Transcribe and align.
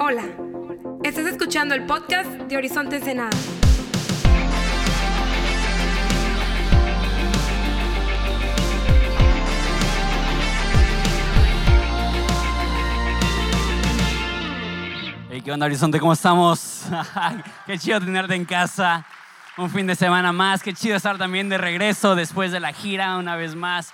Hola, 0.00 0.22
estás 1.02 1.26
escuchando 1.26 1.74
el 1.74 1.84
podcast 1.84 2.30
de 2.30 2.56
Horizonte 2.56 2.98
Ensenada. 2.98 3.36
Hey, 15.30 15.42
¿Qué 15.44 15.50
onda, 15.50 15.66
Horizonte? 15.66 15.98
¿Cómo 15.98 16.12
estamos? 16.12 16.84
Qué 17.66 17.76
chido 17.76 17.98
tenerte 17.98 18.36
en 18.36 18.44
casa. 18.44 19.04
Un 19.56 19.68
fin 19.68 19.88
de 19.88 19.96
semana 19.96 20.32
más. 20.32 20.62
Qué 20.62 20.74
chido 20.74 20.94
estar 20.94 21.18
también 21.18 21.48
de 21.48 21.58
regreso 21.58 22.14
después 22.14 22.52
de 22.52 22.60
la 22.60 22.72
gira 22.72 23.16
una 23.16 23.34
vez 23.34 23.56
más. 23.56 23.92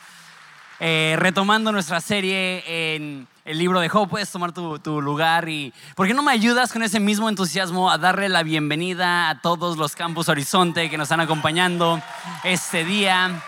Eh, 0.80 1.16
retomando 1.18 1.72
nuestra 1.72 2.02
serie 2.02 2.62
en 2.94 3.26
el 3.44 3.58
libro 3.58 3.80
de 3.80 3.88
Job, 3.88 4.08
puedes 4.08 4.30
tomar 4.30 4.52
tu, 4.52 4.78
tu, 4.78 5.02
lugar 5.02 5.48
y 5.48 5.72
¿por 5.94 6.06
qué 6.06 6.14
no 6.14 6.22
me 6.22 6.32
ayudas 6.32 6.72
con 6.72 6.82
ese 6.82 6.98
mismo 6.98 7.28
entusiasmo 7.28 7.90
a 7.90 7.98
darle 7.98 8.30
la 8.30 8.42
bienvenida 8.42 9.28
a 9.28 9.40
todos 9.40 9.76
los 9.76 9.94
campus 9.94 10.30
Horizonte 10.30 10.88
que 10.88 10.96
nos 10.96 11.06
están 11.06 11.20
acompañando 11.20 12.00
este 12.42 12.84
día? 12.84 13.42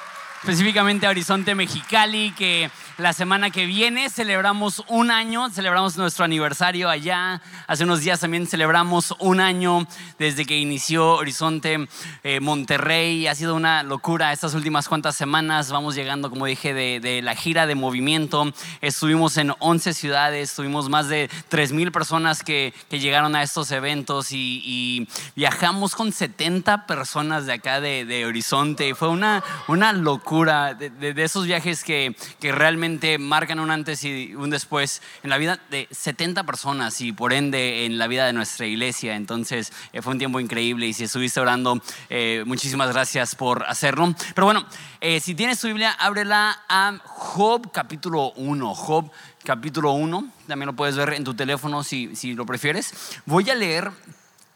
Específicamente 0.46 1.08
a 1.08 1.10
Horizonte 1.10 1.56
Mexicali, 1.56 2.30
que 2.30 2.70
la 2.98 3.12
semana 3.12 3.50
que 3.50 3.66
viene 3.66 4.08
celebramos 4.08 4.84
un 4.86 5.10
año, 5.10 5.50
celebramos 5.50 5.96
nuestro 5.96 6.24
aniversario 6.24 6.88
allá. 6.88 7.42
Hace 7.66 7.82
unos 7.82 8.02
días 8.02 8.20
también 8.20 8.46
celebramos 8.46 9.12
un 9.18 9.40
año 9.40 9.88
desde 10.20 10.46
que 10.46 10.56
inició 10.56 11.16
Horizonte 11.16 11.88
eh, 12.22 12.38
Monterrey. 12.38 13.26
Ha 13.26 13.34
sido 13.34 13.56
una 13.56 13.82
locura 13.82 14.32
estas 14.32 14.54
últimas 14.54 14.88
cuantas 14.88 15.16
semanas. 15.16 15.72
Vamos 15.72 15.96
llegando, 15.96 16.30
como 16.30 16.46
dije, 16.46 16.72
de, 16.72 17.22
la 17.22 17.34
gira 17.34 17.66
de 17.66 17.74
movimiento. 17.74 18.52
Estuvimos 18.80 19.38
en 19.38 19.52
11 19.58 19.94
ciudades, 19.94 20.54
tuvimos 20.54 20.88
más 20.88 21.08
de 21.08 21.28
3 21.48 21.72
mil 21.72 21.90
personas 21.90 22.44
que, 22.44 22.72
que, 22.88 23.00
llegaron 23.00 23.34
a 23.34 23.42
estos 23.42 23.72
eventos 23.72 24.30
y, 24.30 24.62
y, 24.64 25.08
viajamos 25.34 25.96
con 25.96 26.12
70 26.12 26.86
personas 26.86 27.46
de 27.46 27.54
acá 27.54 27.80
de, 27.80 28.04
de 28.04 28.26
Horizonte. 28.26 28.94
Fue 28.94 29.08
una, 29.08 29.42
una 29.66 29.92
locura 29.92 30.35
de, 30.44 31.14
esos 31.16 31.46
viajes 31.46 31.82
que, 31.82 32.14
que 32.40 32.52
realmente 32.52 33.18
marcan 33.18 33.60
un 33.60 33.70
antes 33.70 34.04
y 34.04 34.34
un 34.34 34.50
después 34.50 35.00
en 35.22 35.30
la 35.30 35.38
vida 35.38 35.58
de 35.70 35.88
70 35.90 36.44
personas 36.44 37.00
y 37.00 37.12
por 37.12 37.32
ende 37.32 37.86
en 37.86 37.98
la 37.98 38.06
vida 38.06 38.26
de 38.26 38.32
nuestra 38.32 38.66
iglesia. 38.66 39.16
Entonces 39.16 39.72
eh, 39.92 40.02
fue 40.02 40.12
un 40.12 40.18
tiempo 40.18 40.40
increíble 40.40 40.86
y 40.86 40.92
si 40.92 41.04
estuviste 41.04 41.40
orando, 41.40 41.80
eh, 42.10 42.44
muchísimas 42.46 42.92
gracias 42.92 43.34
por 43.34 43.64
hacerlo. 43.64 44.14
Pero 44.34 44.44
bueno, 44.44 44.66
eh, 45.00 45.20
si 45.20 45.34
tienes 45.34 45.60
tu 45.60 45.68
Biblia, 45.68 45.92
ábrela 45.92 46.64
a 46.68 46.98
Job 47.04 47.70
capítulo 47.72 48.32
1. 48.32 48.74
Job 48.74 49.10
capítulo 49.44 49.92
1, 49.92 50.28
también 50.46 50.66
lo 50.66 50.76
puedes 50.76 50.96
ver 50.96 51.14
en 51.14 51.24
tu 51.24 51.34
teléfono 51.34 51.82
si, 51.82 52.14
si 52.16 52.34
lo 52.34 52.44
prefieres. 52.44 53.20
Voy 53.24 53.48
a 53.48 53.54
leer 53.54 53.90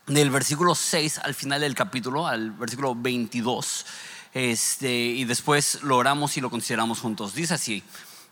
del 0.06 0.30
versículo 0.30 0.74
6 0.74 1.18
al 1.18 1.34
final 1.34 1.60
del 1.60 1.74
capítulo, 1.74 2.26
al 2.26 2.50
versículo 2.50 2.94
22. 2.94 3.86
Este, 4.32 4.90
y 4.90 5.24
después 5.24 5.82
lo 5.82 5.96
oramos 5.96 6.36
y 6.36 6.40
lo 6.40 6.50
consideramos 6.50 7.00
juntos. 7.00 7.34
Dice 7.34 7.54
así, 7.54 7.82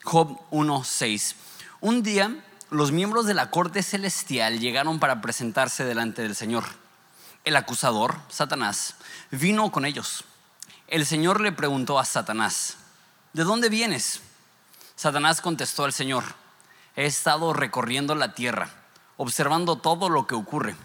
Job 0.04 0.38
1.6. 0.50 1.34
Un 1.80 2.02
día 2.02 2.44
los 2.70 2.92
miembros 2.92 3.27
de 3.27 3.34
la 3.34 3.50
corte 3.50 3.82
celestial 3.82 4.60
llegaron 4.60 5.00
para 5.00 5.20
presentarse 5.20 5.84
delante 5.84 6.22
del 6.22 6.36
Señor. 6.36 6.64
El 7.44 7.56
acusador, 7.56 8.16
Satanás, 8.28 8.96
vino 9.30 9.72
con 9.72 9.84
ellos. 9.84 10.24
El 10.86 11.06
Señor 11.06 11.41
le 11.41 11.52
preguntó 11.52 11.98
a 11.98 12.04
Satanás, 12.04 12.76
¿de 13.32 13.44
dónde 13.44 13.69
vienes? 13.69 14.20
Satanás 14.96 15.41
contestó 15.41 15.84
al 15.84 15.92
Señor, 15.92 16.24
he 16.96 17.06
estado 17.06 17.52
recorriendo 17.52 18.14
la 18.14 18.34
tierra, 18.34 18.70
observando 19.16 19.76
todo 19.76 20.08
lo 20.08 20.26
que 20.26 20.34
ocurre. 20.34 20.76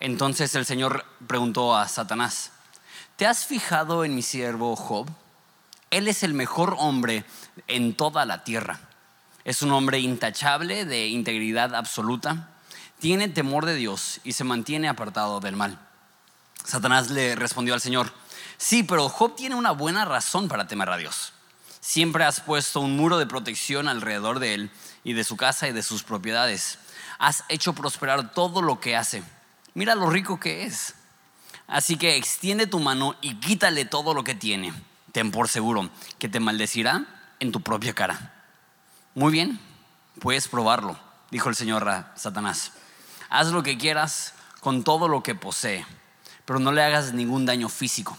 Entonces 0.00 0.54
el 0.54 0.66
Señor 0.66 1.04
preguntó 1.26 1.76
a 1.76 1.88
Satanás, 1.88 2.50
¿te 3.16 3.26
has 3.26 3.46
fijado 3.46 4.04
en 4.04 4.14
mi 4.14 4.22
siervo 4.22 4.76
Job? 4.76 5.08
Él 5.90 6.08
es 6.08 6.22
el 6.22 6.34
mejor 6.34 6.76
hombre 6.78 7.24
en 7.68 7.94
toda 7.94 8.24
la 8.26 8.44
tierra. 8.44 8.80
Es 9.44 9.62
un 9.62 9.72
hombre 9.72 10.00
intachable, 10.00 10.84
de 10.84 11.08
integridad 11.08 11.74
absoluta. 11.74 12.50
Tiene 12.98 13.28
temor 13.28 13.66
de 13.66 13.74
Dios 13.74 14.20
y 14.24 14.32
se 14.32 14.44
mantiene 14.44 14.88
apartado 14.88 15.40
del 15.40 15.56
mal. 15.56 15.78
Satanás 16.64 17.10
le 17.10 17.36
respondió 17.36 17.74
al 17.74 17.80
Señor, 17.80 18.12
sí, 18.56 18.82
pero 18.82 19.08
Job 19.08 19.36
tiene 19.36 19.54
una 19.54 19.72
buena 19.72 20.04
razón 20.04 20.48
para 20.48 20.66
temer 20.66 20.88
a 20.88 20.96
Dios. 20.96 21.34
Siempre 21.80 22.24
has 22.24 22.40
puesto 22.40 22.80
un 22.80 22.96
muro 22.96 23.18
de 23.18 23.26
protección 23.26 23.88
alrededor 23.88 24.38
de 24.38 24.54
él 24.54 24.70
y 25.04 25.12
de 25.12 25.22
su 25.22 25.36
casa 25.36 25.68
y 25.68 25.72
de 25.72 25.82
sus 25.82 26.02
propiedades. 26.02 26.78
Has 27.18 27.44
hecho 27.50 27.74
prosperar 27.74 28.32
todo 28.32 28.62
lo 28.62 28.80
que 28.80 28.96
hace. 28.96 29.22
Mira 29.74 29.94
lo 29.94 30.08
rico 30.08 30.40
que 30.40 30.64
es. 30.64 30.94
Así 31.66 31.96
que 31.96 32.16
extiende 32.16 32.66
tu 32.66 32.80
mano 32.80 33.16
y 33.20 33.34
quítale 33.36 33.84
todo 33.84 34.14
lo 34.14 34.24
que 34.24 34.34
tiene 34.34 34.72
ten 35.14 35.30
por 35.30 35.48
seguro 35.48 35.90
que 36.18 36.28
te 36.28 36.40
maldecirá 36.40 37.06
en 37.38 37.52
tu 37.52 37.60
propia 37.60 37.94
cara. 37.94 38.34
Muy 39.14 39.30
bien, 39.30 39.60
puedes 40.18 40.48
probarlo, 40.48 40.98
dijo 41.30 41.48
el 41.48 41.54
Señor 41.54 41.88
a 41.88 42.12
Satanás. 42.16 42.72
Haz 43.30 43.52
lo 43.52 43.62
que 43.62 43.78
quieras 43.78 44.34
con 44.58 44.82
todo 44.82 45.06
lo 45.06 45.22
que 45.22 45.36
posee, 45.36 45.86
pero 46.44 46.58
no 46.58 46.72
le 46.72 46.82
hagas 46.82 47.12
ningún 47.12 47.46
daño 47.46 47.68
físico. 47.68 48.18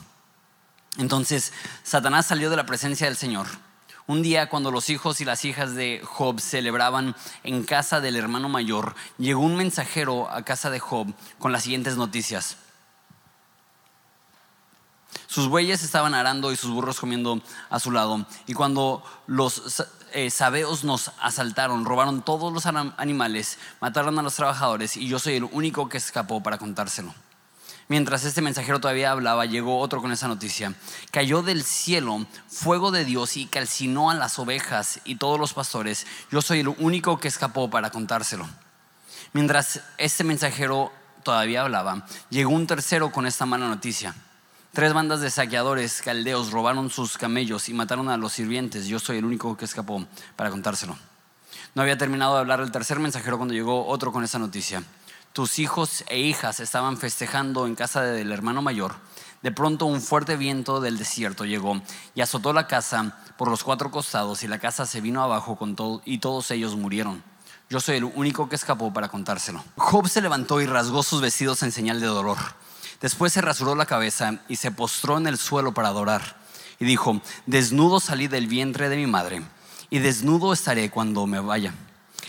Entonces 0.98 1.52
Satanás 1.84 2.28
salió 2.28 2.50
de 2.50 2.56
la 2.56 2.66
presencia 2.66 3.08
del 3.08 3.18
Señor. 3.18 3.48
Un 4.08 4.22
día 4.22 4.48
cuando 4.48 4.72
los 4.72 4.90
hijos 4.90 5.20
y 5.20 5.26
las 5.26 5.44
hijas 5.44 5.76
de 5.76 6.02
Job 6.02 6.40
celebraban 6.40 7.14
en 7.44 7.66
casa 7.66 8.00
del 8.00 8.16
hermano 8.16 8.48
mayor, 8.48 8.96
llegó 9.18 9.42
un 9.42 9.58
mensajero 9.58 10.32
a 10.32 10.46
casa 10.46 10.70
de 10.70 10.80
Job 10.80 11.14
con 11.40 11.52
las 11.52 11.64
siguientes 11.64 11.98
noticias. 11.98 12.56
Sus 15.28 15.48
bueyes 15.48 15.84
estaban 15.84 16.14
arando 16.14 16.52
y 16.52 16.56
sus 16.56 16.72
burros 16.72 17.00
comiendo 17.00 17.42
a 17.70 17.80
su 17.80 17.92
lado. 17.92 18.26
Y 18.48 18.54
cuando 18.54 19.04
los 19.28 19.84
eh, 20.14 20.30
sabeos 20.30 20.84
nos 20.84 21.12
asaltaron, 21.20 21.86
robaron 21.86 22.22
todos 22.22 22.54
los 22.54 22.66
animales, 22.66 23.58
mataron 23.82 24.18
a 24.18 24.22
los 24.22 24.36
trabajadores 24.36 24.98
y 24.98 25.08
yo 25.08 25.20
soy 25.20 25.36
el 25.36 25.44
único 25.44 25.90
que 25.90 25.98
escapó 25.98 26.42
para 26.42 26.58
contárselo. 26.58 27.14
Mientras 27.88 28.24
este 28.24 28.42
mensajero 28.42 28.80
todavía 28.80 29.12
hablaba, 29.12 29.46
llegó 29.46 29.80
otro 29.80 30.02
con 30.02 30.12
esa 30.12 30.28
noticia. 30.28 30.74
Cayó 31.12 31.44
del 31.44 31.64
cielo 31.64 32.26
fuego 32.48 32.90
de 32.90 33.06
Dios 33.06 33.38
y 33.38 33.46
calcinó 33.46 34.10
a 34.10 34.16
las 34.16 34.40
ovejas 34.40 35.02
y 35.06 35.18
todos 35.18 35.40
los 35.40 35.54
pastores. 35.54 36.08
Yo 36.32 36.42
soy 36.42 36.62
el 36.62 36.70
único 36.70 37.20
que 37.20 37.28
escapó 37.28 37.70
para 37.70 37.92
contárselo. 37.92 38.48
Mientras 39.34 39.82
este 39.98 40.24
mensajero 40.24 40.92
todavía 41.22 41.62
hablaba, 41.62 42.08
llegó 42.30 42.52
un 42.52 42.66
tercero 42.66 43.12
con 43.12 43.28
esta 43.28 43.46
mala 43.46 43.68
noticia. 43.68 44.16
Tres 44.76 44.92
bandas 44.92 45.22
de 45.22 45.32
saqueadores 45.32 46.02
caldeos 46.02 46.52
robaron 46.52 46.90
sus 46.90 47.18
camellos 47.18 47.70
y 47.70 47.74
mataron 47.74 48.10
a 48.10 48.18
los 48.18 48.34
sirvientes. 48.34 48.88
Yo 48.88 49.00
soy 49.00 49.20
el 49.20 49.24
único 49.24 49.56
que 49.56 49.64
escapó 49.64 50.06
para 50.36 50.50
contárselo. 50.50 50.98
No 51.76 51.82
había 51.82 51.98
terminado 51.98 52.34
de 52.34 52.42
hablar 52.42 52.60
el 52.60 52.74
tercer 52.74 53.00
mensajero 53.00 53.38
cuando 53.38 53.54
llegó 53.54 53.88
otro 53.88 54.12
con 54.12 54.26
esa 54.26 54.38
noticia. 54.38 54.84
Tus 55.32 55.60
hijos 55.60 56.04
e 56.10 56.20
hijas 56.20 56.60
estaban 56.60 56.98
festejando 56.98 57.68
en 57.68 57.76
casa 57.76 58.02
del 58.02 58.34
hermano 58.34 58.62
mayor. 58.62 58.96
De 59.42 59.54
pronto 59.54 59.86
un 59.86 60.02
fuerte 60.02 60.36
viento 60.36 60.82
del 60.82 60.98
desierto 60.98 61.46
llegó 61.46 61.82
y 62.14 62.20
azotó 62.20 62.52
la 62.52 62.68
casa 62.68 63.18
por 63.38 63.48
los 63.48 63.64
cuatro 63.64 63.92
costados 63.92 64.44
y 64.44 64.50
la 64.50 64.60
casa 64.60 64.86
se 64.86 65.00
vino 65.00 65.24
abajo 65.24 65.56
con 65.56 65.78
todo, 65.78 66.02
y 66.04 66.18
todos 66.18 66.52
ellos 66.52 66.76
murieron. 66.76 67.24
Yo 67.70 67.80
soy 67.80 67.96
el 67.96 68.04
único 68.04 68.50
que 68.50 68.58
escapó 68.58 68.92
para 68.92 69.08
contárselo. 69.08 69.64
Job 69.78 70.10
se 70.10 70.20
levantó 70.20 70.60
y 70.60 70.66
rasgó 70.66 71.02
sus 71.02 71.22
vestidos 71.22 71.64
en 71.64 71.72
señal 71.72 72.02
de 72.02 72.08
dolor. 72.08 72.40
Después 73.02 73.34
se 73.34 73.42
rasuró 73.42 73.76
la 73.76 73.86
cabeza 73.86 74.40
y 74.48 74.56
se 74.56 74.72
postró 74.72 75.18
en 75.18 75.28
el 75.28 75.38
suelo 75.38 75.74
para 75.74 75.90
adorar. 75.90 76.38
Y 76.80 76.86
dijo, 76.86 77.22
desnudo 77.46 78.00
salí 78.00 78.28
del 78.28 78.48
vientre 78.48 78.90
de 78.90 78.98
mi 78.98 79.08
madre 79.08 79.42
y 79.90 80.00
desnudo 80.00 80.54
estaré 80.54 80.90
cuando 80.90 81.26
me 81.28 81.40
vaya. 81.40 81.74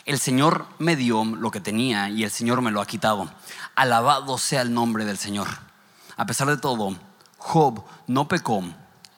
El 0.05 0.21
Señor 0.21 0.67
me 0.79 0.95
dio 0.95 1.25
lo 1.25 1.51
que 1.51 1.61
tenía 1.61 2.09
y 2.09 2.23
el 2.23 2.31
Señor 2.31 2.63
me 2.63 2.71
lo 2.71 2.81
ha 2.81 2.87
quitado. 2.87 3.31
Alabado 3.75 4.39
sea 4.39 4.63
el 4.63 4.73
nombre 4.73 5.05
del 5.05 5.19
Señor. 5.19 5.49
A 6.17 6.27
pesar 6.27 6.49
de 6.49 6.57
todo, 6.57 6.97
Job 7.39 7.85
no 8.07 8.29
pecó 8.29 8.63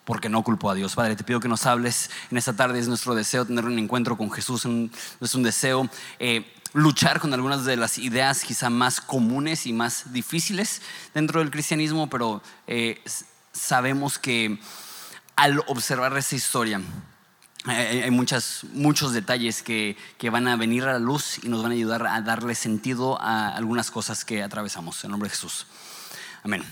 porque 0.03 0.29
no 0.29 0.43
culpó 0.43 0.71
a 0.71 0.73
Dios. 0.73 0.95
Padre, 0.95 1.15
te 1.15 1.23
pido 1.23 1.39
que 1.39 1.47
nos 1.47 1.67
hables 1.67 2.09
en 2.31 2.37
esta 2.37 2.53
tarde. 2.53 2.79
Es 2.79 2.87
nuestro 2.87 3.13
deseo 3.13 3.45
tener 3.45 3.65
un 3.65 3.77
encuentro 3.77 4.17
con 4.17 4.31
Jesús. 4.31 4.65
Es 5.21 5.35
un 5.35 5.43
deseo 5.43 5.87
eh, 6.17 6.51
luchar 6.73 7.19
con 7.19 7.33
algunas 7.33 7.65
de 7.65 7.77
las 7.77 7.97
ideas 7.97 8.43
quizá 8.43 8.69
más 8.69 9.01
comunes 9.01 9.65
y 9.65 9.73
más 9.73 10.13
difíciles 10.13 10.81
dentro 11.13 11.39
del 11.39 11.51
cristianismo, 11.51 12.09
pero 12.09 12.41
eh, 12.67 13.01
sabemos 13.51 14.19
que 14.19 14.59
al 15.35 15.59
observar 15.67 16.15
esa 16.17 16.35
historia 16.35 16.81
hay 17.65 18.09
muchas, 18.11 18.65
muchos 18.71 19.13
detalles 19.13 19.61
que, 19.61 19.97
que, 20.17 20.29
van 20.29 20.47
a 20.47 20.55
venir 20.55 20.85
a 20.85 20.93
la 20.93 20.99
luz 20.99 21.39
y 21.43 21.49
nos 21.49 21.61
van 21.61 21.71
a 21.71 21.75
ayudar 21.75 22.07
a 22.07 22.21
darle 22.21 22.55
sentido 22.55 23.21
a 23.21 23.49
algunas 23.49 23.91
cosas 23.91 24.23
que 24.23 24.41
atravesamos. 24.41 25.03
En 25.03 25.11
nombre 25.11 25.27
de 25.27 25.35
Jesús. 25.35 25.67
Amén. 26.43 26.63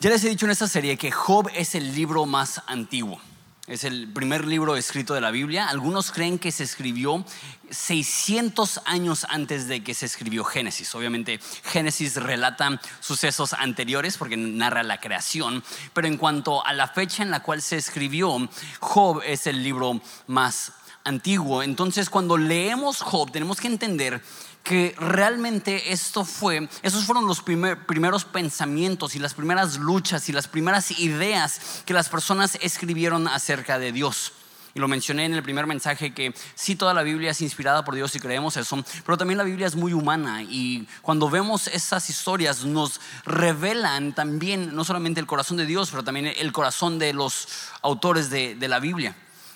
Ya 0.00 0.10
les 0.10 0.24
he 0.24 0.28
dicho 0.28 0.46
en 0.46 0.52
esta 0.52 0.68
serie 0.68 0.96
que 0.96 1.10
Job 1.10 1.50
es 1.54 1.74
el 1.74 1.94
libro 1.94 2.24
más 2.24 2.62
antiguo. 2.66 3.20
Es 3.66 3.84
el 3.84 4.08
primer 4.08 4.46
libro 4.46 4.76
escrito 4.76 5.14
de 5.14 5.22
la 5.22 5.30
Biblia. 5.30 5.66
Algunos 5.66 6.12
creen 6.12 6.38
que 6.38 6.52
se 6.52 6.64
escribió 6.64 7.24
600 7.70 8.82
años 8.84 9.24
antes 9.30 9.68
de 9.68 9.82
que 9.82 9.94
se 9.94 10.04
escribió 10.04 10.44
Génesis. 10.44 10.94
Obviamente 10.94 11.40
Génesis 11.64 12.16
relata 12.16 12.78
sucesos 13.00 13.54
anteriores 13.54 14.18
porque 14.18 14.36
narra 14.36 14.82
la 14.82 15.00
creación, 15.00 15.64
pero 15.94 16.06
en 16.06 16.18
cuanto 16.18 16.64
a 16.66 16.74
la 16.74 16.88
fecha 16.88 17.22
en 17.22 17.30
la 17.30 17.40
cual 17.40 17.62
se 17.62 17.78
escribió, 17.78 18.50
Job 18.80 19.22
es 19.24 19.46
el 19.46 19.62
libro 19.62 19.98
más 20.26 20.72
antiguo. 21.02 21.62
Entonces 21.62 22.10
cuando 22.10 22.36
leemos 22.36 23.00
Job 23.00 23.32
tenemos 23.32 23.62
que 23.62 23.68
entender 23.68 24.22
que 24.64 24.94
realmente 24.98 25.92
esto 25.92 26.24
fue, 26.24 26.68
esos 26.82 27.04
fueron 27.04 27.26
los 27.26 27.42
primeros 27.42 28.24
pensamientos 28.24 29.14
y 29.14 29.18
las 29.18 29.34
primeras 29.34 29.76
luchas 29.76 30.28
y 30.30 30.32
las 30.32 30.48
primeras 30.48 30.98
ideas 30.98 31.82
que 31.84 31.92
las 31.92 32.08
personas 32.08 32.58
escribieron 32.62 33.28
acerca 33.28 33.78
de 33.78 33.92
Dios. 33.92 34.32
Y 34.74 34.80
lo 34.80 34.88
mencioné 34.88 35.26
en 35.26 35.34
el 35.34 35.42
primer 35.42 35.66
mensaje 35.66 36.14
que 36.14 36.34
sí 36.56 36.74
toda 36.74 36.94
la 36.94 37.02
Biblia 37.02 37.30
es 37.30 37.42
inspirada 37.42 37.84
por 37.84 37.94
Dios 37.94 38.16
y 38.16 38.20
creemos 38.20 38.56
eso, 38.56 38.82
pero 39.04 39.16
también 39.18 39.38
la 39.38 39.44
Biblia 39.44 39.68
es 39.68 39.76
muy 39.76 39.92
humana 39.92 40.42
y 40.42 40.88
cuando 41.02 41.30
vemos 41.30 41.68
esas 41.68 42.10
historias 42.10 42.64
nos 42.64 43.00
revelan 43.24 44.14
también 44.14 44.74
no 44.74 44.82
solamente 44.82 45.20
el 45.20 45.26
corazón 45.26 45.58
de 45.58 45.66
Dios, 45.66 45.90
pero 45.90 46.02
también 46.02 46.32
el 46.36 46.52
corazón 46.52 46.98
de 46.98 47.12
los 47.12 47.46
autores 47.82 48.30
de, 48.30 48.56
de 48.56 48.68
la 48.68 48.80
Biblia. 48.80 49.14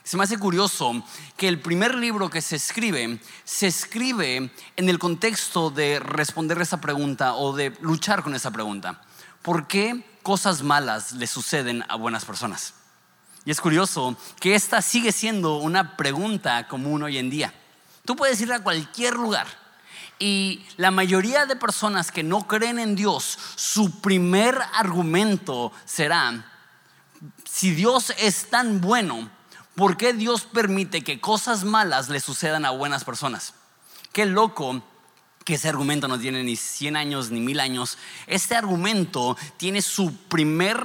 Se 0.08 0.16
me 0.16 0.24
hace 0.24 0.38
curioso 0.38 1.04
que 1.36 1.48
el 1.48 1.60
primer 1.60 1.94
libro 1.94 2.30
que 2.30 2.40
se 2.40 2.56
escribe 2.56 3.20
se 3.44 3.66
escribe 3.66 4.50
en 4.76 4.88
el 4.88 4.98
contexto 4.98 5.68
de 5.68 6.00
responder 6.00 6.58
esa 6.62 6.80
pregunta 6.80 7.34
o 7.34 7.54
de 7.54 7.76
luchar 7.82 8.22
con 8.22 8.34
esa 8.34 8.50
pregunta. 8.50 9.02
¿Por 9.42 9.66
qué 9.66 10.02
cosas 10.22 10.62
malas 10.62 11.12
le 11.12 11.26
suceden 11.26 11.84
a 11.90 11.96
buenas 11.96 12.24
personas? 12.24 12.72
Y 13.44 13.50
es 13.50 13.60
curioso 13.60 14.16
que 14.40 14.54
esta 14.54 14.80
sigue 14.80 15.12
siendo 15.12 15.58
una 15.58 15.98
pregunta 15.98 16.66
común 16.68 17.02
hoy 17.02 17.18
en 17.18 17.28
día. 17.28 17.52
Tú 18.06 18.16
puedes 18.16 18.40
ir 18.40 18.50
a 18.50 18.62
cualquier 18.62 19.12
lugar 19.12 19.46
y 20.18 20.64
la 20.78 20.90
mayoría 20.90 21.44
de 21.44 21.54
personas 21.54 22.10
que 22.10 22.22
no 22.22 22.46
creen 22.46 22.78
en 22.78 22.96
Dios, 22.96 23.38
su 23.56 24.00
primer 24.00 24.58
argumento 24.72 25.70
será, 25.84 26.50
si 27.44 27.72
Dios 27.72 28.14
es 28.16 28.48
tan 28.48 28.80
bueno, 28.80 29.36
¿Por 29.78 29.96
qué 29.96 30.12
Dios 30.12 30.42
permite 30.42 31.04
que 31.04 31.20
cosas 31.20 31.62
malas 31.62 32.08
le 32.08 32.18
sucedan 32.18 32.64
a 32.64 32.70
buenas 32.70 33.04
personas? 33.04 33.54
Qué 34.12 34.26
loco 34.26 34.82
que 35.44 35.54
ese 35.54 35.68
argumento 35.68 36.08
no 36.08 36.18
tiene 36.18 36.42
ni 36.42 36.56
100 36.56 36.96
años 36.96 37.30
ni 37.30 37.38
1000 37.38 37.60
años. 37.60 37.96
Este 38.26 38.56
argumento 38.56 39.36
tiene 39.56 39.80
su 39.80 40.12
primer 40.12 40.84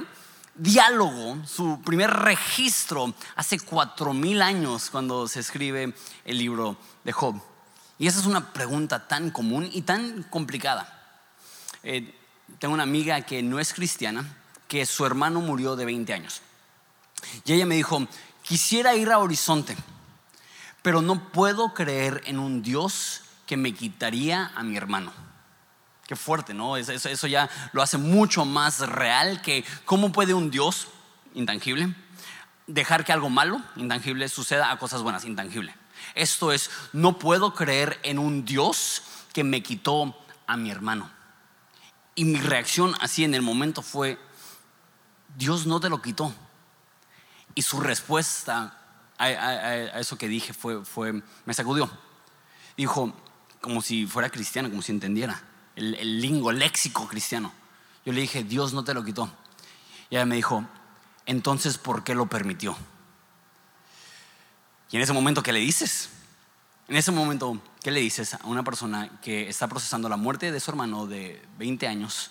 diálogo, 0.54 1.44
su 1.44 1.80
primer 1.84 2.08
registro 2.08 3.12
hace 3.34 3.58
4000 3.58 4.40
años 4.40 4.90
cuando 4.90 5.26
se 5.26 5.40
escribe 5.40 5.92
el 6.24 6.38
libro 6.38 6.76
de 7.02 7.10
Job. 7.10 7.42
Y 7.98 8.06
esa 8.06 8.20
es 8.20 8.26
una 8.26 8.52
pregunta 8.52 9.08
tan 9.08 9.32
común 9.32 9.68
y 9.72 9.82
tan 9.82 10.22
complicada. 10.22 11.18
Eh, 11.82 12.14
tengo 12.60 12.74
una 12.74 12.84
amiga 12.84 13.22
que 13.22 13.42
no 13.42 13.58
es 13.58 13.74
cristiana, 13.74 14.36
que 14.68 14.86
su 14.86 15.04
hermano 15.04 15.40
murió 15.40 15.74
de 15.74 15.84
20 15.84 16.14
años. 16.14 16.42
Y 17.44 17.54
ella 17.54 17.66
me 17.66 17.74
dijo, 17.74 18.06
Quisiera 18.44 18.94
ir 18.94 19.10
a 19.10 19.18
Horizonte, 19.18 19.74
pero 20.82 21.00
no 21.00 21.30
puedo 21.30 21.72
creer 21.72 22.22
en 22.26 22.38
un 22.38 22.62
Dios 22.62 23.22
que 23.46 23.56
me 23.56 23.72
quitaría 23.72 24.52
a 24.54 24.62
mi 24.62 24.76
hermano. 24.76 25.12
Qué 26.06 26.14
fuerte, 26.14 26.52
¿no? 26.52 26.76
Eso, 26.76 27.26
ya 27.26 27.48
lo 27.72 27.80
hace 27.80 27.96
mucho 27.96 28.44
más 28.44 28.80
real 28.80 29.40
que 29.40 29.64
cómo 29.86 30.12
puede 30.12 30.34
un 30.34 30.50
Dios 30.50 30.88
intangible 31.32 31.94
dejar 32.66 33.04
que 33.04 33.12
algo 33.12 33.30
malo, 33.30 33.62
intangible, 33.76 34.28
suceda 34.28 34.70
a 34.70 34.78
cosas 34.78 35.02
buenas, 35.02 35.24
intangible. 35.24 35.74
Esto 36.14 36.52
es, 36.52 36.70
no 36.92 37.18
puedo 37.18 37.54
creer 37.54 37.98
en 38.02 38.18
un 38.18 38.44
Dios 38.44 39.02
que 39.32 39.42
me 39.42 39.62
quitó 39.62 40.14
a 40.46 40.56
mi 40.56 40.70
hermano. 40.70 41.10
Y 42.14 42.24
mi 42.24 42.40
reacción 42.40 42.94
así 43.00 43.24
en 43.24 43.34
el 43.34 43.42
momento 43.42 43.80
fue, 43.80 44.18
Dios 45.36 45.66
no 45.66 45.80
te 45.80 45.88
lo 45.88 46.00
quitó, 46.00 46.34
y 47.54 47.62
su 47.62 47.80
respuesta 47.80 48.78
a, 49.18 49.98
eso 49.98 50.18
que 50.18 50.28
dije 50.28 50.52
fue, 50.52 50.84
fue, 50.84 51.22
me 51.44 51.54
sacudió. 51.54 51.90
Dijo, 52.76 53.12
como 53.60 53.80
si 53.82 54.06
fuera 54.06 54.30
cristiano, 54.30 54.68
como 54.68 54.82
si 54.82 54.92
entendiera 54.92 55.42
el, 55.76 55.94
el 55.94 56.20
lingo, 56.20 56.50
el 56.50 56.58
léxico 56.58 57.06
cristiano. 57.06 57.52
Yo 58.04 58.12
le 58.12 58.20
dije, 58.20 58.44
Dios 58.44 58.72
no 58.72 58.84
te 58.84 58.94
lo 58.94 59.04
quitó. 59.04 59.30
Y 60.10 60.16
ella 60.16 60.26
me 60.26 60.36
dijo, 60.36 60.64
entonces, 61.26 61.78
¿por 61.78 62.04
qué 62.04 62.14
lo 62.14 62.26
permitió? 62.26 62.76
Y 64.90 64.96
en 64.96 65.02
ese 65.02 65.12
momento, 65.12 65.42
¿qué 65.42 65.52
le 65.52 65.60
dices? 65.60 66.10
En 66.86 66.96
ese 66.96 67.10
momento, 67.10 67.60
¿qué 67.82 67.90
le 67.90 68.00
dices 68.00 68.34
a 68.34 68.46
una 68.46 68.62
persona 68.62 69.20
que 69.22 69.48
está 69.48 69.68
procesando 69.68 70.08
la 70.08 70.16
muerte 70.16 70.52
de 70.52 70.60
su 70.60 70.70
hermano 70.70 71.06
de 71.06 71.42
20 71.58 71.88
años? 71.88 72.30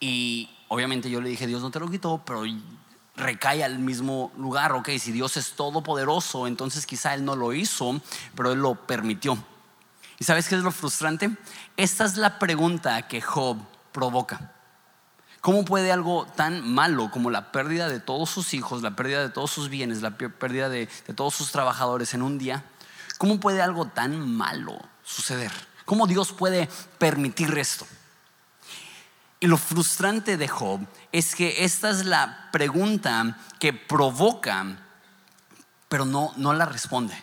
Y 0.00 0.50
obviamente 0.68 1.10
yo 1.10 1.20
le 1.20 1.28
dije, 1.28 1.46
Dios 1.46 1.60
no 1.62 1.70
te 1.70 1.80
lo 1.80 1.90
quitó, 1.90 2.22
pero 2.24 2.44
recae 3.16 3.64
al 3.64 3.78
mismo 3.78 4.32
lugar. 4.36 4.72
Ok, 4.72 4.90
si 4.98 5.12
Dios 5.12 5.36
es 5.36 5.52
todopoderoso, 5.52 6.46
entonces 6.46 6.86
quizá 6.86 7.14
Él 7.14 7.24
no 7.24 7.36
lo 7.36 7.52
hizo, 7.52 8.00
pero 8.34 8.52
Él 8.52 8.60
lo 8.60 8.74
permitió. 8.74 9.38
¿Y 10.18 10.24
sabes 10.24 10.48
qué 10.48 10.54
es 10.54 10.62
lo 10.62 10.70
frustrante? 10.70 11.30
Esta 11.76 12.04
es 12.04 12.16
la 12.16 12.38
pregunta 12.38 13.08
que 13.08 13.20
Job 13.20 13.58
provoca. 13.92 14.52
¿Cómo 15.40 15.64
puede 15.64 15.92
algo 15.92 16.26
tan 16.36 16.66
malo 16.66 17.10
como 17.10 17.30
la 17.30 17.52
pérdida 17.52 17.88
de 17.88 18.00
todos 18.00 18.30
sus 18.30 18.54
hijos, 18.54 18.82
la 18.82 18.96
pérdida 18.96 19.20
de 19.20 19.28
todos 19.28 19.50
sus 19.50 19.68
bienes, 19.68 20.00
la 20.00 20.16
pérdida 20.16 20.68
de, 20.68 20.88
de 21.06 21.14
todos 21.14 21.34
sus 21.34 21.52
trabajadores 21.52 22.14
en 22.14 22.22
un 22.22 22.38
día, 22.38 22.64
cómo 23.18 23.40
puede 23.40 23.60
algo 23.60 23.86
tan 23.86 24.26
malo 24.34 24.78
suceder? 25.04 25.52
¿Cómo 25.84 26.06
Dios 26.06 26.32
puede 26.32 26.68
permitir 26.98 27.58
esto? 27.58 27.86
Y 29.44 29.46
lo 29.46 29.58
frustrante 29.58 30.38
de 30.38 30.48
Job 30.48 30.80
es 31.12 31.34
que 31.34 31.66
esta 31.66 31.90
es 31.90 32.06
la 32.06 32.48
pregunta 32.50 33.36
que 33.60 33.74
provoca, 33.74 34.64
pero 35.86 36.06
no, 36.06 36.32
no 36.36 36.54
la 36.54 36.64
responde. 36.64 37.14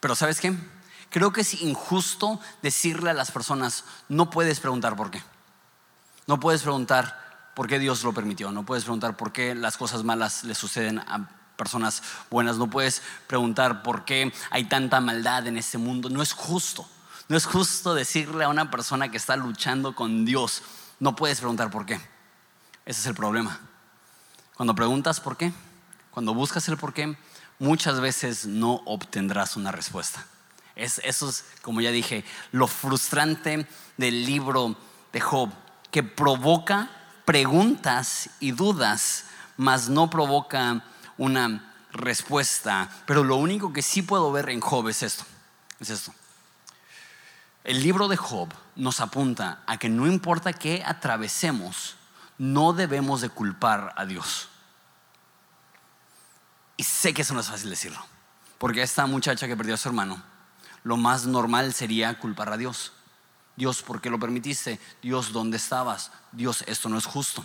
Pero 0.00 0.14
¿sabes 0.14 0.40
qué? 0.40 0.56
Creo 1.10 1.30
que 1.30 1.42
es 1.42 1.60
injusto 1.60 2.40
decirle 2.62 3.10
a 3.10 3.12
las 3.12 3.30
personas, 3.30 3.84
no 4.08 4.30
puedes 4.30 4.58
preguntar 4.58 4.96
por 4.96 5.10
qué. 5.10 5.22
No 6.26 6.40
puedes 6.40 6.62
preguntar 6.62 7.52
por 7.54 7.68
qué 7.68 7.78
Dios 7.78 8.04
lo 8.04 8.14
permitió. 8.14 8.50
No 8.50 8.64
puedes 8.64 8.84
preguntar 8.84 9.14
por 9.14 9.30
qué 9.30 9.54
las 9.54 9.76
cosas 9.76 10.04
malas 10.04 10.44
le 10.44 10.54
suceden 10.54 10.98
a 10.98 11.28
personas 11.58 12.02
buenas. 12.30 12.56
No 12.56 12.70
puedes 12.70 13.02
preguntar 13.26 13.82
por 13.82 14.06
qué 14.06 14.32
hay 14.48 14.64
tanta 14.64 15.02
maldad 15.02 15.46
en 15.46 15.58
este 15.58 15.76
mundo. 15.76 16.08
No 16.08 16.22
es 16.22 16.32
justo. 16.32 16.88
No 17.28 17.36
es 17.36 17.44
justo 17.44 17.94
decirle 17.94 18.44
a 18.44 18.48
una 18.48 18.70
persona 18.70 19.10
que 19.10 19.18
está 19.18 19.36
luchando 19.36 19.94
con 19.94 20.24
Dios, 20.24 20.62
no 21.00 21.16
puedes 21.16 21.38
preguntar 21.38 21.70
por 21.70 21.86
qué. 21.86 21.94
Ese 22.84 23.00
es 23.00 23.06
el 23.06 23.14
problema. 23.14 23.60
Cuando 24.56 24.74
preguntas 24.74 25.20
por 25.20 25.36
qué, 25.36 25.52
cuando 26.10 26.34
buscas 26.34 26.66
el 26.68 26.76
por 26.76 26.92
qué, 26.92 27.16
muchas 27.58 28.00
veces 28.00 28.46
no 28.46 28.82
obtendrás 28.86 29.56
una 29.56 29.72
respuesta. 29.72 30.24
Es, 30.74 31.00
eso 31.04 31.28
es, 31.28 31.44
como 31.62 31.80
ya 31.80 31.90
dije, 31.90 32.24
lo 32.52 32.66
frustrante 32.66 33.66
del 33.96 34.24
libro 34.24 34.76
de 35.12 35.20
Job, 35.20 35.50
que 35.90 36.02
provoca 36.02 36.90
preguntas 37.24 38.30
y 38.40 38.52
dudas, 38.52 39.26
mas 39.56 39.88
no 39.88 40.08
provoca 40.08 40.84
una 41.16 41.74
respuesta. 41.92 42.88
Pero 43.06 43.24
lo 43.24 43.36
único 43.36 43.72
que 43.72 43.82
sí 43.82 44.02
puedo 44.02 44.30
ver 44.32 44.50
en 44.50 44.60
Job 44.60 44.88
es 44.88 45.02
esto. 45.02 45.24
Es 45.80 45.90
esto. 45.90 46.12
El 47.68 47.82
libro 47.82 48.08
de 48.08 48.16
Job 48.16 48.48
nos 48.76 48.98
apunta 48.98 49.62
a 49.66 49.76
que 49.76 49.90
no 49.90 50.06
importa 50.06 50.54
qué 50.54 50.82
atravesemos, 50.86 51.96
no 52.38 52.72
debemos 52.72 53.20
de 53.20 53.28
culpar 53.28 53.92
a 53.94 54.06
Dios. 54.06 54.48
Y 56.78 56.84
sé 56.84 57.12
que 57.12 57.20
eso 57.20 57.34
no 57.34 57.40
es 57.40 57.48
fácil 57.48 57.68
decirlo, 57.68 58.02
porque 58.56 58.80
esta 58.80 59.04
muchacha 59.04 59.46
que 59.46 59.54
perdió 59.54 59.74
a 59.74 59.76
su 59.76 59.86
hermano, 59.86 60.22
lo 60.82 60.96
más 60.96 61.26
normal 61.26 61.74
sería 61.74 62.18
culpar 62.18 62.50
a 62.50 62.56
Dios. 62.56 62.92
Dios, 63.54 63.82
¿por 63.82 64.00
qué 64.00 64.08
lo 64.08 64.18
permitiste? 64.18 64.80
Dios, 65.02 65.34
¿dónde 65.34 65.58
estabas? 65.58 66.10
Dios, 66.32 66.64
esto 66.68 66.88
no 66.88 66.96
es 66.96 67.04
justo. 67.04 67.44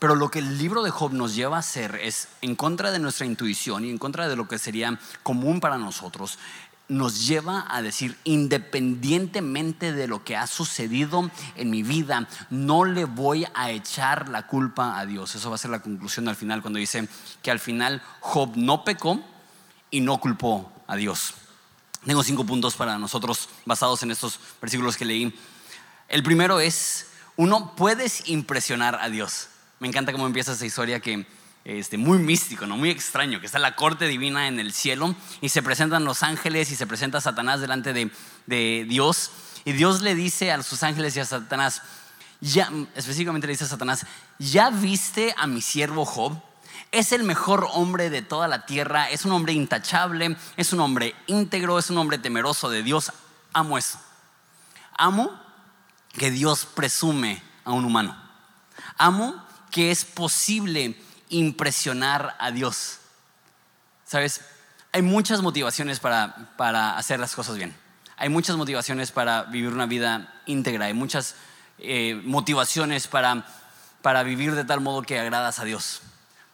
Pero 0.00 0.16
lo 0.16 0.32
que 0.32 0.40
el 0.40 0.58
libro 0.58 0.82
de 0.82 0.90
Job 0.90 1.12
nos 1.12 1.36
lleva 1.36 1.58
a 1.58 1.60
hacer 1.60 1.94
es, 2.02 2.26
en 2.40 2.56
contra 2.56 2.90
de 2.90 2.98
nuestra 2.98 3.24
intuición 3.24 3.84
y 3.84 3.90
en 3.90 3.98
contra 3.98 4.26
de 4.26 4.34
lo 4.34 4.48
que 4.48 4.58
sería 4.58 4.98
común 5.22 5.60
para 5.60 5.78
nosotros, 5.78 6.40
nos 6.92 7.26
lleva 7.26 7.66
a 7.68 7.80
decir, 7.82 8.16
independientemente 8.24 9.92
de 9.92 10.06
lo 10.06 10.22
que 10.24 10.36
ha 10.36 10.46
sucedido 10.46 11.30
en 11.56 11.70
mi 11.70 11.82
vida, 11.82 12.28
no 12.50 12.84
le 12.84 13.06
voy 13.06 13.46
a 13.54 13.70
echar 13.70 14.28
la 14.28 14.46
culpa 14.46 14.98
a 14.98 15.06
Dios. 15.06 15.34
Eso 15.34 15.48
va 15.48 15.56
a 15.56 15.58
ser 15.58 15.70
la 15.70 15.80
conclusión 15.80 16.28
al 16.28 16.36
final, 16.36 16.60
cuando 16.60 16.78
dice 16.78 17.08
que 17.42 17.50
al 17.50 17.58
final 17.58 18.02
Job 18.20 18.52
no 18.56 18.84
pecó 18.84 19.20
y 19.90 20.00
no 20.00 20.18
culpó 20.18 20.70
a 20.86 20.96
Dios. 20.96 21.34
Tengo 22.04 22.22
cinco 22.22 22.44
puntos 22.44 22.74
para 22.74 22.98
nosotros 22.98 23.48
basados 23.64 24.02
en 24.02 24.10
estos 24.10 24.38
versículos 24.60 24.96
que 24.96 25.04
leí. 25.04 25.34
El 26.08 26.22
primero 26.22 26.60
es, 26.60 27.06
uno, 27.36 27.74
puedes 27.74 28.28
impresionar 28.28 28.98
a 29.00 29.08
Dios. 29.08 29.48
Me 29.80 29.88
encanta 29.88 30.12
cómo 30.12 30.26
empieza 30.26 30.52
esa 30.52 30.66
historia 30.66 31.00
que 31.00 31.26
este, 31.64 31.96
muy 31.96 32.18
místico, 32.18 32.66
¿no? 32.66 32.76
muy 32.76 32.90
extraño, 32.90 33.40
que 33.40 33.46
está 33.46 33.58
la 33.58 33.76
corte 33.76 34.08
divina 34.08 34.48
en 34.48 34.58
el 34.58 34.72
cielo 34.72 35.14
y 35.40 35.48
se 35.48 35.62
presentan 35.62 36.04
los 36.04 36.22
ángeles 36.22 36.70
y 36.70 36.76
se 36.76 36.86
presenta 36.86 37.20
Satanás 37.20 37.60
delante 37.60 37.92
de, 37.92 38.10
de 38.46 38.84
Dios. 38.88 39.30
Y 39.64 39.72
Dios 39.72 40.02
le 40.02 40.14
dice 40.14 40.50
a 40.50 40.62
sus 40.62 40.82
ángeles 40.82 41.16
y 41.16 41.20
a 41.20 41.24
Satanás, 41.24 41.82
ya, 42.40 42.70
específicamente 42.96 43.46
le 43.46 43.52
dice 43.52 43.64
a 43.64 43.68
Satanás, 43.68 44.04
¿ya 44.38 44.70
viste 44.70 45.34
a 45.38 45.46
mi 45.46 45.62
siervo 45.62 46.04
Job? 46.04 46.40
Es 46.90 47.12
el 47.12 47.22
mejor 47.22 47.68
hombre 47.72 48.10
de 48.10 48.20
toda 48.20 48.48
la 48.48 48.66
tierra, 48.66 49.08
es 49.08 49.24
un 49.24 49.32
hombre 49.32 49.52
intachable, 49.52 50.36
es 50.56 50.72
un 50.72 50.80
hombre 50.80 51.14
íntegro, 51.28 51.78
es 51.78 51.88
un 51.90 51.98
hombre 51.98 52.18
temeroso 52.18 52.68
de 52.68 52.82
Dios. 52.82 53.12
Amo 53.52 53.78
eso. 53.78 53.98
Amo 54.96 55.30
que 56.12 56.30
Dios 56.30 56.66
presume 56.66 57.40
a 57.64 57.72
un 57.72 57.84
humano. 57.84 58.20
Amo 58.98 59.46
que 59.70 59.90
es 59.90 60.04
posible 60.04 61.00
impresionar 61.32 62.36
a 62.38 62.50
Dios. 62.50 62.98
¿Sabes? 64.06 64.42
Hay 64.92 65.02
muchas 65.02 65.42
motivaciones 65.42 65.98
para, 65.98 66.54
para 66.56 66.96
hacer 66.96 67.18
las 67.18 67.34
cosas 67.34 67.56
bien. 67.56 67.74
Hay 68.16 68.28
muchas 68.28 68.56
motivaciones 68.56 69.10
para 69.10 69.44
vivir 69.44 69.72
una 69.72 69.86
vida 69.86 70.32
íntegra. 70.46 70.86
Hay 70.86 70.94
muchas 70.94 71.34
eh, 71.78 72.20
motivaciones 72.24 73.08
para, 73.08 73.46
para 74.02 74.22
vivir 74.22 74.54
de 74.54 74.64
tal 74.64 74.80
modo 74.80 75.02
que 75.02 75.18
agradas 75.18 75.58
a 75.58 75.64
Dios. 75.64 76.02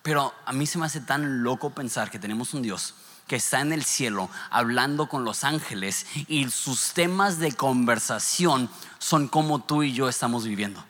Pero 0.03 0.33
a 0.47 0.53
mí 0.53 0.67
se 0.67 0.79
me 0.79 0.87
hace 0.87 1.01
tan 1.01 1.43
loco 1.43 1.71
pensar 1.71 2.11
que 2.11 2.19
tenemos 2.19 2.55
un 2.55 2.63
Dios 2.63 2.95
que 3.27 3.37
está 3.37 3.61
en 3.61 3.73
el 3.73 3.85
cielo 3.85 4.31
hablando 4.49 5.09
con 5.09 5.25
los 5.25 5.45
ángeles 5.45 6.07
y 6.29 6.49
sus 6.49 6.95
temas 6.95 7.39
de 7.39 7.53
conversación 7.53 8.71
son 8.99 9.29
como 9.29 9.61
tú 9.63 9.83
y 9.83 9.93
yo 9.93 10.09
estamos 10.09 10.45
viviendo. 10.45 10.83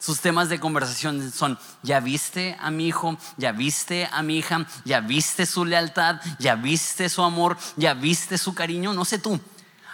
Sus 0.00 0.20
temas 0.20 0.48
de 0.48 0.58
conversación 0.58 1.30
son, 1.30 1.58
ya 1.82 2.00
viste 2.00 2.56
a 2.58 2.70
mi 2.70 2.86
hijo, 2.86 3.18
ya 3.36 3.52
viste 3.52 4.08
a 4.10 4.22
mi 4.22 4.38
hija, 4.38 4.66
ya 4.86 5.00
viste 5.00 5.44
su 5.44 5.66
lealtad, 5.66 6.22
ya 6.38 6.54
viste 6.54 7.10
su 7.10 7.22
amor, 7.22 7.58
ya 7.76 7.92
viste 7.92 8.38
su 8.38 8.54
cariño, 8.54 8.94
no 8.94 9.04
sé 9.04 9.18
tú. 9.18 9.38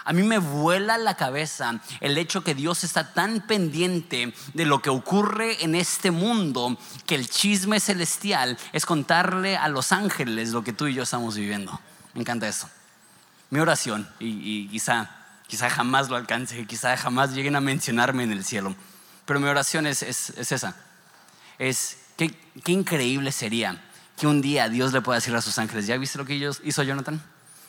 A 0.04 0.12
mí 0.12 0.22
me 0.22 0.38
vuela 0.38 0.96
la 0.96 1.16
cabeza 1.16 1.80
el 2.00 2.16
hecho 2.18 2.44
que 2.44 2.54
Dios 2.54 2.84
está 2.84 3.14
tan 3.14 3.40
pendiente 3.40 4.32
de 4.54 4.64
lo 4.64 4.80
que 4.80 4.90
ocurre 4.90 5.64
en 5.64 5.74
este 5.74 6.12
mundo 6.12 6.78
que 7.04 7.16
el 7.16 7.28
chisme 7.28 7.80
celestial 7.80 8.56
es 8.72 8.86
contarle 8.86 9.56
a 9.56 9.66
los 9.66 9.90
ángeles 9.90 10.50
lo 10.50 10.62
que 10.62 10.72
tú 10.72 10.86
y 10.86 10.94
yo 10.94 11.02
estamos 11.02 11.34
viviendo. 11.34 11.80
Me 12.14 12.20
encanta 12.20 12.46
eso. 12.46 12.70
Mi 13.50 13.58
oración, 13.58 14.08
y, 14.20 14.68
quizá, 14.68 15.10
quizá 15.48 15.68
jamás 15.68 16.08
lo 16.08 16.14
alcance, 16.14 16.64
quizá 16.64 16.96
jamás 16.96 17.32
lleguen 17.32 17.56
a 17.56 17.60
mencionarme 17.60 18.22
en 18.22 18.30
el 18.30 18.44
cielo 18.44 18.76
pero 19.26 19.40
mi 19.40 19.48
oración 19.48 19.86
es, 19.86 20.02
esa. 20.02 20.74
Es 21.58 21.98
qué, 22.16 22.34
qué 22.64 22.72
increíble 22.72 23.32
sería 23.32 23.82
que 24.16 24.26
un 24.26 24.40
día 24.40 24.68
Dios 24.68 24.92
le 24.92 25.02
pueda 25.02 25.18
decir 25.18 25.34
a 25.34 25.42
sus 25.42 25.58
ángeles, 25.58 25.86
¿ya 25.86 25.98
viste 25.98 26.16
lo 26.16 26.24
que 26.24 26.34
hizo 26.64 26.82
Jonathan? 26.82 27.20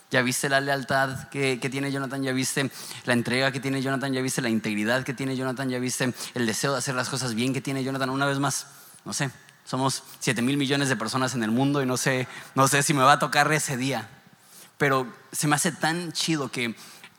¿Ya 0.10 0.22
viste 0.22 0.48
la 0.48 0.62
lealtad 0.62 1.28
que, 1.28 1.60
que, 1.60 1.70
tiene 1.70 1.92
Jonathan? 1.92 2.24
¿Ya 2.24 2.32
viste 2.32 2.72
la 3.04 3.12
entrega 3.12 3.52
que 3.52 3.60
tiene 3.60 3.82
Jonathan? 3.82 4.14
¿Ya 4.14 4.22
viste 4.22 4.42
la 4.42 4.48
integridad 4.48 5.04
que 5.04 5.14
tiene 5.14 5.36
Jonathan? 5.36 5.70
¿Ya 5.70 5.80
viste 5.80 6.14
el 6.34 6.46
deseo 6.46 6.72
de 6.72 6.78
hacer 6.78 6.96
las 6.96 7.10
cosas 7.10 7.34
bien 7.34 7.54
que 7.54 7.60
tiene 7.60 7.84
Jonathan? 7.84 8.10
Una 8.12 8.26
vez 8.26 8.40
más, 8.40 8.68
no 9.04 9.12
sé, 9.12 9.30
somos 9.66 10.04
7 10.22 10.42
mil 10.42 10.56
millones 10.56 10.88
de 10.88 10.96
personas 10.96 11.34
en 11.36 11.44
el 11.44 11.52
mundo 11.52 11.82
y 11.82 11.86
no 11.86 11.98
sé, 11.98 12.28
no 12.56 12.70
sé 12.70 12.84
si 12.84 12.94
me 12.94 13.04
va 13.04 13.14
a 13.14 13.20
tocar 13.20 13.52
ese 13.52 13.76
día. 13.76 14.08
Pero 14.78 15.12
se 15.34 15.48
me 15.48 15.56
hace 15.56 15.74
tan 15.74 16.14
chido 16.14 16.50
que 16.50 16.76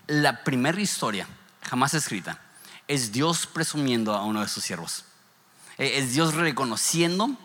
la 0.06 0.44
primera 0.44 0.80
historia 0.80 1.26
jamás 1.68 1.92
escrita 1.92 2.40
es 2.88 3.12
Dios 3.12 3.46
presumiendo 3.46 4.14
a 4.14 4.24
uno 4.24 4.40
de 4.40 4.48
sus 4.48 4.64
siervos. 4.64 5.04
E, 5.76 5.98
es 5.98 6.12
Dios 6.12 6.34
reconociendo 6.34 7.36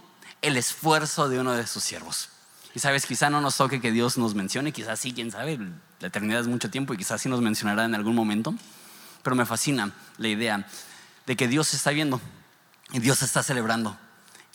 el 0.42 0.58
esfuerzo 0.58 1.30
de 1.30 1.40
uno 1.40 1.54
de 1.54 1.68
sus 1.68 1.84
siervos. 1.84 2.30
Y 2.74 2.80
sabes, 2.80 3.06
quizá 3.06 3.30
no 3.30 3.40
nos 3.40 3.58
toque 3.58 3.80
que 3.80 3.92
Dios 3.92 4.18
nos 4.18 4.34
mencione, 4.34 4.72
quizás 4.72 5.00
sí, 5.00 5.14
quién 5.14 5.30
sabe, 5.30 5.60
la 6.00 6.08
eternidad 6.08 6.42
es 6.42 6.48
mucho 6.48 6.72
tiempo 6.72 6.94
y 6.94 6.98
quizás 6.98 7.22
sí 7.22 7.30
nos 7.30 7.42
mencionará 7.42 7.86
en 7.86 7.94
algún 7.94 8.16
momento. 8.16 8.56
Pero 9.22 9.36
me 9.36 9.46
fascina 9.46 9.94
la 10.18 10.28
idea 10.28 10.68
de 11.28 11.36
que 11.36 11.48
Dios 11.48 11.74
está 11.74 11.92
viendo 11.92 12.20
y 12.92 13.00
Dios 13.00 13.22
está 13.22 13.44
celebrando 13.44 13.98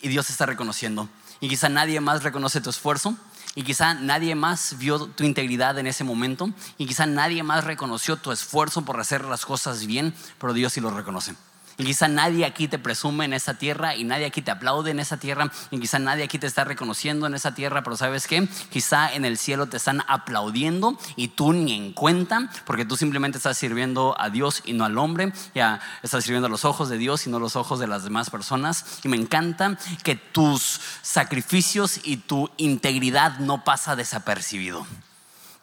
y 0.01 0.09
Dios 0.09 0.29
está 0.29 0.45
reconociendo. 0.45 1.09
Y 1.39 1.49
quizá 1.49 1.69
nadie 1.69 2.01
más 2.01 2.23
reconoce 2.23 2.61
tu 2.61 2.69
esfuerzo, 2.69 3.15
y 3.55 3.63
quizá 3.63 3.93
nadie 3.93 4.35
más 4.35 4.77
vio 4.77 5.07
tu 5.07 5.23
integridad 5.23 5.77
en 5.79 5.87
ese 5.87 6.03
momento 6.03 6.49
y 6.77 6.85
quizá 6.85 7.05
nadie 7.05 7.43
más 7.43 7.63
reconoció 7.63 8.17
tu 8.17 8.31
esfuerzo 8.31 8.83
por 8.83 8.99
hacer 8.99 9.25
las 9.25 9.45
cosas 9.45 9.85
bien, 9.85 10.13
pero 10.39 10.53
Dios 10.53 10.73
sí 10.73 10.81
lo 10.81 10.91
reconoce. 10.91 11.35
Y 11.79 11.85
quizá 11.85 12.09
nadie 12.09 12.45
aquí 12.45 12.67
te 12.67 12.77
presume 12.77 13.23
en 13.23 13.31
esa 13.31 13.53
tierra 13.53 13.95
y 13.95 14.03
nadie 14.03 14.25
aquí 14.25 14.41
te 14.41 14.51
aplaude 14.51 14.91
en 14.91 14.99
esa 14.99 15.15
tierra 15.15 15.49
y 15.71 15.79
quizá 15.79 15.97
nadie 15.97 16.25
aquí 16.25 16.37
te 16.37 16.45
está 16.45 16.65
reconociendo 16.65 17.25
en 17.25 17.35
esa 17.35 17.55
tierra, 17.55 17.83
pero 17.83 17.95
¿sabes 17.95 18.27
qué? 18.27 18.49
Quizá 18.69 19.13
en 19.13 19.23
el 19.23 19.37
cielo 19.37 19.67
te 19.67 19.77
están 19.77 20.03
aplaudiendo 20.09 20.99
y 21.15 21.29
tú 21.29 21.53
ni 21.53 21.71
en 21.71 21.93
cuenta 21.93 22.49
porque 22.65 22.83
tú 22.83 22.97
simplemente 22.97 23.37
estás 23.37 23.57
sirviendo 23.57 24.13
a 24.19 24.29
Dios 24.29 24.61
y 24.65 24.73
no 24.73 24.83
al 24.83 24.97
hombre, 24.97 25.31
ya 25.55 25.79
estás 26.03 26.25
sirviendo 26.25 26.47
a 26.47 26.49
los 26.49 26.65
ojos 26.65 26.89
de 26.89 26.97
Dios 26.97 27.25
y 27.25 27.29
no 27.29 27.37
a 27.37 27.39
los 27.39 27.55
ojos 27.55 27.79
de 27.79 27.87
las 27.87 28.03
demás 28.03 28.29
personas. 28.29 28.99
Y 29.05 29.07
me 29.07 29.15
encanta 29.15 29.77
que 30.03 30.15
tus 30.15 30.81
sacrificios 31.01 32.01
y 32.03 32.17
tu 32.17 32.49
integridad 32.57 33.39
no 33.39 33.63
pasa 33.63 33.95
desapercibido. 33.95 34.85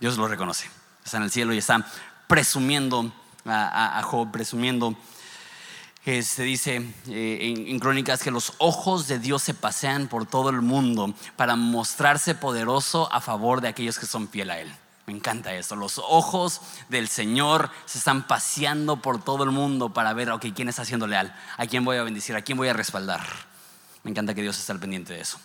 Dios 0.00 0.16
lo 0.16 0.28
reconoce. 0.28 0.70
Está 1.04 1.18
en 1.18 1.24
el 1.24 1.30
cielo 1.30 1.52
y 1.52 1.58
está 1.58 1.86
presumiendo 2.26 3.12
a, 3.44 3.98
a 3.98 4.02
Job, 4.02 4.32
presumiendo 4.32 4.96
se 6.06 6.44
dice 6.44 6.76
eh, 7.08 7.66
en, 7.68 7.80
Crónicas 7.80 8.22
que 8.22 8.30
los 8.30 8.52
ojos 8.58 9.08
de 9.08 9.18
Dios 9.18 9.42
se 9.42 9.54
pasean 9.54 10.06
por 10.06 10.24
todo 10.24 10.50
el 10.50 10.62
mundo 10.62 11.12
para 11.34 11.56
mostrarse 11.56 12.36
poderoso 12.36 13.12
a 13.12 13.20
favor 13.20 13.60
de 13.60 13.66
aquellos 13.66 13.98
que 13.98 14.06
son 14.06 14.28
fiel 14.28 14.50
a 14.50 14.60
Él. 14.60 14.72
Me 15.06 15.12
encanta 15.12 15.52
esto. 15.54 15.74
Los 15.74 15.98
ojos 15.98 16.60
del 16.88 17.08
Señor 17.08 17.70
se 17.86 17.98
están 17.98 18.28
paseando 18.28 19.02
por 19.02 19.22
todo 19.22 19.42
el 19.42 19.50
mundo 19.50 19.92
para 19.92 20.12
ver, 20.12 20.30
ok, 20.30 20.46
quién 20.54 20.68
está 20.68 20.84
siendo 20.84 21.08
leal, 21.08 21.34
a 21.56 21.66
quién 21.66 21.84
voy 21.84 21.96
a 21.96 22.04
bendecir, 22.04 22.36
a 22.36 22.42
quién 22.42 22.56
voy 22.56 22.68
a 22.68 22.72
respaldar. 22.72 23.26
Me 24.04 24.12
encanta 24.12 24.32
que 24.32 24.42
Dios 24.42 24.56
esté 24.56 24.70
al 24.70 24.78
pendiente 24.78 25.12
de 25.12 25.20
eso. 25.20 25.40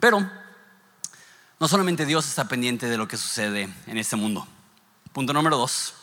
Pero 0.00 0.28
no 1.60 1.68
solamente 1.68 2.04
Dios 2.04 2.26
está 2.26 2.48
pendiente 2.48 2.86
de 2.86 2.96
lo 2.96 3.06
que 3.06 3.16
sucede 3.16 3.72
en 3.86 3.96
este 3.96 4.16
mundo. 4.16 4.44
Punto 5.12 5.32
número 5.32 5.56
dos. 5.56 5.94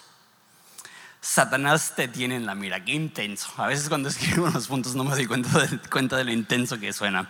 Satanás 1.22 1.94
te 1.96 2.08
tiene 2.08 2.38
en 2.38 2.46
la 2.46 2.56
mira, 2.56 2.84
qué 2.84 2.94
intenso. 2.94 3.50
A 3.58 3.68
veces 3.68 3.90
cuando 3.90 4.10
escribo 4.10 4.48
unos 4.48 4.68
puntos 4.68 4.96
no 4.96 5.04
me 5.04 5.12
doy 5.12 5.26
cuenta 5.26 5.60
de, 5.60 5.80
cuenta 5.90 6.16
de 6.18 6.24
lo 6.24 6.32
intenso 6.32 6.80
que 6.80 6.94
suena. 6.94 7.30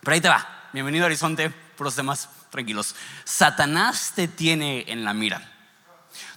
Pero 0.00 0.14
ahí 0.14 0.20
te 0.20 0.28
va. 0.28 0.68
Bienvenido 0.72 1.04
a 1.04 1.06
Horizonte, 1.06 1.50
puros 1.50 1.94
temas 1.94 2.28
tranquilos. 2.50 2.96
Satanás 3.24 4.12
te 4.14 4.28
tiene 4.28 4.84
en 4.88 5.04
la 5.04 5.14
mira. 5.14 5.46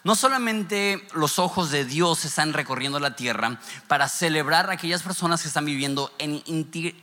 No 0.03 0.15
solamente 0.15 1.07
los 1.15 1.39
ojos 1.39 1.71
de 1.71 1.85
Dios 1.85 2.25
están 2.25 2.53
recorriendo 2.53 2.99
la 2.99 3.15
tierra 3.15 3.59
para 3.87 4.07
celebrar 4.07 4.69
a 4.69 4.73
aquellas 4.73 5.01
personas 5.01 5.41
que 5.41 5.47
están 5.47 5.65
viviendo 5.65 6.13
en, 6.19 6.43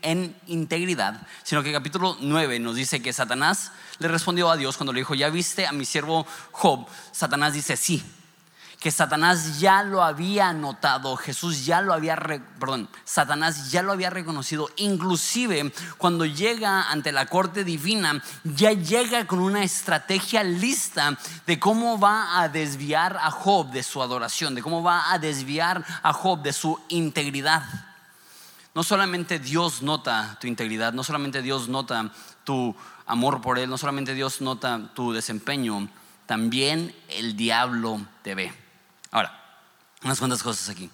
en, 0.02 0.36
integridad, 0.46 1.26
sino 1.42 1.62
que 1.62 1.70
el 1.70 1.74
capítulo 1.74 2.16
9 2.20 2.60
nos 2.60 2.76
dice 2.76 3.02
que 3.02 3.12
Satanás 3.12 3.72
le 3.98 4.06
respondió 4.06 4.50
a 4.50 4.56
Dios 4.56 4.76
cuando 4.76 4.92
le 4.92 5.00
dijo, 5.00 5.14
¿ya 5.14 5.30
viste 5.30 5.66
a 5.66 5.72
mi 5.72 5.84
siervo 5.84 6.26
Job? 6.52 6.86
Satanás 7.10 7.54
dice, 7.54 7.76
sí, 7.76 8.04
que 8.80 8.90
Satanás 8.90 9.60
ya 9.60 9.82
lo 9.82 10.02
había 10.02 10.54
notado, 10.54 11.14
Jesús 11.14 11.66
ya 11.66 11.82
lo 11.82 11.92
había, 11.92 12.16
perdón, 12.58 12.88
Satanás 13.04 13.70
ya 13.70 13.82
lo 13.82 13.92
había 13.92 14.08
reconocido, 14.08 14.70
inclusive 14.76 15.70
cuando 15.98 16.24
llega 16.24 16.90
ante 16.90 17.12
la 17.12 17.26
corte 17.26 17.62
divina, 17.62 18.22
ya 18.42 18.72
llega 18.72 19.26
con 19.26 19.40
una 19.40 19.62
estrategia 19.62 20.42
lista 20.42 21.18
de 21.46 21.60
cómo 21.60 22.00
va 22.00 22.40
a 22.40 22.48
desviar 22.48 23.18
a 23.18 23.30
Job 23.30 23.70
de 23.70 23.82
su 23.82 24.00
adoración, 24.02 24.54
de 24.54 24.62
cómo 24.62 24.82
va 24.82 25.12
a 25.12 25.18
desviar 25.18 25.84
a 26.02 26.14
Job 26.14 26.40
de 26.40 26.54
su 26.54 26.80
integridad. 26.88 27.62
No 28.74 28.82
solamente 28.82 29.38
Dios 29.38 29.82
nota 29.82 30.38
tu 30.40 30.46
integridad, 30.46 30.94
no 30.94 31.04
solamente 31.04 31.42
Dios 31.42 31.68
nota 31.68 32.10
tu 32.44 32.74
amor 33.04 33.42
por 33.42 33.58
Él, 33.58 33.68
no 33.68 33.76
solamente 33.76 34.14
Dios 34.14 34.40
nota 34.40 34.90
tu 34.94 35.12
desempeño, 35.12 35.86
también 36.24 36.94
el 37.08 37.36
diablo 37.36 38.00
te 38.22 38.34
ve. 38.34 38.69
Ahora, 39.10 39.40
unas 40.04 40.18
cuantas 40.18 40.42
cosas 40.42 40.68
aquí. 40.68 40.88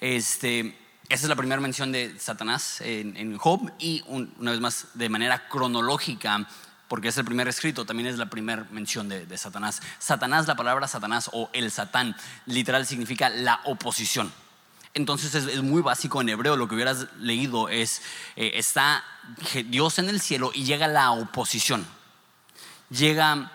Este, 0.00 0.78
esa 1.08 1.24
es 1.24 1.28
la 1.28 1.36
primera 1.36 1.60
mención 1.60 1.90
de 1.90 2.18
Satanás 2.18 2.80
en, 2.82 3.36
Job 3.38 3.72
y 3.78 4.04
una 4.06 4.50
vez 4.50 4.60
más 4.60 4.88
de 4.94 5.08
manera 5.08 5.48
cronológica, 5.48 6.46
porque 6.86 7.08
es 7.08 7.16
el 7.16 7.24
primer 7.24 7.48
escrito, 7.48 7.84
también 7.86 8.08
es 8.08 8.18
la 8.18 8.26
primera 8.26 8.66
mención 8.70 9.08
de, 9.08 9.38
Satanás. 9.38 9.80
Satanás, 9.98 10.46
la 10.46 10.56
palabra 10.56 10.86
Satanás 10.86 11.30
o 11.32 11.48
el 11.52 11.70
Satán, 11.70 12.14
literal 12.46 12.86
significa 12.86 13.30
la 13.30 13.60
oposición. 13.64 14.32
Entonces 14.94 15.34
es, 15.34 15.62
muy 15.62 15.80
básico 15.80 16.20
en 16.20 16.28
hebreo, 16.28 16.56
lo 16.56 16.68
que 16.68 16.74
hubieras 16.74 17.06
leído 17.18 17.68
es, 17.68 18.02
eh, 18.36 18.52
está 18.54 19.04
Dios 19.66 19.98
en 19.98 20.08
el 20.08 20.20
cielo 20.20 20.50
y 20.54 20.64
llega 20.64 20.88
la 20.88 21.12
oposición. 21.12 21.86
Llega 22.90 23.52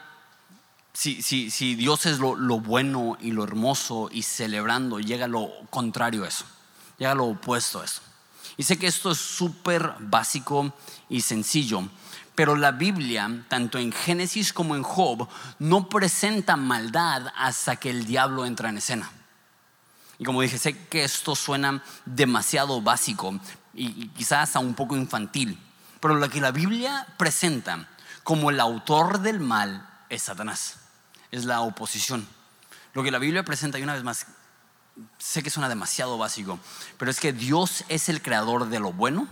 si, 0.93 1.75
Dios 1.75 2.05
es 2.05 2.19
lo, 2.19 2.35
bueno 2.59 3.17
y 3.19 3.31
lo 3.31 3.43
hermoso 3.43 4.09
y 4.11 4.21
celebrando, 4.21 4.99
llega 4.99 5.27
lo 5.27 5.49
contrario 5.69 6.23
a 6.23 6.27
eso, 6.27 6.45
llega 6.97 7.15
lo 7.15 7.25
opuesto 7.25 7.81
a 7.81 7.85
eso. 7.85 8.01
Y 8.57 8.63
sé 8.63 8.77
que 8.77 8.85
esto 8.85 9.11
es 9.11 9.17
súper 9.17 9.95
básico 9.99 10.73
y 11.09 11.21
sencillo, 11.21 11.89
pero 12.35 12.55
la 12.55 12.71
Biblia, 12.71 13.45
tanto 13.47 13.79
en 13.79 13.91
Génesis 13.91 14.53
como 14.53 14.75
en 14.75 14.83
Job, 14.83 15.27
no 15.57 15.89
presenta 15.89 16.55
maldad 16.55 17.27
hasta 17.35 17.75
que 17.75 17.89
el 17.89 18.05
diablo 18.05 18.45
entra 18.45 18.69
en 18.69 18.77
escena. 18.77 19.11
Y 20.19 20.23
como 20.23 20.41
dije, 20.41 20.59
sé 20.59 20.87
que 20.87 21.03
esto 21.03 21.35
suena 21.35 21.83
demasiado 22.05 22.81
básico 22.81 23.39
y 23.73 24.09
quizás 24.09 24.49
hasta 24.49 24.59
un 24.59 24.75
poco 24.75 24.95
infantil, 24.95 25.59
pero 25.99 26.15
lo 26.15 26.29
que 26.29 26.39
la 26.39 26.51
Biblia 26.51 27.07
presenta 27.17 27.89
como 28.23 28.51
el 28.51 28.59
autor 28.59 29.19
del 29.21 29.39
mal 29.39 29.89
es 30.09 30.23
Satanás, 30.23 30.77
es 31.33 31.45
la 31.45 31.61
oposición. 31.61 32.27
Lo 32.93 33.03
que 33.03 33.09
la 33.09 33.17
Biblia 33.17 33.43
presenta, 33.43 33.79
y 33.79 33.83
una 33.83 33.95
vez 33.95 34.03
más, 34.03 34.27
sé 35.17 35.41
que 35.41 35.49
suena 35.49 35.67
demasiado 35.67 36.17
básico, 36.19 36.59
pero 36.99 37.09
es 37.09 37.19
que 37.19 37.33
Dios 37.33 37.83
es 37.89 38.07
el 38.07 38.21
creador 38.21 38.69
de 38.69 38.79
lo 38.79 38.93
bueno 38.93 39.27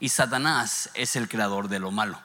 y 0.00 0.10
Satanás 0.10 0.90
es 0.92 1.16
el 1.16 1.28
creador 1.28 1.68
de 1.68 1.78
lo 1.78 1.90
malo. 1.90 2.20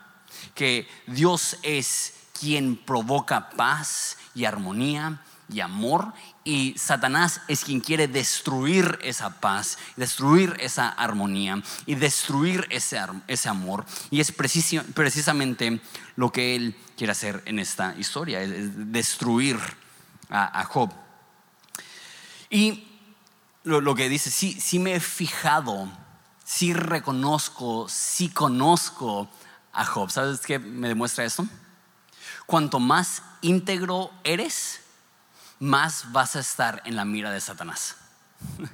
Que 0.54 0.90
Dios 1.08 1.58
es 1.64 2.14
quien 2.38 2.76
provoca 2.76 3.52
paz 3.52 4.18
y 4.34 4.44
armonía 4.44 5.22
y 5.48 5.62
amor 5.62 6.14
y 6.46 6.75
Satanás 6.78 7.42
es 7.48 7.66
quien 7.66 7.82
quiere 7.82 8.08
destruir 8.08 9.00
esa 9.02 9.42
paz, 9.42 9.80
destruir 9.98 10.56
esa 10.60 10.90
armonía 10.90 11.62
y 11.88 11.96
destruir 11.96 12.68
ese, 12.70 13.00
ese 13.28 13.50
amor. 13.50 13.84
Y 14.12 14.20
es 14.20 14.32
precisamente 14.32 15.82
lo 16.16 16.32
que 16.32 16.56
él 16.56 16.75
quiere 16.96 17.12
hacer 17.12 17.42
en 17.46 17.58
esta 17.58 17.96
historia, 17.98 18.42
es 18.42 18.92
destruir 18.92 19.58
a, 20.30 20.64
Job. 20.66 20.92
Y 22.52 22.88
lo, 23.64 23.96
que 23.96 24.08
dice, 24.08 24.30
sí, 24.30 24.60
sí 24.62 24.78
me 24.78 24.94
he 24.94 25.00
fijado, 25.00 25.90
sí 26.44 26.74
reconozco, 26.74 27.88
sí 27.90 28.30
conozco 28.30 29.30
a 29.74 29.84
Job. 29.84 30.12
¿Sabes 30.12 30.42
qué 30.42 30.60
me 30.60 30.90
demuestra 30.90 31.25
esto? 31.25 31.48
Cuanto 32.46 32.80
más 32.80 33.24
íntegro 33.42 34.12
eres, 34.24 34.82
más 35.60 36.12
vas 36.12 36.36
a 36.36 36.40
estar 36.40 36.82
en 36.86 36.96
la 36.96 37.06
mira 37.06 37.32
de 37.32 37.42
Satanás. 37.42 37.96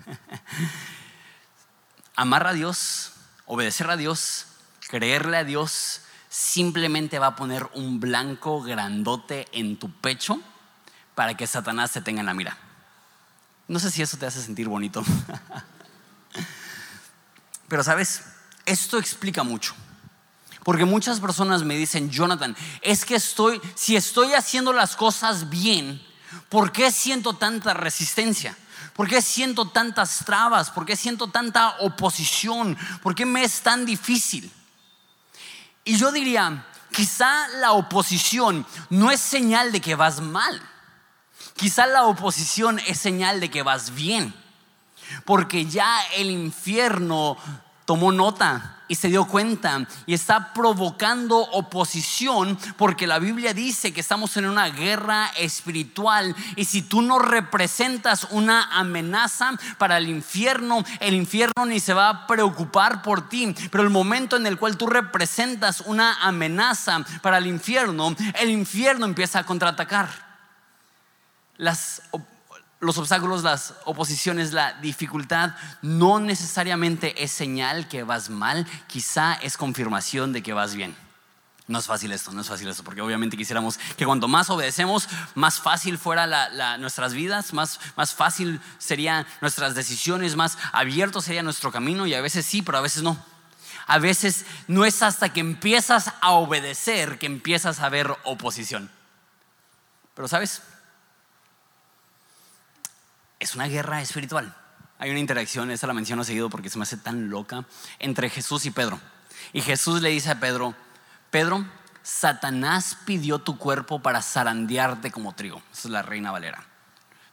Amar 2.15 2.47
a 2.47 2.53
Dios, 2.53 3.13
obedecer 3.45 3.89
a 3.89 3.97
Dios, 3.97 4.47
creerle 4.89 5.37
a 5.37 5.43
Dios, 5.43 6.01
simplemente 6.29 7.19
va 7.19 7.27
a 7.27 7.35
poner 7.35 7.69
un 7.73 7.99
blanco 7.99 8.61
grandote 8.61 9.47
en 9.51 9.77
tu 9.77 9.91
pecho 9.91 10.39
para 11.15 11.35
que 11.35 11.47
Satanás 11.47 11.91
te 11.91 12.01
tenga 12.01 12.21
en 12.21 12.25
la 12.25 12.33
mira. 12.33 12.57
No 13.67 13.79
sé 13.79 13.91
si 13.91 14.01
eso 14.01 14.17
te 14.17 14.25
hace 14.25 14.41
sentir 14.41 14.67
bonito. 14.67 15.03
Pero 17.67 17.83
sabes, 17.83 18.23
esto 18.65 18.97
explica 18.97 19.43
mucho. 19.43 19.73
Porque 20.63 20.85
muchas 20.85 21.19
personas 21.19 21.63
me 21.63 21.75
dicen, 21.75 22.11
Jonathan, 22.11 22.55
es 22.81 23.05
que 23.05 23.15
estoy, 23.15 23.59
si 23.75 23.95
estoy 23.95 24.33
haciendo 24.33 24.73
las 24.73 24.95
cosas 24.95 25.49
bien, 25.49 26.01
¿Por 26.49 26.71
qué 26.71 26.91
siento 26.91 27.33
tanta 27.33 27.73
resistencia? 27.73 28.57
¿Por 28.93 29.07
qué 29.07 29.21
siento 29.21 29.69
tantas 29.69 30.25
trabas? 30.25 30.69
¿Por 30.69 30.85
qué 30.85 30.95
siento 30.95 31.27
tanta 31.27 31.77
oposición? 31.79 32.77
¿Por 33.01 33.15
qué 33.15 33.25
me 33.25 33.43
es 33.43 33.61
tan 33.61 33.85
difícil? 33.85 34.51
Y 35.83 35.97
yo 35.97 36.11
diría, 36.11 36.65
quizá 36.91 37.47
la 37.59 37.71
oposición 37.71 38.65
no 38.89 39.11
es 39.11 39.21
señal 39.21 39.71
de 39.71 39.81
que 39.81 39.95
vas 39.95 40.21
mal. 40.21 40.61
Quizá 41.55 41.85
la 41.85 42.05
oposición 42.05 42.79
es 42.79 42.99
señal 42.99 43.39
de 43.39 43.49
que 43.49 43.63
vas 43.63 43.93
bien. 43.95 44.33
Porque 45.25 45.65
ya 45.65 46.01
el 46.15 46.29
infierno 46.29 47.37
tomó 47.85 48.11
nota 48.11 48.80
y 48.91 48.95
se 48.95 49.07
dio 49.07 49.23
cuenta 49.23 49.87
y 50.05 50.13
está 50.13 50.51
provocando 50.53 51.37
oposición 51.37 52.59
porque 52.75 53.07
la 53.07 53.19
Biblia 53.19 53.53
dice 53.53 53.93
que 53.93 54.01
estamos 54.01 54.35
en 54.35 54.45
una 54.45 54.67
guerra 54.67 55.27
espiritual 55.37 56.35
y 56.57 56.65
si 56.65 56.81
tú 56.81 57.01
no 57.01 57.17
representas 57.17 58.27
una 58.31 58.65
amenaza 58.77 59.53
para 59.77 59.97
el 59.97 60.09
infierno, 60.09 60.83
el 60.99 61.13
infierno 61.13 61.65
ni 61.65 61.79
se 61.79 61.93
va 61.93 62.09
a 62.09 62.27
preocupar 62.27 63.01
por 63.01 63.29
ti, 63.29 63.55
pero 63.71 63.85
el 63.85 63.91
momento 63.91 64.35
en 64.35 64.45
el 64.45 64.57
cual 64.57 64.75
tú 64.75 64.87
representas 64.87 65.79
una 65.85 66.15
amenaza 66.21 67.05
para 67.21 67.37
el 67.37 67.47
infierno, 67.47 68.13
el 68.41 68.49
infierno 68.49 69.05
empieza 69.05 69.39
a 69.39 69.45
contraatacar. 69.45 70.09
Las 71.55 72.01
los 72.81 72.97
obstáculos, 72.97 73.43
las 73.43 73.75
oposiciones, 73.85 74.53
la 74.53 74.73
dificultad 74.73 75.55
no 75.83 76.19
necesariamente 76.19 77.23
es 77.23 77.31
señal 77.31 77.87
que 77.87 78.03
vas 78.03 78.29
mal, 78.29 78.67
quizá 78.87 79.35
es 79.35 79.55
confirmación 79.55 80.33
de 80.33 80.41
que 80.41 80.53
vas 80.53 80.75
bien. 80.75 80.95
No 81.67 81.77
es 81.77 81.85
fácil 81.85 82.11
esto, 82.11 82.31
no 82.31 82.41
es 82.41 82.49
fácil 82.49 82.67
esto, 82.67 82.83
porque 82.83 83.01
obviamente 83.01 83.37
quisiéramos 83.37 83.77
que 83.95 84.05
cuanto 84.05 84.27
más 84.27 84.49
obedecemos, 84.49 85.07
más 85.35 85.61
fácil 85.61 85.99
fuera 85.99 86.77
nuestras 86.79 87.13
vidas, 87.13 87.53
más, 87.53 87.79
más 87.95 88.13
fácil 88.15 88.59
serían 88.79 89.27
nuestras 89.41 89.75
decisiones, 89.75 90.35
más 90.35 90.57
abierto 90.73 91.21
sería 91.21 91.43
nuestro 91.43 91.71
camino 91.71 92.07
y 92.07 92.15
a 92.15 92.21
veces 92.21 92.47
sí, 92.47 92.63
pero 92.63 92.79
a 92.79 92.81
veces 92.81 93.03
no. 93.03 93.23
A 93.85 93.99
veces 93.99 94.45
no 94.67 94.85
es 94.85 95.03
hasta 95.03 95.31
que 95.31 95.39
empiezas 95.39 96.11
a 96.19 96.31
obedecer 96.31 97.19
que 97.19 97.27
empiezas 97.27 97.79
a 97.79 97.89
ver 97.89 98.11
oposición. 98.23 98.89
Pero 100.15 100.27
sabes, 100.27 100.63
es 103.41 103.55
una 103.55 103.67
guerra 103.67 104.01
espiritual. 104.01 104.55
Hay 104.99 105.09
una 105.09 105.19
interacción, 105.19 105.71
esa 105.71 105.87
la 105.87 105.93
menciono 105.93 106.23
seguido 106.23 106.49
porque 106.49 106.69
se 106.69 106.77
me 106.77 106.83
hace 106.83 106.95
tan 106.95 107.31
loca, 107.31 107.65
entre 107.97 108.29
Jesús 108.29 108.67
y 108.67 108.71
Pedro. 108.71 108.99
Y 109.51 109.61
Jesús 109.61 109.99
le 110.03 110.09
dice 110.09 110.29
a 110.29 110.39
Pedro, 110.39 110.75
Pedro, 111.31 111.65
Satanás 112.03 112.97
pidió 113.03 113.39
tu 113.39 113.57
cuerpo 113.57 113.99
para 113.99 114.21
zarandearte 114.21 115.09
como 115.09 115.33
trigo. 115.33 115.59
Esa 115.73 115.87
es 115.87 115.91
la 115.91 116.03
reina 116.03 116.29
Valera. 116.29 116.63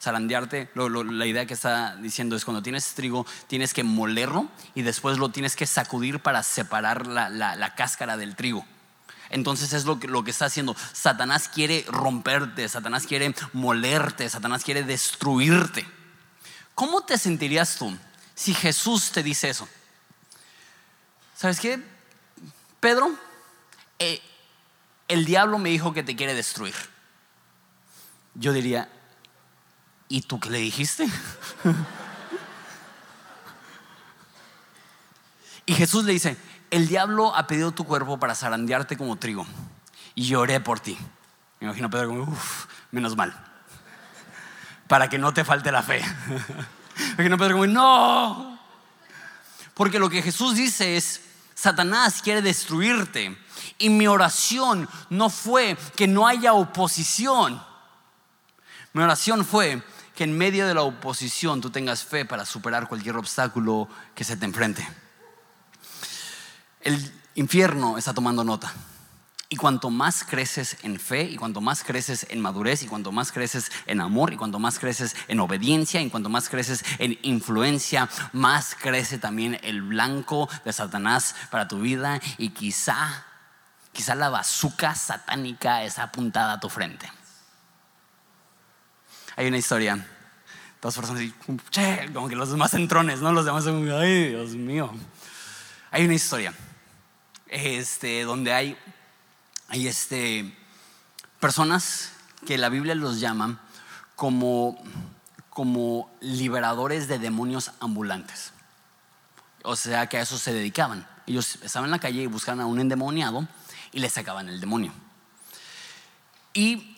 Zarandearte, 0.00 0.70
la 0.74 1.26
idea 1.26 1.44
que 1.44 1.52
está 1.52 1.96
diciendo 1.96 2.36
es 2.36 2.46
cuando 2.46 2.62
tienes 2.62 2.94
trigo, 2.94 3.26
tienes 3.46 3.74
que 3.74 3.84
molerlo 3.84 4.48
y 4.74 4.80
después 4.80 5.18
lo 5.18 5.28
tienes 5.28 5.56
que 5.56 5.66
sacudir 5.66 6.20
para 6.20 6.42
separar 6.42 7.06
la, 7.06 7.74
cáscara 7.76 8.16
del 8.16 8.34
trigo. 8.34 8.64
Entonces 9.28 9.74
es 9.74 9.84
lo 9.84 9.98
que 9.98 10.30
está 10.30 10.46
haciendo. 10.46 10.74
Satanás 10.94 11.50
quiere 11.50 11.84
romperte, 11.88 12.66
Satanás 12.66 13.06
quiere 13.06 13.34
molerte, 13.52 14.30
Satanás 14.30 14.64
quiere 14.64 14.84
destruirte. 14.84 15.97
¿Cómo 16.78 17.00
te 17.00 17.18
sentirías 17.18 17.74
tú 17.74 17.92
si 18.36 18.54
Jesús 18.54 19.10
te 19.10 19.24
dice 19.24 19.48
eso? 19.48 19.68
¿Sabes 21.34 21.58
qué? 21.58 21.82
Pedro, 22.78 23.10
eh, 23.98 24.22
el 25.08 25.24
diablo 25.24 25.58
me 25.58 25.70
dijo 25.70 25.92
que 25.92 26.04
te 26.04 26.14
quiere 26.14 26.34
destruir. 26.34 26.76
Yo 28.36 28.52
diría, 28.52 28.88
¿y 30.06 30.22
tú 30.22 30.38
qué 30.38 30.50
le 30.50 30.58
dijiste? 30.58 31.08
y 35.66 35.74
Jesús 35.74 36.04
le 36.04 36.12
dice, 36.12 36.36
el 36.70 36.86
diablo 36.86 37.34
ha 37.34 37.48
pedido 37.48 37.72
tu 37.72 37.86
cuerpo 37.86 38.20
para 38.20 38.36
zarandearte 38.36 38.96
como 38.96 39.16
trigo. 39.16 39.48
Y 40.14 40.28
lloré 40.28 40.60
por 40.60 40.78
ti. 40.78 40.96
Me 41.58 41.66
imagino 41.66 41.88
a 41.88 41.90
Pedro 41.90 42.10
como, 42.10 42.22
uff, 42.22 42.66
menos 42.92 43.16
mal 43.16 43.47
para 44.88 45.08
que 45.08 45.18
no 45.18 45.32
te 45.32 45.44
falte 45.44 45.70
la 45.70 45.82
fe. 45.82 46.02
Porque 47.16 47.28
no 47.28 47.66
no. 47.66 48.58
Porque 49.74 49.98
lo 50.00 50.10
que 50.10 50.22
Jesús 50.22 50.56
dice 50.56 50.96
es, 50.96 51.20
Satanás 51.54 52.20
quiere 52.22 52.42
destruirte. 52.42 53.38
Y 53.78 53.90
mi 53.90 54.08
oración 54.08 54.88
no 55.10 55.30
fue 55.30 55.76
que 55.94 56.08
no 56.08 56.26
haya 56.26 56.54
oposición. 56.54 57.62
Mi 58.92 59.02
oración 59.02 59.44
fue 59.44 59.82
que 60.16 60.24
en 60.24 60.36
medio 60.36 60.66
de 60.66 60.74
la 60.74 60.82
oposición 60.82 61.60
tú 61.60 61.70
tengas 61.70 62.02
fe 62.02 62.24
para 62.24 62.44
superar 62.44 62.88
cualquier 62.88 63.16
obstáculo 63.16 63.88
que 64.14 64.24
se 64.24 64.36
te 64.36 64.46
enfrente. 64.46 64.88
El 66.80 67.12
infierno 67.36 67.98
está 67.98 68.12
tomando 68.12 68.42
nota. 68.42 68.72
Y 69.50 69.56
cuanto 69.56 69.88
más 69.88 70.24
creces 70.24 70.76
en 70.82 71.00
fe, 71.00 71.22
y 71.22 71.36
cuanto 71.36 71.62
más 71.62 71.82
creces 71.82 72.26
en 72.28 72.40
madurez, 72.40 72.82
y 72.82 72.86
cuanto 72.86 73.12
más 73.12 73.32
creces 73.32 73.70
en 73.86 74.02
amor, 74.02 74.32
y 74.32 74.36
cuanto 74.36 74.58
más 74.58 74.78
creces 74.78 75.16
en 75.26 75.40
obediencia, 75.40 76.02
y 76.02 76.10
cuanto 76.10 76.28
más 76.28 76.50
creces 76.50 76.84
en 76.98 77.18
influencia, 77.22 78.10
más 78.34 78.74
crece 78.74 79.16
también 79.16 79.58
el 79.62 79.80
blanco 79.80 80.50
de 80.66 80.72
Satanás 80.74 81.34
para 81.50 81.66
tu 81.66 81.80
vida. 81.80 82.20
Y 82.36 82.50
quizá, 82.50 83.24
quizá 83.92 84.14
la 84.14 84.28
bazuca 84.28 84.94
satánica 84.94 85.82
está 85.82 86.02
apuntada 86.02 86.54
a 86.54 86.60
tu 86.60 86.68
frente. 86.68 87.10
Hay 89.36 89.46
una 89.46 89.56
historia. 89.56 90.06
Dos 90.82 90.94
personas 90.94 91.22
che, 91.70 92.10
como 92.12 92.28
que 92.28 92.36
los 92.36 92.50
demás 92.50 92.74
entrones, 92.74 93.20
¿no? 93.20 93.32
Los 93.32 93.46
demás 93.46 93.64
son, 93.64 93.90
ay, 93.92 94.28
Dios 94.28 94.50
mío. 94.50 94.92
Hay 95.90 96.04
una 96.04 96.14
historia 96.14 96.52
este, 97.48 98.22
donde 98.24 98.52
hay 98.52 98.78
hay 99.68 99.86
este, 99.86 100.56
personas 101.40 102.12
que 102.46 102.58
la 102.58 102.70
Biblia 102.70 102.94
los 102.94 103.20
llama 103.20 103.60
como, 104.16 104.82
como 105.50 106.10
liberadores 106.20 107.06
de 107.06 107.18
demonios 107.18 107.72
ambulantes. 107.80 108.52
o 109.62 109.76
sea 109.76 110.08
que 110.08 110.16
a 110.16 110.22
eso 110.22 110.38
se 110.38 110.52
dedicaban. 110.52 111.06
Ellos 111.26 111.58
estaban 111.62 111.88
en 111.88 111.90
la 111.90 111.98
calle 111.98 112.22
y 112.22 112.26
buscaban 112.26 112.60
a 112.60 112.66
un 112.66 112.80
endemoniado 112.80 113.46
y 113.92 114.00
le 114.00 114.08
sacaban 114.08 114.48
el 114.48 114.60
demonio. 114.60 114.92
Y 116.54 116.96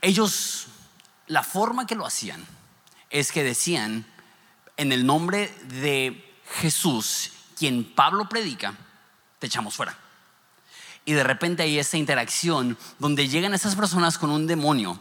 ellos, 0.00 0.66
la 1.28 1.44
forma 1.44 1.86
que 1.86 1.94
lo 1.94 2.04
hacían 2.04 2.44
es 3.10 3.30
que 3.30 3.44
decían, 3.44 4.04
en 4.76 4.90
el 4.90 5.06
nombre 5.06 5.54
de 5.68 6.36
Jesús, 6.60 7.30
quien 7.56 7.94
Pablo 7.94 8.28
predica, 8.28 8.74
te 9.38 9.46
echamos 9.46 9.76
fuera. 9.76 9.96
Y 11.04 11.12
de 11.12 11.24
repente 11.24 11.62
hay 11.62 11.78
esta 11.78 11.96
interacción 11.96 12.78
donde 12.98 13.28
llegan 13.28 13.54
esas 13.54 13.74
personas 13.74 14.18
con 14.18 14.30
un 14.30 14.46
demonio, 14.46 14.98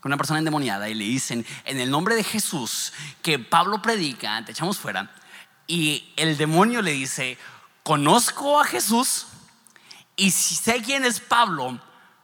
con 0.00 0.10
una 0.10 0.16
persona 0.16 0.38
endemoniada, 0.38 0.88
y 0.88 0.94
le 0.94 1.04
dicen, 1.04 1.44
en 1.64 1.78
el 1.78 1.90
nombre 1.90 2.14
de 2.14 2.24
Jesús, 2.24 2.92
que 3.20 3.38
Pablo 3.38 3.82
predica, 3.82 4.42
te 4.44 4.52
echamos 4.52 4.78
fuera. 4.78 5.10
Y 5.66 6.12
el 6.16 6.36
demonio 6.36 6.80
le 6.80 6.92
dice, 6.92 7.38
conozco 7.82 8.60
a 8.60 8.64
Jesús 8.64 9.26
y 10.16 10.30
sé 10.30 10.82
quién 10.82 11.04
es 11.04 11.20
Pablo, 11.20 11.80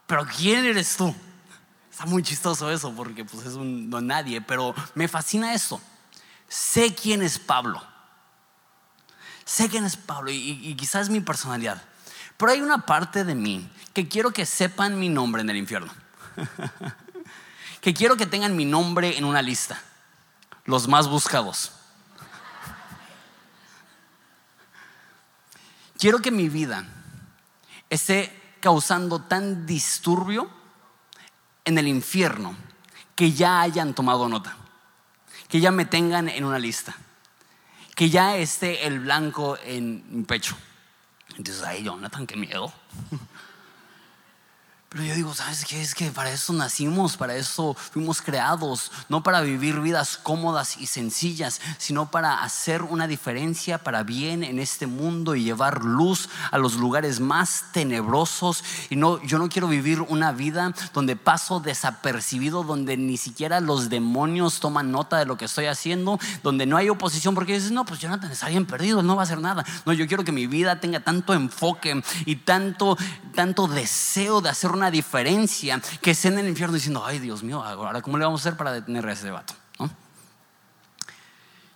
pero 0.06 0.26
¿quién 0.26 0.64
eres 0.64 0.96
tú? 0.96 1.14
Está 1.90 2.06
muy 2.06 2.22
chistoso 2.22 2.70
eso 2.70 2.92
porque 2.94 3.24
pues 3.24 3.46
es 3.46 3.54
un 3.54 3.90
no 3.90 4.00
nadie, 4.00 4.40
pero 4.40 4.74
me 4.94 5.08
fascina 5.08 5.52
eso. 5.52 5.80
Sé 6.48 6.94
quién 6.94 7.22
es 7.22 7.38
Pablo. 7.38 7.82
Sé 9.44 9.68
quién 9.68 9.84
es 9.84 9.96
Pablo 9.96 10.30
y, 10.30 10.36
y 10.36 10.74
quizás 10.76 11.02
es 11.02 11.10
mi 11.10 11.20
personalidad. 11.20 11.82
Pero 12.38 12.52
hay 12.52 12.62
una 12.62 12.86
parte 12.86 13.24
de 13.24 13.34
mí 13.34 13.68
que 13.92 14.08
quiero 14.08 14.30
que 14.30 14.46
sepan 14.46 14.98
mi 14.98 15.08
nombre 15.08 15.42
en 15.42 15.50
el 15.50 15.56
infierno. 15.56 15.92
que 17.80 17.92
quiero 17.92 18.16
que 18.16 18.26
tengan 18.26 18.56
mi 18.56 18.64
nombre 18.64 19.18
en 19.18 19.24
una 19.24 19.42
lista. 19.42 19.82
Los 20.64 20.86
más 20.86 21.08
buscados. 21.08 21.72
Quiero 25.98 26.20
que 26.20 26.30
mi 26.30 26.48
vida 26.48 26.86
esté 27.90 28.56
causando 28.60 29.20
tan 29.20 29.66
disturbio 29.66 30.48
en 31.64 31.76
el 31.76 31.88
infierno 31.88 32.56
que 33.16 33.32
ya 33.32 33.60
hayan 33.62 33.94
tomado 33.94 34.28
nota, 34.28 34.56
que 35.48 35.58
ya 35.60 35.72
me 35.72 35.86
tengan 35.86 36.28
en 36.28 36.44
una 36.44 36.60
lista, 36.60 36.94
que 37.96 38.10
ya 38.10 38.36
esté 38.36 38.86
el 38.86 39.00
blanco 39.00 39.58
en 39.64 40.04
mi 40.08 40.22
pecho. 40.22 40.56
Entonces, 41.38 41.62
ay, 41.64 41.84
Jonathan, 41.84 42.26
qué 42.26 42.36
miedo. 42.36 42.72
Pero 44.90 45.04
yo 45.04 45.14
digo, 45.14 45.34
¿sabes 45.34 45.66
qué? 45.66 45.82
Es 45.82 45.94
que 45.94 46.10
para 46.10 46.30
eso 46.30 46.54
nacimos, 46.54 47.18
para 47.18 47.36
eso 47.36 47.74
fuimos 47.74 48.22
creados, 48.22 48.90
no 49.10 49.22
para 49.22 49.42
vivir 49.42 49.80
vidas 49.80 50.16
cómodas 50.16 50.78
y 50.78 50.86
sencillas, 50.86 51.60
sino 51.76 52.10
para 52.10 52.42
hacer 52.42 52.80
una 52.80 53.06
diferencia 53.06 53.76
para 53.76 54.02
bien 54.02 54.42
en 54.42 54.58
este 54.58 54.86
mundo 54.86 55.34
y 55.34 55.44
llevar 55.44 55.84
luz 55.84 56.30
a 56.50 56.56
los 56.56 56.76
lugares 56.76 57.20
más 57.20 57.64
tenebrosos. 57.72 58.64
Y 58.88 58.96
no, 58.96 59.22
yo 59.24 59.38
no 59.38 59.50
quiero 59.50 59.68
vivir 59.68 60.00
una 60.00 60.32
vida 60.32 60.72
donde 60.94 61.16
paso 61.16 61.60
desapercibido, 61.60 62.62
donde 62.62 62.96
ni 62.96 63.18
siquiera 63.18 63.60
los 63.60 63.90
demonios 63.90 64.58
toman 64.58 64.90
nota 64.90 65.18
de 65.18 65.26
lo 65.26 65.36
que 65.36 65.44
estoy 65.44 65.66
haciendo, 65.66 66.18
donde 66.42 66.64
no 66.64 66.78
hay 66.78 66.88
oposición, 66.88 67.34
porque 67.34 67.52
dices, 67.52 67.72
no, 67.72 67.84
pues 67.84 68.00
Jonathan 68.00 68.32
está 68.32 68.48
bien 68.48 68.64
perdido, 68.64 69.02
no 69.02 69.16
va 69.16 69.22
a 69.22 69.24
hacer 69.24 69.42
nada. 69.42 69.66
No, 69.84 69.92
yo 69.92 70.06
quiero 70.06 70.24
que 70.24 70.32
mi 70.32 70.46
vida 70.46 70.80
tenga 70.80 71.00
tanto 71.00 71.34
enfoque 71.34 72.02
y 72.24 72.36
tanto, 72.36 72.96
tanto 73.34 73.68
deseo 73.68 74.40
de 74.40 74.48
hacer 74.48 74.77
una 74.78 74.90
diferencia 74.90 75.80
que 76.00 76.12
estén 76.12 76.34
en 76.34 76.40
el 76.40 76.48
infierno 76.48 76.74
diciendo, 76.74 77.04
ay 77.04 77.18
Dios 77.18 77.42
mío, 77.42 77.62
ahora 77.62 78.00
cómo 78.00 78.16
le 78.16 78.24
vamos 78.24 78.40
a 78.40 78.48
hacer 78.48 78.56
para 78.56 78.72
detener 78.72 79.06
ese 79.08 79.30
vato. 79.30 79.54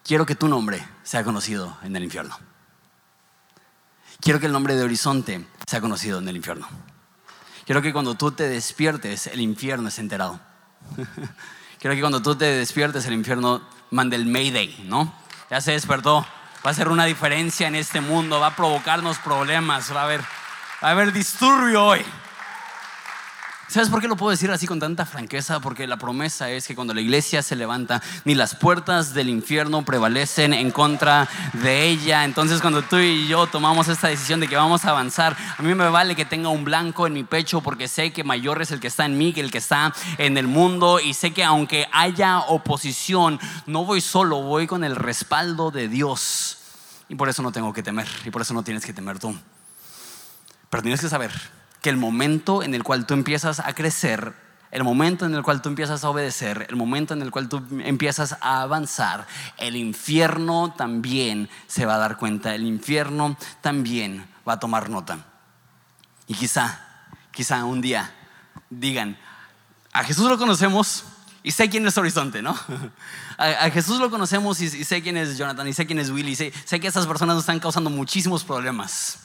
Quiero 0.04 0.26
que 0.26 0.34
tu 0.34 0.48
nombre 0.48 0.84
sea 1.04 1.22
conocido 1.22 1.76
en 1.82 1.94
el 1.94 2.04
infierno. 2.04 2.36
Quiero 4.20 4.40
que 4.40 4.46
el 4.46 4.52
nombre 4.52 4.74
de 4.74 4.82
Horizonte 4.82 5.46
sea 5.66 5.80
conocido 5.80 6.18
en 6.18 6.28
el 6.28 6.36
infierno. 6.36 6.68
Quiero 7.64 7.82
que 7.82 7.92
cuando 7.92 8.16
tú 8.16 8.32
te 8.32 8.48
despiertes, 8.48 9.28
el 9.28 9.40
infierno 9.40 9.88
esté 9.88 10.00
enterado. 10.00 10.40
Quiero 11.78 11.94
que 11.94 12.00
cuando 12.00 12.22
tú 12.22 12.34
te 12.34 12.44
despiertes, 12.44 13.06
el 13.06 13.14
infierno 13.14 13.62
mande 13.90 14.16
el 14.16 14.26
Mayday, 14.26 14.84
¿no? 14.86 15.12
Ya 15.50 15.60
se 15.60 15.72
despertó. 15.72 16.26
Va 16.64 16.70
a 16.70 16.74
ser 16.74 16.88
una 16.88 17.04
diferencia 17.04 17.66
en 17.66 17.74
este 17.74 18.00
mundo. 18.00 18.40
Va 18.40 18.48
a 18.48 18.56
provocarnos 18.56 19.18
problemas. 19.18 19.92
Va 19.94 20.02
a 20.02 20.04
haber, 20.04 20.20
va 20.20 20.88
a 20.88 20.90
haber 20.90 21.12
disturbio 21.12 21.84
hoy. 21.84 22.04
¿Sabes 23.72 23.88
por 23.88 24.02
qué 24.02 24.06
lo 24.06 24.16
puedo 24.16 24.32
decir 24.32 24.50
así 24.50 24.66
con 24.66 24.78
tanta 24.78 25.06
franqueza? 25.06 25.58
Porque 25.61 25.87
la 25.87 25.96
promesa 25.96 26.50
es 26.50 26.68
que 26.68 26.74
cuando 26.74 26.92
la 26.92 27.00
iglesia 27.00 27.40
se 27.40 27.56
levanta, 27.56 28.02
ni 28.26 28.35
las 28.35 28.54
puertas 28.54 29.14
del 29.14 29.30
infierno 29.30 29.82
prevalecen 29.82 30.52
en 30.52 30.70
contra 30.70 31.26
de 31.54 31.88
ella. 31.88 32.26
Entonces 32.26 32.61
cuando 32.61 32.82
tú 32.82 32.98
y 32.98 33.26
yo 33.26 33.46
tomamos 33.46 33.88
esta 33.88 34.08
decisión 34.08 34.40
de 34.40 34.48
que 34.48 34.56
vamos 34.56 34.85
a 34.85 34.90
avanzar, 34.90 35.35
a 35.56 35.62
mí 35.62 35.74
me 35.74 35.88
vale 35.88 36.14
que 36.14 36.26
tenga 36.26 36.50
un 36.50 36.64
blanco 36.64 37.06
en 37.06 37.14
mi 37.14 37.24
pecho 37.24 37.62
porque 37.62 37.88
sé 37.88 38.12
que 38.12 38.24
mayor 38.24 38.61
es 38.61 38.72
el 38.72 38.78
que 38.78 38.88
está 38.88 39.06
en 39.06 39.16
mí 39.16 39.32
que 39.32 39.40
el 39.40 39.50
que 39.50 39.56
está 39.56 39.94
en 40.18 40.37
el 40.37 40.48
mundo. 40.48 41.00
Y 41.00 41.14
sé 41.14 41.30
que 41.30 41.42
aunque 41.42 41.88
haya 41.92 42.40
oposición, 42.40 43.40
no 43.64 43.87
voy 43.87 44.02
solo, 44.02 44.42
voy 44.42 44.66
con 44.66 44.85
el 44.85 44.96
respaldo 44.96 45.70
de 45.70 45.88
Dios. 45.88 46.58
Y 47.08 47.14
por 47.14 47.30
eso 47.30 47.40
no 47.40 47.52
tengo 47.52 47.72
que 47.72 47.82
temer. 47.82 48.08
Y 48.26 48.30
por 48.30 48.42
eso 48.42 48.52
no 48.52 48.62
tienes 48.62 48.85
que 48.85 48.92
temer 48.92 49.18
tú. 49.18 49.35
Pero 50.68 50.82
tienes 50.82 51.00
que 51.00 51.08
saber 51.08 51.62
que 51.82 51.90
el 51.90 51.98
momento 51.98 52.62
en 52.62 52.74
el 52.74 52.84
cual 52.84 53.06
tú 53.06 53.12
empiezas 53.12 53.60
a 53.60 53.74
crecer, 53.74 54.34
el 54.70 54.84
momento 54.84 55.26
en 55.26 55.34
el 55.34 55.42
cual 55.42 55.60
tú 55.60 55.68
empiezas 55.68 56.02
a 56.02 56.08
obedecer, 56.08 56.66
el 56.70 56.76
momento 56.76 57.12
en 57.12 57.20
el 57.20 57.30
cual 57.30 57.48
tú 57.48 57.62
empiezas 57.84 58.38
a 58.40 58.62
avanzar, 58.62 59.26
el 59.58 59.76
infierno 59.76 60.72
también 60.74 61.50
se 61.66 61.84
va 61.84 61.96
a 61.96 61.98
dar 61.98 62.16
cuenta, 62.16 62.54
el 62.54 62.64
infierno 62.64 63.36
también 63.60 64.26
va 64.48 64.54
a 64.54 64.60
tomar 64.60 64.88
nota. 64.88 65.26
Y 66.26 66.34
quizá, 66.34 66.80
quizá 67.32 67.64
un 67.64 67.82
día 67.82 68.14
digan, 68.70 69.18
a 69.92 70.04
Jesús 70.04 70.30
lo 70.30 70.38
conocemos 70.38 71.04
y 71.42 71.50
sé 71.50 71.68
quién 71.68 71.86
es 71.86 71.98
Horizonte, 71.98 72.40
¿no? 72.42 72.56
A, 73.38 73.70
Jesús 73.70 73.98
lo 73.98 74.08
conocemos 74.08 74.60
y, 74.60 74.84
sé 74.84 75.02
quién 75.02 75.16
es 75.16 75.36
Jonathan 75.36 75.66
y 75.66 75.72
sé 75.72 75.84
quién 75.84 75.98
es 75.98 76.10
Willy, 76.10 76.36
sé, 76.36 76.52
sé 76.64 76.78
que 76.78 76.86
esas 76.86 77.08
personas 77.08 77.34
nos 77.34 77.42
están 77.42 77.58
causando 77.58 77.90
muchísimos 77.90 78.44
problemas. 78.44 79.18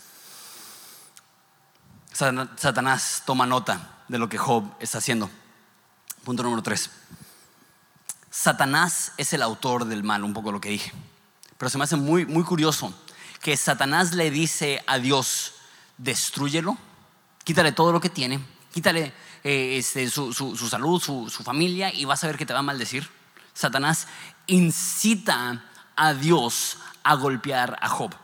Satanás 2.18 3.22
toma 3.28 3.46
nota 3.46 4.04
de 4.08 4.18
lo 4.18 4.28
que 4.28 4.40
Job 4.40 4.64
está 4.80 4.98
haciendo. 4.98 5.30
Punto 6.24 6.42
número 6.42 6.64
tres. 6.64 6.90
Satanás 8.32 9.12
es 9.18 9.34
el 9.34 9.44
autor 9.44 9.86
del 9.86 10.04
mal, 10.04 10.24
un 10.24 10.34
poco 10.34 10.52
lo 10.52 10.60
que 10.60 10.70
dije. 10.70 10.92
Pero 11.60 11.70
se 11.70 11.78
me 11.78 11.84
hace 11.84 11.96
muy, 11.96 12.26
muy 12.26 12.44
curioso 12.44 12.92
que 13.40 13.56
Satanás 13.56 14.16
le 14.16 14.32
dice 14.32 14.84
a 14.88 14.98
Dios, 14.98 15.54
destruyelo, 16.00 16.76
quítale 17.44 17.72
todo 17.72 17.92
lo 17.92 18.02
que 18.02 18.10
tiene, 18.10 18.44
quítale 18.74 19.14
eh, 19.44 19.78
este, 19.78 20.10
su, 20.10 20.34
salud, 20.70 21.00
su, 21.00 21.30
su 21.30 21.44
familia 21.44 21.94
y 21.94 22.06
vas 22.06 22.24
a 22.24 22.28
ver 22.28 22.38
que 22.38 22.48
te 22.48 22.54
va 22.54 22.60
a 22.60 22.64
maldecir. 22.64 23.08
Satanás 23.54 24.08
incita 24.48 25.64
a 25.96 26.14
Dios 26.16 26.80
a 27.04 27.14
golpear 27.14 27.78
a 27.80 27.90
Job. 27.90 28.16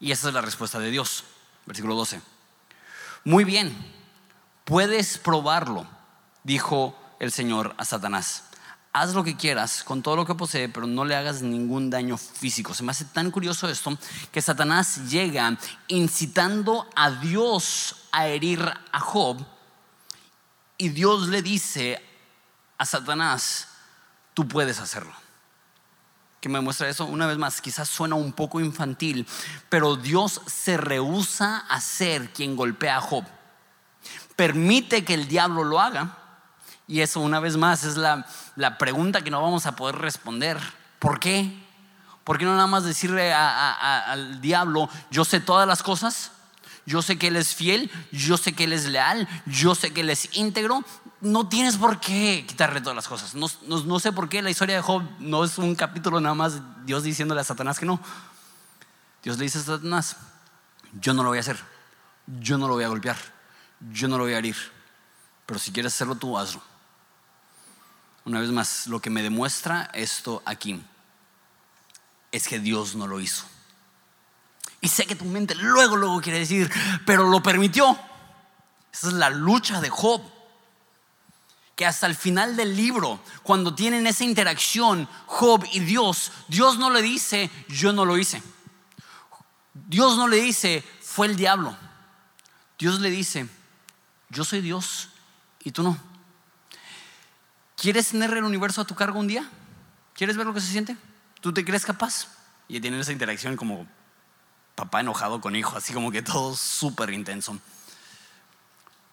Y 0.00 0.10
esa 0.10 0.26
es 0.26 0.34
la 0.34 0.40
respuesta 0.40 0.80
de 0.80 0.90
Dios. 0.90 1.22
Versículo 1.66 1.94
12. 1.94 2.31
Muy 3.24 3.44
bien, 3.44 3.72
puedes 4.64 5.16
probarlo, 5.16 5.86
dijo 6.42 6.98
el 7.20 7.30
Señor 7.30 7.72
a 7.78 7.84
Satanás. 7.84 8.44
Haz 8.92 9.14
lo 9.14 9.22
que 9.22 9.36
quieras 9.36 9.84
con 9.84 10.02
todo 10.02 10.16
lo 10.16 10.26
que 10.26 10.34
posee, 10.34 10.68
pero 10.68 10.88
no 10.88 11.04
le 11.04 11.14
hagas 11.14 11.40
ningún 11.40 11.88
daño 11.88 12.18
físico. 12.18 12.74
Se 12.74 12.82
me 12.82 12.90
hace 12.90 13.04
tan 13.04 13.30
curioso 13.30 13.68
esto 13.68 13.96
que 14.32 14.42
Satanás 14.42 15.08
llega 15.08 15.56
incitando 15.86 16.88
a 16.96 17.10
Dios 17.12 18.08
a 18.10 18.26
herir 18.26 18.60
a 18.90 19.00
Job 19.00 19.38
y 20.76 20.88
Dios 20.88 21.28
le 21.28 21.42
dice 21.42 22.04
a 22.76 22.84
Satanás, 22.84 23.68
tú 24.34 24.48
puedes 24.48 24.80
hacerlo 24.80 25.21
que 26.42 26.48
me 26.48 26.60
muestra 26.60 26.88
eso 26.88 27.04
una 27.04 27.28
vez 27.28 27.38
más, 27.38 27.60
quizás 27.60 27.88
suena 27.88 28.16
un 28.16 28.32
poco 28.32 28.58
infantil, 28.58 29.28
pero 29.68 29.94
Dios 29.94 30.40
se 30.46 30.76
rehúsa 30.76 31.58
a 31.68 31.80
ser 31.80 32.32
quien 32.32 32.56
golpea 32.56 32.96
a 32.96 33.00
Job. 33.00 33.24
Permite 34.34 35.04
que 35.04 35.14
el 35.14 35.28
diablo 35.28 35.62
lo 35.62 35.78
haga. 35.78 36.18
Y 36.88 37.00
eso 37.00 37.20
una 37.20 37.38
vez 37.38 37.56
más 37.56 37.84
es 37.84 37.96
la, 37.96 38.26
la 38.56 38.76
pregunta 38.76 39.22
que 39.22 39.30
no 39.30 39.40
vamos 39.40 39.66
a 39.66 39.76
poder 39.76 39.94
responder. 39.98 40.58
¿Por 40.98 41.20
qué? 41.20 41.64
¿Por 42.24 42.38
qué 42.38 42.44
no 42.44 42.56
nada 42.56 42.66
más 42.66 42.82
decirle 42.82 43.32
al 43.32 44.40
diablo, 44.40 44.88
yo 45.12 45.24
sé 45.24 45.38
todas 45.38 45.68
las 45.68 45.84
cosas? 45.84 46.32
Yo 46.84 47.00
sé 47.00 47.16
que 47.16 47.28
Él 47.28 47.36
es 47.36 47.54
fiel, 47.54 47.90
yo 48.10 48.36
sé 48.36 48.54
que 48.54 48.64
Él 48.64 48.72
es 48.72 48.86
leal, 48.86 49.28
yo 49.46 49.74
sé 49.74 49.92
que 49.92 50.00
Él 50.00 50.10
es 50.10 50.28
íntegro. 50.36 50.84
No 51.20 51.48
tienes 51.48 51.76
por 51.76 52.00
qué 52.00 52.44
quitarle 52.46 52.80
todas 52.80 52.96
las 52.96 53.06
cosas. 53.06 53.34
No, 53.34 54.00
sé 54.00 54.12
por 54.12 54.28
qué 54.28 54.42
la 54.42 54.50
historia 54.50 54.76
de 54.76 54.82
Job 54.82 55.02
no 55.20 55.44
es 55.44 55.58
un 55.58 55.76
capítulo 55.76 56.20
nada 56.20 56.34
más 56.34 56.60
Dios 56.84 57.04
diciéndole 57.04 57.40
a 57.40 57.44
Satanás 57.44 57.78
que 57.78 57.86
no. 57.86 58.00
Dios 59.22 59.38
le 59.38 59.44
dice 59.44 59.58
a 59.58 59.62
Satanás, 59.62 60.16
yo 61.00 61.14
no 61.14 61.22
lo 61.22 61.28
voy 61.28 61.38
a 61.38 61.42
hacer, 61.42 61.58
yo 62.26 62.58
no 62.58 62.66
lo 62.66 62.74
voy 62.74 62.82
a 62.82 62.88
golpear, 62.88 63.16
yo 63.92 64.08
no 64.08 64.18
lo 64.18 64.24
voy 64.24 64.32
a 64.32 64.38
herir, 64.38 64.56
pero 65.46 65.60
si 65.60 65.70
quieres 65.70 65.94
hacerlo 65.94 66.16
tú, 66.16 66.36
hazlo. 66.36 66.60
Una 68.24 68.40
vez 68.40 68.50
más, 68.50 68.88
lo 68.88 69.00
que 69.00 69.10
me 69.10 69.22
demuestra 69.22 69.90
esto 69.94 70.42
aquí 70.44 70.82
es 72.32 72.48
que 72.48 72.58
Dios 72.58 72.96
no 72.96 73.06
lo 73.06 73.20
hizo. 73.20 73.44
Y 74.82 74.88
sé 74.88 75.06
que 75.06 75.14
tu 75.14 75.24
mente 75.24 75.54
luego, 75.54 75.96
luego 75.96 76.20
quiere 76.20 76.40
decir, 76.40 76.70
pero 77.06 77.28
lo 77.28 77.40
permitió. 77.40 77.96
Esa 78.92 79.06
es 79.06 79.12
la 79.14 79.30
lucha 79.30 79.80
de 79.80 79.88
Job. 79.88 80.20
Que 81.76 81.86
hasta 81.86 82.08
el 82.08 82.16
final 82.16 82.56
del 82.56 82.76
libro, 82.76 83.20
cuando 83.44 83.74
tienen 83.76 84.08
esa 84.08 84.24
interacción, 84.24 85.08
Job 85.26 85.64
y 85.72 85.80
Dios, 85.80 86.32
Dios 86.48 86.78
no 86.78 86.90
le 86.90 87.00
dice, 87.00 87.48
yo 87.68 87.92
no 87.92 88.04
lo 88.04 88.18
hice. 88.18 88.42
Dios 89.72 90.16
no 90.16 90.26
le 90.26 90.38
dice, 90.38 90.84
fue 91.00 91.28
el 91.28 91.36
diablo. 91.36 91.76
Dios 92.76 93.00
le 93.00 93.08
dice, 93.08 93.48
yo 94.30 94.44
soy 94.44 94.60
Dios 94.60 95.10
y 95.62 95.70
tú 95.70 95.84
no. 95.84 95.96
¿Quieres 97.76 98.08
tener 98.08 98.36
el 98.36 98.42
universo 98.44 98.80
a 98.80 98.84
tu 98.84 98.96
cargo 98.96 99.20
un 99.20 99.28
día? 99.28 99.48
¿Quieres 100.14 100.36
ver 100.36 100.46
lo 100.46 100.52
que 100.52 100.60
se 100.60 100.72
siente? 100.72 100.96
¿Tú 101.40 101.52
te 101.52 101.64
crees 101.64 101.86
capaz? 101.86 102.26
Y 102.66 102.80
tienen 102.80 102.98
esa 102.98 103.12
interacción 103.12 103.56
como 103.56 103.86
papá 104.82 105.00
enojado 105.00 105.40
con 105.40 105.54
hijo, 105.54 105.76
así 105.76 105.92
como 105.92 106.10
que 106.10 106.22
todo 106.22 106.56
súper 106.56 107.10
intenso. 107.10 107.56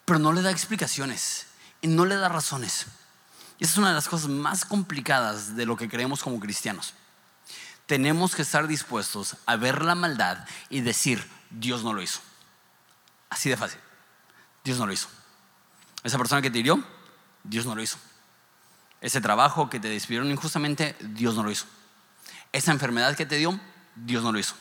Pero 0.03 0.17
no 0.17 0.33
le 0.33 0.41
da 0.41 0.49
explicaciones 0.49 1.45
y 1.81 1.87
no 1.87 2.05
le 2.05 2.15
da 2.15 2.27
razones. 2.27 2.87
Y 3.59 3.65
esa 3.65 3.73
es 3.73 3.77
una 3.77 3.89
de 3.89 3.93
las 3.93 4.09
cosas 4.09 4.29
más 4.29 4.65
complicadas 4.65 5.55
de 5.55 5.67
lo 5.67 5.77
que 5.77 5.87
creemos 5.87 6.23
como 6.23 6.39
cristianos. 6.39 6.95
Tenemos 7.85 8.35
que 8.35 8.41
estar 8.41 8.67
dispuestos 8.67 9.35
a 9.45 9.57
ver 9.57 9.83
la 9.83 9.93
maldad 9.93 10.47
y 10.71 10.81
decir, 10.81 11.23
Dios 11.51 11.83
no 11.83 11.93
lo 11.93 12.01
hizo. 12.01 12.19
Así 13.29 13.49
de 13.49 13.57
fácil. 13.57 13.79
Dios 14.63 14.79
no 14.79 14.87
lo 14.87 14.93
hizo. 14.93 15.07
Esa 16.03 16.17
persona 16.17 16.41
que 16.41 16.49
te 16.49 16.57
hirió, 16.57 16.83
Dios 17.43 17.67
no 17.67 17.75
lo 17.75 17.83
hizo. 17.83 17.97
Ese 19.01 19.21
trabajo 19.21 19.69
que 19.69 19.79
te 19.79 19.89
despidieron 19.89 20.31
injustamente, 20.31 20.95
Dios 20.99 21.35
no 21.35 21.43
lo 21.43 21.51
hizo. 21.51 21.65
Esa 22.51 22.71
enfermedad 22.71 23.15
que 23.15 23.27
te 23.27 23.35
dio, 23.35 23.59
Dios 23.95 24.23
no 24.23 24.31
lo 24.31 24.39
hizo. 24.39 24.55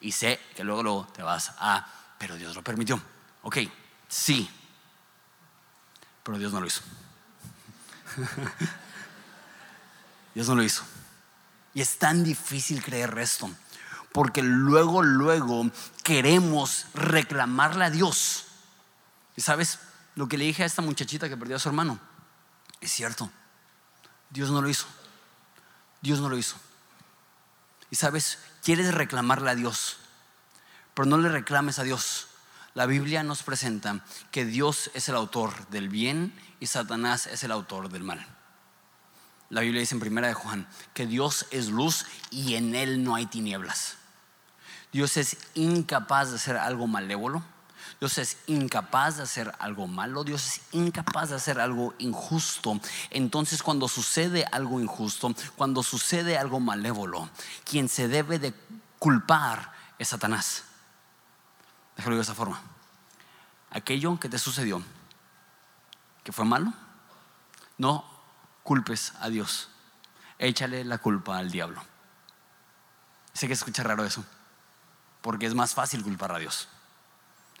Y 0.00 0.12
sé 0.12 0.40
que 0.54 0.64
luego, 0.64 0.82
luego 0.82 1.06
te 1.12 1.22
vas 1.22 1.52
a, 1.58 1.86
pero 2.18 2.36
Dios 2.36 2.54
lo 2.54 2.62
permitió. 2.62 3.00
Ok, 3.42 3.58
sí, 4.08 4.48
pero 6.22 6.38
Dios 6.38 6.52
no 6.52 6.60
lo 6.60 6.66
hizo. 6.66 6.82
Dios 10.34 10.48
no 10.48 10.54
lo 10.54 10.62
hizo. 10.62 10.84
Y 11.72 11.80
es 11.80 11.98
tan 11.98 12.24
difícil 12.24 12.82
creer 12.82 13.16
esto, 13.18 13.50
porque 14.12 14.42
luego, 14.42 15.02
luego 15.02 15.70
queremos 16.02 16.86
reclamarle 16.94 17.84
a 17.84 17.90
Dios. 17.90 18.46
Y 19.36 19.42
sabes, 19.42 19.78
lo 20.14 20.28
que 20.28 20.38
le 20.38 20.46
dije 20.46 20.62
a 20.62 20.66
esta 20.66 20.82
muchachita 20.82 21.28
que 21.28 21.36
perdió 21.36 21.56
a 21.56 21.58
su 21.58 21.68
hermano, 21.68 21.98
es 22.80 22.90
cierto. 22.90 23.30
Dios 24.30 24.50
no 24.50 24.60
lo 24.60 24.68
hizo. 24.68 24.86
Dios 26.00 26.20
no 26.20 26.28
lo 26.28 26.36
hizo. 26.36 26.56
Sabes, 27.96 28.38
quieres 28.62 28.94
reclamarle 28.94 29.50
a 29.50 29.54
Dios, 29.54 29.96
pero 30.94 31.06
no 31.06 31.18
le 31.18 31.28
reclames 31.28 31.78
a 31.78 31.82
Dios. 31.82 32.28
La 32.74 32.86
Biblia 32.86 33.22
nos 33.22 33.42
presenta 33.42 34.04
que 34.30 34.44
Dios 34.44 34.90
es 34.94 35.08
el 35.08 35.14
autor 35.14 35.66
del 35.68 35.88
bien 35.88 36.38
y 36.60 36.66
Satanás 36.66 37.26
es 37.26 37.42
el 37.42 37.52
autor 37.52 37.88
del 37.88 38.02
mal. 38.04 38.24
La 39.48 39.62
Biblia 39.62 39.80
dice 39.80 39.94
en 39.94 40.00
primera 40.00 40.28
de 40.28 40.34
Juan 40.34 40.68
que 40.92 41.06
Dios 41.06 41.46
es 41.50 41.68
luz 41.68 42.04
y 42.30 42.56
en 42.56 42.74
él 42.74 43.02
no 43.02 43.14
hay 43.14 43.26
tinieblas. 43.26 43.96
Dios 44.92 45.16
es 45.16 45.38
incapaz 45.54 46.30
de 46.30 46.36
hacer 46.36 46.56
algo 46.56 46.86
malévolo 46.86 47.42
Dios 47.98 48.18
es 48.18 48.38
incapaz 48.46 49.16
de 49.16 49.22
hacer 49.22 49.54
algo 49.58 49.86
malo, 49.86 50.22
Dios 50.22 50.46
es 50.46 50.60
incapaz 50.72 51.30
de 51.30 51.36
hacer 51.36 51.58
algo 51.58 51.94
injusto. 51.98 52.78
Entonces 53.10 53.62
cuando 53.62 53.88
sucede 53.88 54.44
algo 54.52 54.80
injusto, 54.80 55.34
cuando 55.56 55.82
sucede 55.82 56.36
algo 56.36 56.60
malévolo, 56.60 57.28
quien 57.64 57.88
se 57.88 58.08
debe 58.08 58.38
de 58.38 58.54
culpar 58.98 59.72
es 59.98 60.08
Satanás. 60.08 60.64
Déjalo 61.96 62.16
de 62.16 62.22
esa 62.22 62.34
forma. 62.34 62.60
Aquello 63.70 64.20
que 64.20 64.28
te 64.28 64.38
sucedió, 64.38 64.82
que 66.22 66.32
fue 66.32 66.44
malo, 66.44 66.74
no 67.78 68.04
culpes 68.62 69.14
a 69.20 69.30
Dios. 69.30 69.70
Échale 70.38 70.84
la 70.84 70.98
culpa 70.98 71.38
al 71.38 71.50
diablo. 71.50 71.82
Sé 73.32 73.46
que 73.46 73.54
escucha 73.54 73.82
raro 73.82 74.04
eso, 74.04 74.22
porque 75.22 75.46
es 75.46 75.54
más 75.54 75.72
fácil 75.72 76.02
culpar 76.02 76.32
a 76.32 76.38
Dios 76.38 76.68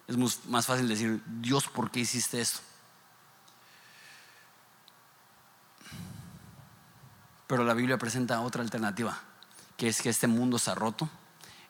es 0.08 0.16
más 0.46 0.66
fácil 0.66 0.88
decir, 0.88 1.22
Dios, 1.26 1.66
¿por 1.68 1.90
qué 1.90 2.00
hiciste 2.00 2.40
esto? 2.40 2.60
Pero 7.46 7.64
la 7.64 7.74
Biblia 7.74 7.98
presenta 7.98 8.40
otra 8.40 8.62
alternativa, 8.62 9.20
que 9.76 9.88
es 9.88 10.02
que 10.02 10.08
este 10.08 10.26
mundo 10.26 10.58
se 10.58 10.70
ha 10.70 10.74
roto, 10.74 11.08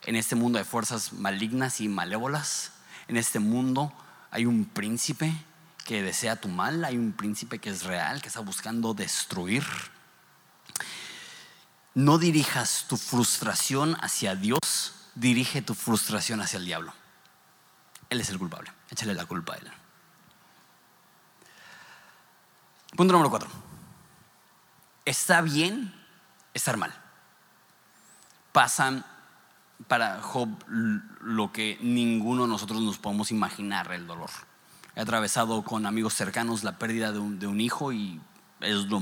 en 0.05 0.16
este 0.16 0.35
mundo 0.35 0.59
hay 0.59 0.64
fuerzas 0.64 1.12
malignas 1.12 1.81
y 1.81 1.88
malévolas, 1.88 2.72
en 3.09 3.16
este 3.16 3.38
mundo 3.38 3.92
hay 4.31 4.46
un 4.46 4.64
príncipe 4.64 5.33
que 5.85 6.03
desea 6.03 6.37
tu 6.37 6.49
mal, 6.49 6.85
hay 6.85 6.96
un 6.96 7.12
príncipe 7.12 7.59
que 7.59 7.70
es 7.70 7.85
real, 7.85 8.20
que 8.20 8.29
está 8.29 8.40
buscando 8.40 8.94
destruir. 8.94 9.64
No 11.94 12.18
dirijas 12.18 12.87
tu 12.88 12.96
frustración 12.96 13.96
hacia 14.01 14.35
Dios, 14.35 14.94
dirige 15.14 15.62
tu 15.62 15.75
frustración 15.75 16.40
hacia 16.40 16.59
el 16.59 16.64
diablo. 16.64 16.92
Él 18.11 18.21
es 18.21 18.31
el 18.31 18.38
culpable. 18.38 18.71
Échale 18.90 19.14
la 19.14 19.27
culpa 19.27 19.55
a 19.55 19.57
Él. 19.57 19.71
Punto 22.97 23.12
número 23.12 23.31
cuatro. 23.31 23.49
Está 25.05 25.40
bien 25.40 25.92
estar 26.55 26.77
mal. 26.77 26.95
Pasa 28.53 29.05
para 29.88 30.23
Job 30.23 30.49
lo 31.21 31.53
que 31.53 31.79
ninguno 31.83 32.42
de 32.42 32.49
nosotros 32.49 32.81
nos 32.81 32.99
podemos 32.99 33.31
imaginar, 33.31 33.92
el 33.92 34.07
dolor. 34.07 34.31
He 34.95 35.01
atravesado 35.01 35.62
con 35.62 35.85
amigos 35.85 36.14
cercanos 36.14 36.64
la 36.64 36.79
pérdida 36.79 37.12
de 37.12 37.19
un, 37.19 37.38
de 37.38 37.47
un 37.47 37.61
hijo 37.61 37.92
y 37.92 38.21
es 38.61 38.87
lo 38.87 39.01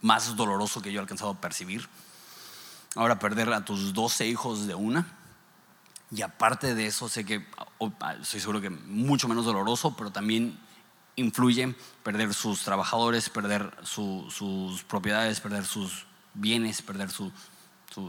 más 0.00 0.34
doloroso 0.36 0.80
que 0.80 0.92
yo 0.92 1.00
he 1.00 1.02
alcanzado 1.02 1.32
a 1.32 1.40
percibir. 1.40 1.86
Ahora 2.96 3.18
perder 3.18 3.52
a 3.52 3.64
tus 3.64 3.92
12 3.92 4.26
hijos 4.26 4.66
de 4.66 4.74
una 4.74 5.06
y 6.10 6.22
aparte 6.22 6.74
de 6.74 6.86
eso, 6.86 7.08
sé 7.08 7.24
que, 7.24 7.46
estoy 8.20 8.40
seguro 8.40 8.60
que 8.60 8.70
mucho 8.70 9.28
menos 9.28 9.44
doloroso, 9.44 9.96
pero 9.96 10.10
también 10.10 10.58
influye 11.16 11.74
perder 12.02 12.34
sus 12.34 12.62
trabajadores, 12.62 13.30
perder 13.30 13.72
sus 13.82 14.84
propiedades, 14.88 15.40
perder 15.40 15.64
sus 15.64 16.06
bienes, 16.34 16.82
perder 16.82 17.10
su, 17.10 17.32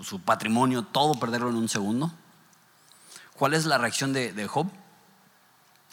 su, 0.04 0.20
patrimonio, 0.22 0.84
todo 0.84 1.20
perderlo 1.20 1.50
en 1.50 1.58
un 1.58 1.70
segundo. 1.70 2.12
¿Cuál 3.34 3.54
es 3.54 3.66
la 3.66 3.78
reacción 3.78 4.14
de 4.14 4.48
Job? 4.48 4.68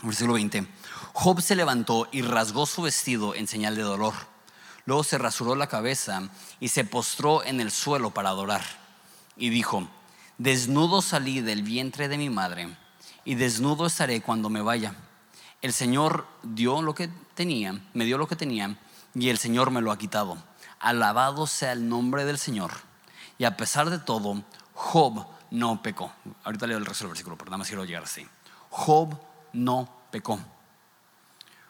Versículo 0.02 0.34
20. 0.34 0.66
Job 1.12 1.42
se 1.42 1.56
levantó 1.56 2.08
y 2.12 2.22
rasgó 2.22 2.66
su 2.66 2.82
vestido 2.82 3.34
en 3.34 3.48
señal 3.48 3.74
de 3.74 3.82
dolor. 3.82 4.14
Luego 4.86 5.02
se 5.02 5.18
rasuró 5.18 5.56
la 5.56 5.66
cabeza 5.66 6.22
y 6.60 6.68
se 6.68 6.84
postró 6.84 7.44
en 7.44 7.60
el 7.60 7.72
suelo 7.72 8.10
para 8.10 8.28
adorar. 8.28 8.62
Y 9.36 9.50
dijo, 9.50 9.88
Desnudo 10.38 11.02
salí 11.02 11.40
del 11.40 11.64
vientre 11.64 12.06
de 12.06 12.16
mi 12.16 12.30
madre 12.30 12.68
y 13.24 13.34
desnudo 13.34 13.86
estaré 13.86 14.22
cuando 14.22 14.48
me 14.48 14.62
vaya. 14.62 14.94
El 15.62 15.72
Señor 15.72 16.28
dio 16.44 16.80
lo 16.80 16.94
que 16.94 17.08
tenía, 17.34 17.80
me 17.92 18.04
dio 18.04 18.18
lo 18.18 18.28
que 18.28 18.36
tenía 18.36 18.78
y 19.16 19.30
el 19.30 19.38
Señor 19.38 19.72
me 19.72 19.80
lo 19.80 19.90
ha 19.90 19.98
quitado. 19.98 20.38
Alabado 20.78 21.48
sea 21.48 21.72
el 21.72 21.88
nombre 21.88 22.24
del 22.24 22.38
Señor. 22.38 22.70
Y 23.36 23.46
a 23.46 23.56
pesar 23.56 23.90
de 23.90 23.98
todo, 23.98 24.44
Job 24.74 25.26
no 25.50 25.82
pecó. 25.82 26.12
Ahorita 26.44 26.68
leo 26.68 26.78
el 26.78 26.86
resto 26.86 27.02
del 27.02 27.10
versículo, 27.10 27.36
pero 27.36 27.50
nada 27.50 27.58
más 27.58 27.66
quiero 27.66 27.84
llegar 27.84 28.04
así. 28.04 28.24
Job 28.70 29.18
no 29.52 29.92
pecó. 30.12 30.38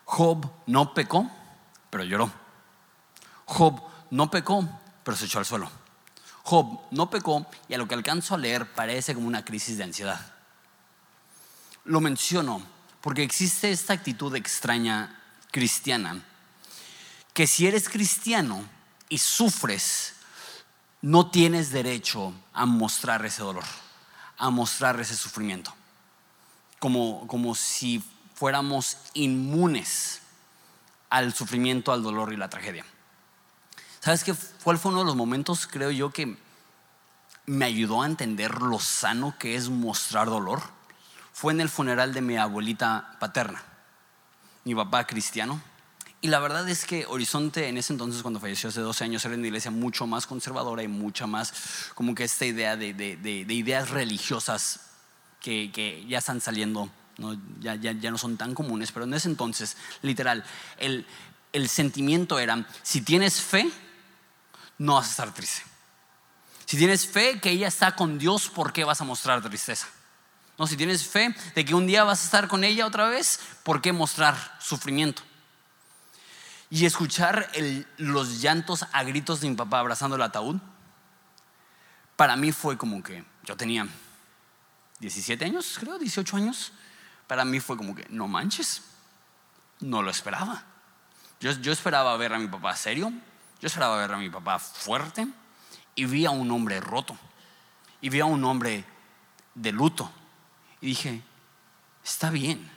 Job 0.05 0.47
no 0.67 0.93
pecó, 0.93 1.31
pero 1.89 2.05
lloró. 2.05 2.31
Job 3.47 3.81
no 4.11 4.31
pecó, 4.31 4.63
pero 5.03 5.17
se 5.17 5.25
echó 5.25 5.39
al 5.39 5.47
suelo. 5.47 5.71
Job 6.49 6.81
no 6.93 7.11
pecó 7.11 7.47
y 7.69 7.75
a 7.75 7.79
lo 7.79 7.87
que 7.87 7.95
alcanzo 7.95 8.35
a 8.35 8.39
leer 8.39 8.73
parece 8.73 9.15
como 9.15 9.27
una 9.27 9.45
crisis 9.45 9.77
de 9.77 9.85
ansiedad. 9.85 10.19
Lo 11.85 12.01
menciono 12.01 12.63
porque 13.03 13.23
existe 13.23 13.71
esta 13.71 13.93
actitud 13.93 14.35
extraña 14.35 15.21
cristiana 15.51 16.25
que 17.35 17.47
si 17.47 17.67
eres 17.67 17.91
cristiano 17.91 18.65
y 19.11 19.19
sufres, 19.19 20.15
no 21.03 21.31
tienes 21.31 21.71
derecho 21.71 22.33
a 22.55 22.65
mostrar 22.65 23.27
ese 23.27 23.43
dolor, 23.43 23.65
a 24.39 24.49
mostrar 24.49 24.99
ese 25.01 25.17
sufrimiento, 25.17 25.75
como, 26.79 27.27
como 27.27 27.55
si 27.55 28.03
fuéramos 28.35 28.97
inmunes 29.13 30.23
al 31.11 31.35
sufrimiento, 31.35 31.93
al 31.93 32.03
dolor 32.03 32.33
y 32.33 32.39
la 32.39 32.49
tragedia. 32.49 32.87
¿Sabes 34.09 34.25
qué? 34.25 34.35
¿Cuál 34.65 34.79
fue 34.79 34.91
uno 34.91 35.01
de 35.01 35.05
los 35.05 35.17
momentos, 35.17 35.67
creo 35.67 35.91
yo, 35.91 36.09
que 36.11 36.35
me 37.45 37.67
ayudó 37.67 38.01
a 38.01 38.07
entender 38.07 38.63
lo 38.63 38.79
sano 38.79 39.35
que 39.39 39.55
es 39.55 39.69
mostrar 39.69 40.29
dolor? 40.29 40.63
Fue 41.35 41.53
en 41.53 41.61
el 41.61 41.69
funeral 41.69 42.15
de 42.15 42.23
mi 42.23 42.39
abuelita 42.39 43.19
paterna, 43.21 43.63
mi 44.65 44.75
papá 44.75 45.07
cristiano. 45.07 45.61
Y 46.23 46.29
la 46.29 46.39
verdad 46.39 46.67
es 46.71 46.87
que 46.87 47.05
Horizonte 47.05 47.69
en 47.69 47.77
ese 47.77 47.93
entonces, 47.93 48.23
cuando 48.23 48.41
falleció 48.41 48.71
hace 48.71 48.81
12 48.81 49.05
años, 49.05 49.23
era 49.27 49.35
una 49.35 49.47
iglesia 49.47 49.71
mucho 49.71 50.07
más 50.07 50.27
conservadora 50.27 50.83
y 50.83 50.89
mucha 50.89 51.27
más 51.27 51.53
como 51.95 52.15
que 52.15 52.25
esta 52.25 52.47
idea 52.47 52.79
de, 52.79 52.95
de 52.95 53.55
ideas 53.55 53.91
religiosas 53.91 54.87
que, 55.39 55.71
que 55.71 56.07
ya 56.09 56.17
están 56.17 56.41
saliendo, 56.41 56.89
¿no? 57.19 57.39
Ya, 57.61 57.75
ya, 57.75 57.93
ya, 57.93 58.11
no 58.11 58.17
son 58.17 58.39
tan 58.39 58.55
comunes, 58.55 58.91
pero 58.91 59.05
en 59.05 59.13
ese 59.13 59.29
entonces, 59.29 59.77
literal, 60.01 60.45
el, 60.79 61.05
el 61.53 61.69
sentimiento 61.69 62.39
era, 62.39 62.67
si 62.83 63.03
tienes 63.03 63.43
fe, 63.43 63.71
no 64.79 64.95
vas 64.95 65.09
a 65.09 65.11
estar 65.11 65.35
triste. 65.35 65.63
Si 66.65 66.77
tienes 66.77 67.07
fe 67.07 67.41
que 67.41 67.51
ella 67.51 67.69
está 67.69 67.97
con 67.97 68.19
Dios, 68.19 68.49
¿por 68.49 68.73
qué 68.73 68.85
vas 68.85 69.01
a 69.01 69.05
mostrar 69.05 69.43
tristeza? 69.43 69.89
No, 70.59 70.67
si 70.67 70.77
tienes 70.77 71.07
fe 71.07 71.35
de 71.55 71.65
que 71.65 71.75
un 71.75 71.87
día 71.87 72.05
vas 72.05 72.21
a 72.21 72.25
estar 72.25 72.49
con 72.49 72.65
ella 72.65 72.87
otra 72.87 73.09
vez, 73.09 73.41
¿por 73.63 73.81
qué 73.81 73.93
mostrar 73.93 74.59
sufrimiento? 74.61 75.23
Y 76.69 76.85
escuchar 76.85 77.51
los 77.97 78.43
llantos 78.43 78.85
a 78.93 79.03
gritos 79.05 79.41
de 79.41 79.49
mi 79.49 79.55
papá 79.55 79.79
abrazando 79.79 80.17
el 80.17 80.23
ataúd, 80.23 80.57
para 82.17 82.37
mí 82.37 82.53
fue 82.53 82.77
como 82.77 83.03
que 83.03 83.25
yo 83.45 83.57
tenía 83.57 83.87
17 84.99 85.45
años, 85.45 85.79
creo, 85.79 85.99
18 85.99 86.37
años. 86.37 86.73
Para 87.27 87.45
mí 87.45 87.61
fue 87.61 87.77
como 87.77 87.95
que, 87.95 88.07
no 88.11 88.27
manches, 88.27 88.83
no 89.81 90.03
lo 90.03 90.11
esperaba. 90.11 90.65
Yo, 91.41 91.53
yo 91.53 91.73
esperaba 91.73 92.17
ver 92.17 92.35
a 92.35 92.39
mi 92.39 92.49
papá 92.49 92.75
serio, 92.75 93.13
yo 93.61 93.67
esperaba 93.67 93.97
ver 93.97 94.13
a 94.13 94.19
mi 94.19 94.31
papá 94.31 94.59
fuerte 94.59 95.27
y 95.95 96.05
vi 96.05 96.27
a 96.27 96.31
un 96.31 96.51
hombre 96.51 96.81
roto 96.81 97.17
y 98.01 98.09
vi 98.09 98.21
a 98.21 98.25
un 98.25 98.45
hombre 98.45 98.85
de 99.55 99.73
luto. 99.73 100.11
Y 100.81 100.87
dije, 100.87 101.23
está 102.05 102.31
bien, 102.31 102.71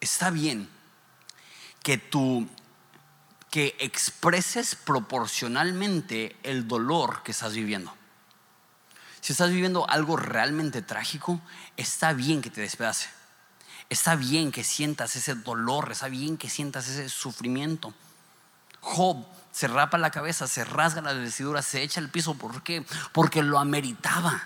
está 0.00 0.30
bien 0.30 0.68
que 1.82 1.98
tú 1.98 2.48
que 3.50 3.76
expreses 3.80 4.74
proporcionalmente 4.74 6.36
el 6.42 6.66
dolor 6.66 7.22
que 7.22 7.32
estás 7.32 7.52
viviendo. 7.52 7.94
Si 9.20 9.32
estás 9.32 9.50
viviendo 9.50 9.88
algo 9.90 10.16
realmente 10.16 10.80
trágico, 10.80 11.38
está 11.76 12.14
bien 12.14 12.40
que 12.40 12.48
te 12.48 12.62
despedace. 12.62 13.10
Está 13.90 14.16
bien 14.16 14.52
que 14.52 14.64
sientas 14.64 15.16
ese 15.16 15.34
dolor, 15.34 15.92
está 15.92 16.08
bien 16.08 16.38
que 16.38 16.48
sientas 16.48 16.88
ese 16.88 17.10
sufrimiento. 17.10 17.92
Job 18.80 19.26
se 19.52 19.68
rapa 19.68 19.98
la 19.98 20.10
cabeza, 20.10 20.48
se 20.48 20.64
rasga 20.64 21.02
las 21.02 21.16
vestiduras, 21.18 21.66
se 21.66 21.82
echa 21.82 22.00
al 22.00 22.08
piso. 22.08 22.34
¿Por 22.34 22.62
qué? 22.62 22.84
Porque 23.12 23.42
lo 23.42 23.58
ameritaba. 23.58 24.42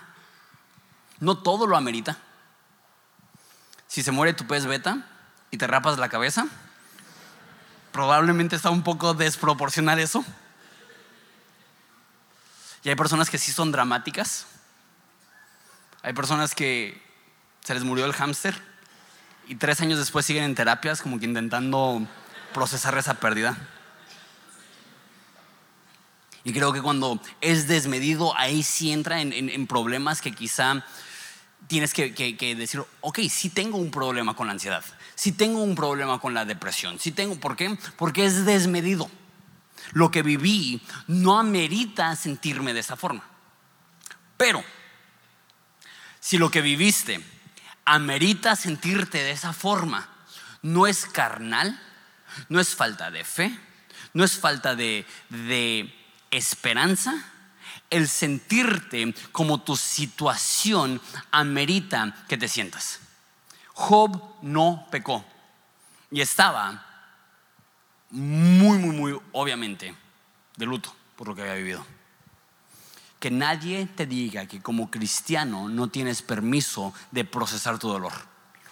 No 1.19 1.37
todo 1.37 1.65
lo 1.65 1.77
amerita. 1.77 2.17
Si 3.87 4.03
se 4.03 4.11
muere 4.11 4.33
tu 4.33 4.45
pez 4.45 4.65
beta 4.65 5.07
y 5.49 5.57
te 5.57 5.65
rapas 5.65 5.97
la 5.97 6.09
cabeza, 6.09 6.45
probablemente 7.93 8.57
está 8.57 8.69
un 8.69 8.83
poco 8.83 9.13
desproporcional 9.13 9.97
eso. 9.97 10.25
Y 12.83 12.89
hay 12.89 12.95
personas 12.95 13.29
que 13.29 13.37
sí 13.37 13.53
son 13.53 13.71
dramáticas. 13.71 14.45
Hay 16.03 16.13
personas 16.13 16.53
que 16.53 17.01
se 17.63 17.73
les 17.73 17.83
murió 17.83 18.05
el 18.05 18.13
hámster 18.13 18.61
y 19.47 19.55
tres 19.55 19.79
años 19.79 19.99
después 19.99 20.25
siguen 20.25 20.43
en 20.43 20.55
terapias 20.55 21.01
como 21.01 21.17
que 21.17 21.25
intentando 21.25 22.05
procesar 22.53 22.97
esa 22.97 23.13
pérdida. 23.15 23.57
Y 26.47 26.53
creo 26.53 26.71
que 26.71 26.81
cuando 26.81 27.19
es 27.41 27.67
desmedido, 27.67 28.33
ahí 28.37 28.63
sí 28.63 28.93
entra 28.93 29.19
en, 29.19 29.67
problemas 29.67 30.21
que 30.21 30.31
quizá 30.31 30.85
tienes 31.67 31.93
que, 31.93 32.55
decir, 32.57 32.85
ok, 33.01 33.19
sí 33.29 33.49
tengo 33.49 33.77
un 33.77 33.91
problema 33.91 34.33
con 34.33 34.47
la 34.47 34.53
ansiedad 34.53 34.81
si 35.13 35.33
tengo 35.33 35.61
un 35.61 35.75
problema 35.75 36.19
con 36.19 36.33
la 36.33 36.45
depresión, 36.45 36.99
si 36.99 37.11
tengo, 37.11 37.37
¿por 37.37 37.57
qué? 37.57 37.77
Porque 37.97 38.25
es 38.25 38.45
desmedido. 38.45 39.11
Lo 39.91 40.09
que 40.09 40.21
viví 40.21 40.81
no 41.07 41.37
amerita 41.37 42.15
sentirme 42.15 42.73
de 42.73 42.79
esa 42.79 42.95
forma. 42.95 43.27
Pero, 44.37 44.63
si 46.21 46.37
lo 46.37 46.49
que 46.49 46.61
viviste 46.61 47.19
amerita 47.83 48.55
sentirte 48.55 49.17
de 49.17 49.31
esa 49.31 49.51
forma, 49.51 50.07
no 50.61 50.87
es 50.87 51.07
carnal, 51.07 51.77
no 52.47 52.61
es 52.61 52.73
falta 52.73 53.11
de 53.11 53.25
fe, 53.25 53.59
no 54.13 54.23
es 54.23 54.37
falta 54.37 54.75
de 54.75 55.05
esperanza, 56.31 57.13
el 57.89 58.07
sentirte 58.07 59.13
como 59.31 59.61
tu 59.61 59.75
situación 59.75 61.01
amerita 61.31 62.25
que 62.27 62.37
te 62.37 62.47
sientas. 62.47 62.99
Job 63.73 64.21
no 64.41 64.87
pecó 64.91 65.23
y 66.11 66.21
estaba 66.21 66.83
muy, 68.09 68.77
muy, 68.77 68.95
muy, 68.95 69.19
obviamente, 69.33 69.95
de 70.55 70.65
luto 70.65 70.93
por 71.15 71.27
lo 71.27 71.35
que 71.35 71.41
había 71.41 71.55
vivido. 71.55 71.85
Que 73.19 73.31
nadie 73.31 73.85
te 73.87 74.05
diga 74.05 74.45
que 74.45 74.61
como 74.61 74.91
cristiano 74.91 75.69
no 75.69 75.87
tienes 75.87 76.21
permiso 76.21 76.93
de 77.11 77.25
procesar 77.25 77.79
tu 77.79 77.89
dolor. 77.89 78.13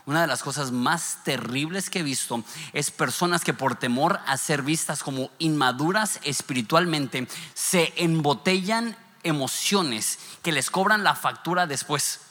Una 0.06 0.22
de 0.22 0.28
las 0.28 0.44
cosas 0.44 0.72
más 0.72 1.20
terribles 1.24 1.90
que 1.90 2.00
he 2.00 2.04
visto 2.04 2.44
es 2.74 2.92
personas 2.92 3.44
que 3.44 3.54
por 3.54 3.76
temor 3.76 4.20
a 4.28 4.38
ser 4.38 4.62
vistas 4.62 5.02
como 5.02 5.32
inmaduras 5.40 6.20
espiritualmente 6.24 7.28
se 7.56 7.94
embotellan 7.98 8.96
emociones 9.24 10.20
que 10.44 10.52
les 10.52 10.70
cobran 10.70 11.04
la 11.04 11.16
factura 11.16 11.66
después. 11.66 12.22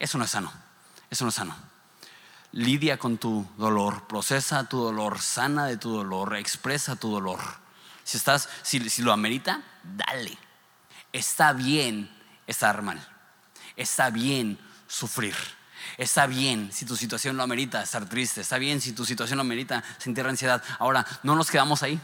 Eso 0.00 0.18
no 0.18 0.24
es 0.24 0.30
sano. 0.30 0.52
Eso 1.10 1.24
no 1.24 1.28
es 1.28 1.34
sano 1.36 1.70
lidia 2.52 2.98
con 2.98 3.18
tu 3.18 3.46
dolor, 3.56 4.06
procesa 4.06 4.68
tu 4.68 4.82
dolor, 4.82 5.20
sana 5.20 5.66
de 5.66 5.76
tu 5.76 5.90
dolor, 5.90 6.36
expresa 6.36 6.96
tu 6.96 7.10
dolor. 7.10 7.40
Si 8.04 8.16
estás, 8.16 8.48
si, 8.62 8.80
lo 9.02 9.12
amerita, 9.12 9.62
dale. 9.84 10.36
Está 11.12 11.52
bien 11.52 12.10
estar 12.46 12.82
mal. 12.82 13.00
Está 13.76 14.10
bien 14.10 14.58
sufrir. 14.86 15.34
Está 15.98 16.26
bien 16.26 16.70
si 16.72 16.84
tu 16.84 16.96
situación 16.96 17.36
lo 17.36 17.42
amerita 17.42 17.82
estar 17.82 18.08
triste. 18.08 18.40
Está 18.40 18.58
bien 18.58 18.80
si 18.80 18.92
tu 18.92 19.04
situación 19.04 19.36
lo 19.38 19.42
amerita 19.42 19.82
sentir 19.98 20.26
ansiedad. 20.26 20.62
Ahora, 20.78 21.06
no 21.22 21.36
nos 21.36 21.50
quedamos 21.50 21.82
ahí. 21.82 22.00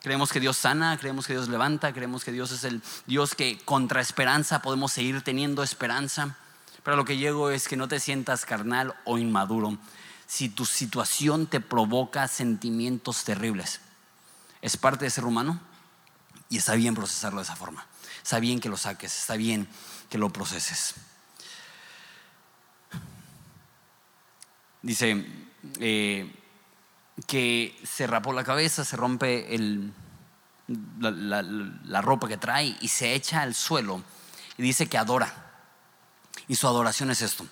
Creemos 0.00 0.32
que 0.32 0.40
Dios 0.40 0.56
sana, 0.56 0.96
creemos 0.98 1.26
que 1.26 1.32
Dios 1.32 1.48
levanta, 1.48 1.92
creemos 1.92 2.24
que 2.24 2.32
Dios 2.32 2.52
es 2.52 2.64
el 2.64 2.82
Dios 3.06 3.34
que 3.34 3.58
contra 3.64 4.00
esperanza 4.00 4.62
podemos 4.62 4.92
seguir 4.92 5.22
teniendo 5.22 5.62
esperanza. 5.62 6.36
Pero 6.84 6.96
lo 6.96 7.04
que 7.04 7.16
llego 7.16 7.50
es 7.50 7.68
que 7.68 7.76
no 7.76 7.88
te 7.88 8.00
sientas 8.00 8.44
carnal 8.44 8.94
o 9.04 9.18
inmaduro 9.18 9.76
si 10.26 10.48
tu 10.48 10.64
situación 10.66 11.46
te 11.46 11.60
provoca 11.60 12.28
sentimientos 12.28 13.24
terribles. 13.24 13.80
Es 14.62 14.76
parte 14.76 15.04
de 15.04 15.10
ser 15.10 15.24
humano 15.24 15.60
y 16.48 16.58
está 16.58 16.74
bien 16.74 16.94
procesarlo 16.94 17.40
de 17.40 17.44
esa 17.44 17.56
forma. 17.56 17.86
Está 18.22 18.38
bien 18.38 18.60
que 18.60 18.68
lo 18.68 18.76
saques, 18.76 19.18
está 19.18 19.36
bien 19.36 19.68
que 20.10 20.18
lo 20.18 20.30
proceses. 20.30 20.94
Dice 24.82 25.26
eh, 25.80 26.32
que 27.26 27.78
se 27.84 28.06
rapó 28.06 28.32
la 28.32 28.44
cabeza, 28.44 28.84
se 28.84 28.96
rompe 28.96 29.46
la 30.98 32.02
ropa 32.02 32.28
que 32.28 32.36
trae 32.36 32.76
y 32.80 32.88
se 32.88 33.14
echa 33.14 33.42
al 33.42 33.54
suelo 33.54 34.02
y 34.58 34.62
dice 34.62 34.88
que 34.88 34.98
adora. 34.98 35.32
Y 36.46 36.56
su 36.56 36.66
adoración 36.66 37.10
es 37.10 37.22
esto. 37.22 37.46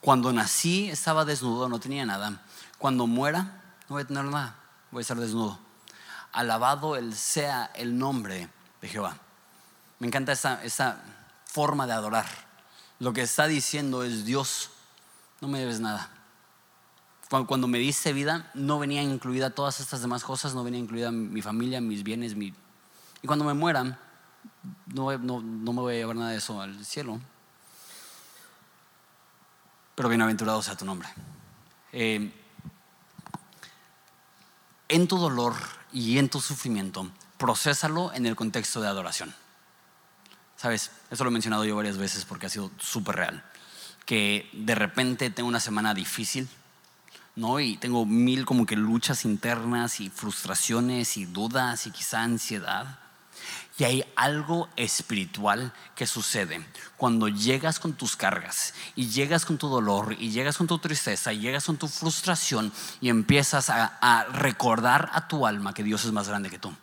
Cuando 0.00 0.32
nací 0.32 0.90
estaba 0.90 1.24
desnudo, 1.24 1.68
no 1.68 1.78
tenía 1.78 2.04
nada. 2.04 2.42
Cuando 2.78 3.06
muera, 3.06 3.42
no 3.88 3.96
voy 3.96 4.02
a 4.02 4.06
tener 4.06 4.24
nada, 4.24 4.56
voy 4.90 5.00
a 5.00 5.02
estar 5.02 5.18
desnudo. 5.18 5.58
Alabado 6.32 6.96
el 6.96 7.14
sea 7.14 7.70
el 7.74 7.98
nombre 7.98 8.48
de 8.80 8.88
Jehová. 8.88 9.16
Me 9.98 10.06
encanta 10.06 10.32
esa, 10.32 11.02
forma 11.44 11.86
de 11.86 11.92
adorar. 11.92 12.26
Lo 13.00 13.12
que 13.12 13.22
está 13.22 13.46
diciendo 13.46 14.04
es 14.04 14.24
Dios, 14.24 14.70
no 15.40 15.48
me 15.48 15.58
debes 15.58 15.80
nada. 15.80 16.08
Cuando 17.30 17.68
me 17.68 17.78
diste 17.78 18.12
vida, 18.12 18.50
no 18.54 18.78
venía 18.78 19.02
incluida 19.02 19.50
todas 19.50 19.80
estas 19.80 20.02
demás 20.02 20.24
cosas, 20.24 20.54
no 20.54 20.64
venía 20.64 20.80
incluida 20.80 21.10
mi 21.12 21.40
familia, 21.42 21.80
mis 21.80 22.02
bienes, 22.02 22.34
mi... 22.34 22.52
y 23.22 23.26
cuando 23.26 23.44
me 23.44 23.54
mueran, 23.54 23.98
no, 24.86 25.16
no, 25.16 25.40
no 25.40 25.72
me 25.72 25.80
voy 25.80 25.94
a 25.94 25.96
llevar 25.98 26.16
nada 26.16 26.30
de 26.30 26.38
eso 26.38 26.60
al 26.60 26.84
cielo 26.84 27.20
pero 30.00 30.08
bienaventurado 30.08 30.62
sea 30.62 30.78
tu 30.78 30.86
nombre. 30.86 31.10
Eh, 31.92 32.32
en 34.88 35.08
tu 35.08 35.18
dolor 35.18 35.54
y 35.92 36.16
en 36.16 36.30
tu 36.30 36.40
sufrimiento, 36.40 37.10
procésalo 37.36 38.10
en 38.14 38.24
el 38.24 38.34
contexto 38.34 38.80
de 38.80 38.88
adoración. 38.88 39.34
Sabes, 40.56 40.90
eso 41.10 41.22
lo 41.22 41.28
he 41.28 41.32
mencionado 41.34 41.66
yo 41.66 41.76
varias 41.76 41.98
veces 41.98 42.24
porque 42.24 42.46
ha 42.46 42.48
sido 42.48 42.70
súper 42.78 43.16
real. 43.16 43.44
Que 44.06 44.48
de 44.54 44.74
repente 44.74 45.28
tengo 45.28 45.50
una 45.50 45.60
semana 45.60 45.92
difícil, 45.92 46.48
¿no? 47.40 47.58
Y 47.58 47.76
tengo 47.78 48.06
mil 48.06 48.44
como 48.44 48.66
que 48.66 48.76
luchas 48.76 49.24
internas 49.24 50.00
y 50.00 50.10
frustraciones 50.10 51.16
y 51.16 51.24
dudas 51.24 51.86
y 51.86 51.90
quizá 51.90 52.22
ansiedad. 52.22 52.98
Y 53.78 53.84
hay 53.84 54.04
algo 54.14 54.68
espiritual 54.76 55.72
que 55.94 56.06
sucede 56.06 56.62
cuando 56.98 57.28
llegas 57.28 57.80
con 57.80 57.94
tus 57.94 58.14
cargas 58.14 58.74
y 58.94 59.08
llegas 59.08 59.46
con 59.46 59.56
tu 59.56 59.68
dolor 59.68 60.14
y 60.18 60.30
llegas 60.30 60.58
con 60.58 60.66
tu 60.66 60.78
tristeza 60.78 61.32
y 61.32 61.40
llegas 61.40 61.64
con 61.64 61.78
tu 61.78 61.88
frustración 61.88 62.70
y 63.00 63.08
empiezas 63.08 63.70
a, 63.70 64.26
recordar 64.32 65.08
a 65.14 65.26
tu 65.26 65.46
alma 65.46 65.72
que 65.72 65.82
Dios 65.82 66.04
es 66.04 66.12
más 66.12 66.28
grande 66.28 66.50
que 66.50 66.58
tú 66.58 66.74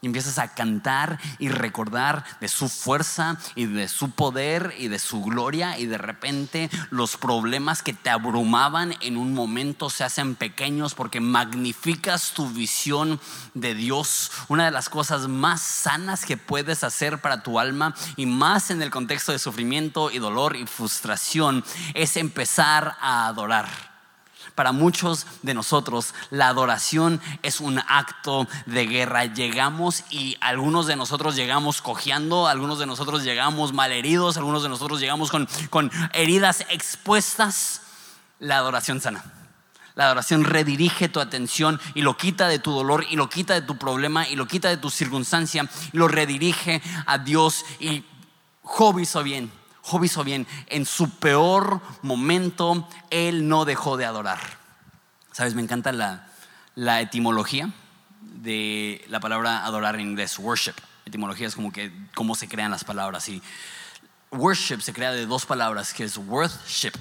y 0.00 0.06
empiezas 0.06 0.38
a 0.38 0.54
cantar 0.54 1.18
y 1.38 1.48
recordar 1.48 2.24
de 2.40 2.48
su 2.48 2.68
fuerza 2.68 3.38
y 3.54 3.66
de 3.66 3.88
su 3.88 4.10
poder 4.10 4.74
y 4.78 4.88
de 4.88 4.98
su 4.98 5.22
gloria 5.22 5.78
y 5.78 5.86
de 5.86 5.98
repente 5.98 6.70
los 6.90 7.16
problemas 7.16 7.82
que 7.82 7.92
te 7.92 8.10
abrumaban 8.10 8.94
en 9.00 9.16
un 9.16 9.34
momento 9.34 9.90
se 9.90 10.04
hacen 10.04 10.34
pequeños 10.34 10.94
porque 10.94 11.20
magnificas 11.20 12.32
tu 12.32 12.48
visión 12.48 13.20
de 13.54 13.74
Dios. 13.74 14.30
Una 14.48 14.66
de 14.66 14.70
las 14.70 14.88
cosas 14.88 15.28
más 15.28 15.60
sanas 15.60 16.24
que 16.24 16.36
puedes 16.36 16.84
hacer 16.84 17.20
para 17.20 17.42
tu 17.42 17.58
alma 17.58 17.94
y 18.16 18.26
más 18.26 18.70
en 18.70 18.82
el 18.82 18.90
contexto 18.90 19.32
de 19.32 19.38
sufrimiento 19.38 20.10
y 20.10 20.18
dolor 20.18 20.56
y 20.56 20.66
frustración 20.66 21.64
es 21.94 22.16
empezar 22.16 22.96
a 23.00 23.26
adorar 23.26 23.87
para 24.58 24.72
muchos 24.72 25.24
de 25.42 25.54
nosotros 25.54 26.14
la 26.30 26.48
adoración 26.48 27.20
es 27.44 27.60
un 27.60 27.78
acto 27.78 28.48
de 28.66 28.86
guerra. 28.86 29.26
Llegamos 29.26 30.02
y 30.10 30.36
algunos 30.40 30.88
de 30.88 30.96
nosotros 30.96 31.36
llegamos 31.36 31.80
cojeando, 31.80 32.48
algunos 32.48 32.80
de 32.80 32.86
nosotros 32.86 33.22
llegamos 33.22 33.72
malheridos, 33.72 34.36
algunos 34.36 34.64
de 34.64 34.68
nosotros 34.68 34.98
llegamos 34.98 35.30
con, 35.30 35.48
con 35.70 35.92
heridas 36.12 36.66
expuestas. 36.70 37.82
La 38.40 38.56
adoración 38.56 39.00
sana. 39.00 39.22
La 39.94 40.06
adoración 40.06 40.42
redirige 40.42 41.08
tu 41.08 41.20
atención 41.20 41.80
y 41.94 42.02
lo 42.02 42.16
quita 42.16 42.48
de 42.48 42.58
tu 42.58 42.72
dolor 42.72 43.06
y 43.08 43.14
lo 43.14 43.30
quita 43.30 43.54
de 43.54 43.62
tu 43.62 43.78
problema 43.78 44.26
y 44.26 44.34
lo 44.34 44.48
quita 44.48 44.70
de 44.70 44.76
tu 44.76 44.90
circunstancia 44.90 45.70
y 45.92 45.96
lo 45.96 46.08
redirige 46.08 46.82
a 47.06 47.18
Dios. 47.18 47.64
Y 47.78 48.04
Job 48.62 48.98
hizo 48.98 49.22
bien. 49.22 49.52
Job 49.88 50.04
hizo 50.04 50.22
bien. 50.22 50.46
En 50.66 50.84
su 50.84 51.08
peor 51.08 51.80
momento, 52.02 52.86
él 53.08 53.48
no 53.48 53.64
dejó 53.64 53.96
de 53.96 54.04
adorar. 54.04 54.38
Sabes, 55.32 55.54
me 55.54 55.62
encanta 55.62 55.92
la, 55.92 57.00
etimología 57.00 57.72
de 58.20 59.02
la 59.08 59.18
palabra 59.18 59.64
adorar 59.64 59.94
en 59.94 60.02
inglés, 60.02 60.38
worship. 60.38 60.74
Etimología 61.06 61.46
es 61.46 61.54
como 61.54 61.72
que 61.72 61.90
cómo 62.14 62.34
se 62.34 62.48
crean 62.48 62.70
las 62.70 62.84
palabras. 62.84 63.30
Y 63.30 63.42
worship 64.30 64.80
se 64.80 64.92
crea 64.92 65.12
de 65.12 65.24
dos 65.24 65.46
palabras, 65.46 65.94
que 65.94 66.04
es 66.04 66.18
worthship 66.18 66.92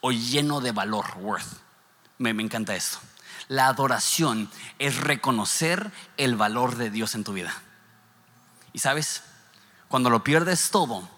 o 0.00 0.12
lleno 0.12 0.60
de 0.60 0.70
valor, 0.70 1.04
worth. 1.18 1.48
Me, 2.18 2.32
me 2.32 2.44
encanta 2.44 2.76
esto. 2.76 2.98
La 3.48 3.66
adoración 3.66 4.48
es 4.78 4.98
reconocer 4.98 5.90
el 6.16 6.36
valor 6.36 6.76
de 6.76 6.90
Dios 6.90 7.16
en 7.16 7.24
tu 7.24 7.32
vida. 7.32 7.52
Y 8.72 8.78
sabes, 8.78 9.24
cuando 9.88 10.10
lo 10.10 10.22
pierdes 10.22 10.70
todo, 10.70 11.15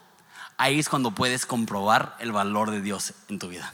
ahí 0.59 0.79
es 0.79 0.89
cuando 0.89 1.13
puedes 1.13 1.47
comprobar 1.47 2.17
el 2.21 2.33
valor 2.33 2.71
de 2.71 2.83
Dios 2.83 3.15
en 3.29 3.39
tu 3.39 3.49
vida. 3.49 3.73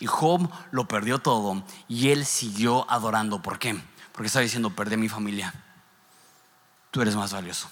Y 0.00 0.06
Job 0.06 0.50
lo 0.70 0.86
perdió 0.86 1.18
todo 1.18 1.64
y 1.88 2.10
él 2.10 2.26
siguió 2.26 2.88
adorando. 2.90 3.42
¿Por 3.42 3.58
qué? 3.58 3.82
Porque 4.12 4.26
estaba 4.26 4.42
diciendo, 4.42 4.70
perdí 4.70 4.96
mi 4.96 5.08
familia. 5.08 5.52
Tú 6.90 7.02
eres 7.02 7.16
más 7.16 7.32
valioso. 7.32 7.68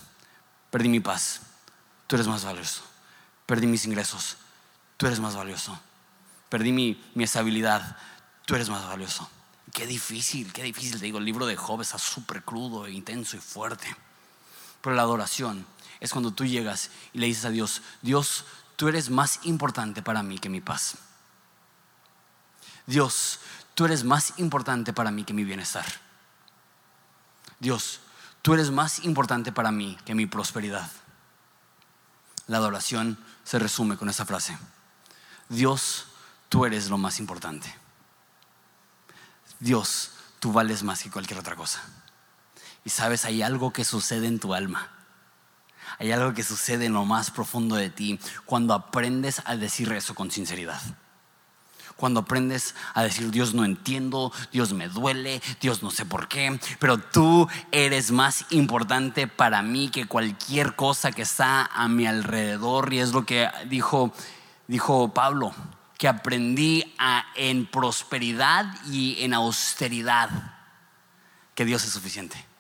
Perdí 0.71 0.89
mi 0.89 1.01
paz. 1.01 1.43
Tú 2.07 2.17
eres 2.17 2.27
más 2.27 2.45
valioso. 2.45 2.83
Perdí 3.47 3.67
mis 3.67 3.85
ingresos. 3.85 4.37
Tú 4.97 5.07
eres 5.07 5.21
más 5.21 5.37
valioso. 5.37 5.79
Perdí 6.49 6.73
mi, 6.73 7.03
mi 7.15 7.25
estabilidad. 7.25 7.97
Tú 8.47 8.55
eres 8.55 8.69
más 8.69 8.85
valioso. 8.87 9.29
Qué 9.73 9.87
difícil, 9.87 10.53
qué 10.53 10.63
difícil. 10.63 10.99
Te 10.99 11.05
digo, 11.05 11.19
el 11.19 11.25
libro 11.25 11.47
de 11.47 11.57
Job 11.57 11.81
está 11.81 11.99
súper 11.99 12.43
crudo, 12.43 12.87
e 12.87 12.93
intenso 12.93 13.37
y 13.37 13.41
fuerte. 13.41 13.95
Pero 14.81 14.97
la 14.97 15.03
adoración 15.03 15.67
es 16.03 16.11
cuando 16.11 16.33
tú 16.33 16.45
llegas 16.45 16.91
y 17.13 17.19
le 17.19 17.27
dices 17.27 17.45
a 17.45 17.51
Dios, 17.51 17.81
Dios, 18.03 18.45
tú 18.75 18.89
eres 18.89 19.09
más 19.09 19.39
importante 19.45 20.03
para 20.03 20.25
mí 20.25 20.41
que 20.41 20.49
mi 20.49 20.61
paz. 20.61 20.97
Dios, 22.89 23.39
tú 23.77 23.85
eres 23.85 24.03
más 24.03 24.35
importante 24.39 24.93
para 24.93 25.13
mí 25.13 25.23
que 25.23 25.33
mi 25.33 25.45
bienestar. 25.45 25.87
Dios, 27.61 28.01
tú 28.43 28.53
eres 28.53 28.73
más 28.73 29.05
importante 29.05 29.53
para 29.53 29.71
mí 29.71 29.97
que 30.05 30.17
mi 30.17 30.27
prosperidad. 30.27 30.91
La 32.49 32.57
adoración 32.57 33.17
se 33.45 33.61
resume 33.61 33.97
con 33.97 34.09
esa 34.09 34.27
frase. 34.27 34.59
Dios, 35.49 36.07
tú 36.49 36.67
eres 36.67 36.91
lo 36.91 36.99
más 36.99 37.21
importante. 37.21 37.73
Dios, 39.61 40.11
tú 40.41 40.53
vales 40.53 40.83
más 40.83 41.01
que 41.05 41.13
cualquier 41.13 41.39
otra 41.39 41.55
cosa. 41.55 41.81
Y 42.85 42.91
sabes, 42.91 43.25
hay 43.25 43.43
algo 43.43 43.73
que 43.73 43.85
sucede 43.85 44.27
en 44.27 44.41
tu 44.41 44.53
alma 44.53 44.91
hay 45.99 46.13
algo 46.13 46.35
que 46.35 46.43
sucede 46.43 46.87
en 46.87 46.93
lo 46.93 47.05
más 47.05 47.31
profundo 47.31 47.77
de 47.77 47.91
ti 47.91 48.19
cuando 48.45 48.75
aprendes 48.75 49.43
a 49.45 49.57
decir 49.57 49.93
eso 49.93 50.15
con 50.15 50.31
sinceridad. 50.31 50.81
Cuando 51.97 52.21
aprendes 52.21 52.75
a 52.95 53.05
decir, 53.05 53.31
Dios 53.31 53.55
no 53.55 53.65
entiendo, 53.65 54.33
Dios 54.51 54.73
me 54.73 54.89
duele, 54.89 55.41
Dios 55.61 55.83
no 55.83 55.91
sé 55.91 56.05
por 56.05 56.27
qué, 56.27 56.59
pero 56.81 56.99
tú 56.99 57.49
eres 57.71 58.11
más 58.11 58.47
importante 58.51 59.29
para 59.29 59.63
mí 59.63 59.89
que 59.89 60.07
cualquier 60.07 60.75
cosa 60.75 61.13
que 61.13 61.23
está 61.23 61.67
a 61.67 61.87
mi 61.89 62.07
alrededor. 62.07 62.93
Y 62.93 62.99
es 62.99 63.13
lo 63.13 63.25
que 63.25 63.49
dijo, 63.69 64.13
dijo 64.67 65.15
Pablo, 65.15 65.55
que 65.97 66.09
aprendí 66.09 66.93
en 67.37 67.67
prosperidad 67.67 68.67
y 68.87 69.23
en 69.23 69.35
austeridad, 69.35 70.29
que 71.55 71.65
Dios 71.65 71.85
es 71.85 71.93
suficiente. 71.93 72.52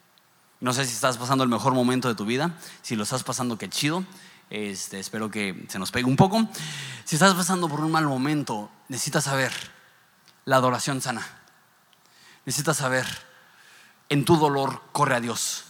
No 0.62 0.72
sé 0.72 0.84
si 0.84 0.94
estás 0.94 1.18
pasando 1.18 1.42
el 1.42 1.50
mejor 1.50 1.74
momento 1.74 2.06
de 2.06 2.14
tu 2.14 2.24
vida. 2.24 2.54
Si 2.82 2.94
lo 2.94 3.02
estás 3.02 3.24
pasando, 3.24 3.58
qué 3.58 3.68
chido. 3.68 4.04
Este, 4.48 5.00
espero 5.00 5.28
que 5.28 5.66
se 5.68 5.80
nos 5.80 5.90
pegue 5.90 6.06
un 6.06 6.14
poco. 6.14 6.48
Si 7.04 7.16
estás 7.16 7.34
pasando 7.34 7.68
por 7.68 7.80
un 7.80 7.90
mal 7.90 8.06
momento, 8.06 8.70
necesitas 8.86 9.24
saber 9.24 9.50
la 10.44 10.56
adoración 10.56 11.00
sana. 11.00 11.26
Necesitas 12.46 12.76
saber, 12.76 13.04
en 14.08 14.24
tu 14.24 14.36
dolor, 14.36 14.82
corre 14.92 15.16
a 15.16 15.20
Dios. 15.20 15.64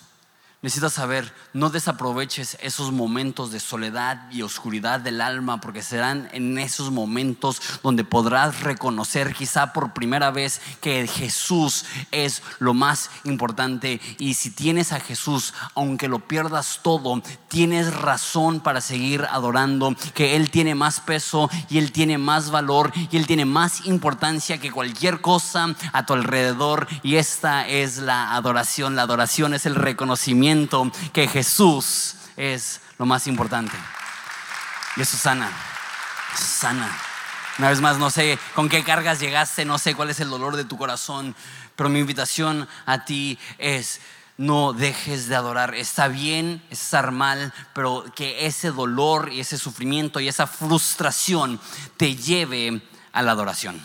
Necesitas 0.62 0.92
saber, 0.92 1.34
no 1.54 1.70
desaproveches 1.70 2.56
esos 2.60 2.92
momentos 2.92 3.50
de 3.50 3.58
soledad 3.58 4.30
y 4.30 4.42
oscuridad 4.42 5.00
del 5.00 5.20
alma, 5.20 5.60
porque 5.60 5.82
serán 5.82 6.28
en 6.32 6.56
esos 6.56 6.92
momentos 6.92 7.60
donde 7.82 8.04
podrás 8.04 8.60
reconocer 8.60 9.34
quizá 9.34 9.72
por 9.72 9.92
primera 9.92 10.30
vez 10.30 10.60
que 10.80 11.08
Jesús 11.08 11.84
es 12.12 12.44
lo 12.60 12.74
más 12.74 13.10
importante. 13.24 14.00
Y 14.20 14.34
si 14.34 14.50
tienes 14.50 14.92
a 14.92 15.00
Jesús, 15.00 15.52
aunque 15.74 16.06
lo 16.06 16.20
pierdas 16.20 16.78
todo, 16.84 17.20
tienes 17.48 17.92
razón 17.92 18.60
para 18.60 18.80
seguir 18.80 19.26
adorando, 19.32 19.96
que 20.14 20.36
Él 20.36 20.48
tiene 20.52 20.76
más 20.76 21.00
peso 21.00 21.50
y 21.70 21.78
Él 21.78 21.90
tiene 21.90 22.18
más 22.18 22.52
valor 22.52 22.92
y 23.10 23.16
Él 23.16 23.26
tiene 23.26 23.46
más 23.46 23.84
importancia 23.86 24.58
que 24.58 24.70
cualquier 24.70 25.20
cosa 25.20 25.74
a 25.92 26.06
tu 26.06 26.12
alrededor. 26.12 26.86
Y 27.02 27.16
esta 27.16 27.66
es 27.66 27.98
la 27.98 28.36
adoración. 28.36 28.94
La 28.94 29.02
adoración 29.02 29.54
es 29.54 29.66
el 29.66 29.74
reconocimiento 29.74 30.51
que 31.12 31.28
Jesús 31.28 32.16
es 32.36 32.80
lo 32.98 33.06
más 33.06 33.26
importante. 33.26 33.76
Y 34.96 35.02
eso 35.02 35.16
sana, 35.16 35.50
sana. 36.34 36.90
Una 37.58 37.68
vez 37.68 37.80
más, 37.80 37.98
no 37.98 38.10
sé 38.10 38.38
con 38.54 38.68
qué 38.68 38.82
cargas 38.82 39.20
llegaste, 39.20 39.64
no 39.64 39.78
sé 39.78 39.94
cuál 39.94 40.10
es 40.10 40.20
el 40.20 40.30
dolor 40.30 40.56
de 40.56 40.64
tu 40.64 40.76
corazón, 40.76 41.34
pero 41.76 41.88
mi 41.88 42.00
invitación 42.00 42.68
a 42.86 43.04
ti 43.04 43.38
es 43.58 44.00
no 44.38 44.72
dejes 44.72 45.28
de 45.28 45.36
adorar. 45.36 45.74
Está 45.74 46.08
bien 46.08 46.62
estar 46.70 47.10
mal, 47.12 47.52
pero 47.74 48.04
que 48.14 48.46
ese 48.46 48.70
dolor 48.70 49.30
y 49.32 49.40
ese 49.40 49.58
sufrimiento 49.58 50.20
y 50.20 50.28
esa 50.28 50.46
frustración 50.46 51.60
te 51.96 52.16
lleve 52.16 52.82
a 53.12 53.22
la 53.22 53.32
adoración. 53.32 53.80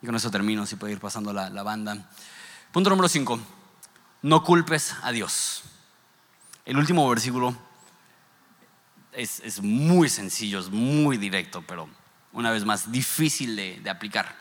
Y 0.00 0.06
con 0.06 0.14
eso 0.14 0.30
termino, 0.30 0.66
si 0.66 0.76
puedo 0.76 0.92
ir 0.92 1.00
pasando 1.00 1.32
la, 1.32 1.50
la 1.50 1.62
banda. 1.62 2.08
Punto 2.72 2.90
número 2.90 3.08
5. 3.08 3.38
No 4.22 4.44
culpes 4.44 4.94
a 5.02 5.12
Dios. 5.12 5.62
El 6.66 6.76
último 6.76 7.08
versículo 7.08 7.56
es, 9.12 9.62
muy 9.62 10.08
sencillo, 10.08 10.58
es 10.58 10.68
muy 10.68 11.16
directo, 11.16 11.62
pero 11.62 11.88
una 12.32 12.50
vez 12.50 12.64
más 12.64 12.90
difícil 12.90 13.54
de, 13.54 13.78
de 13.80 13.88
aplicar. 13.88 14.36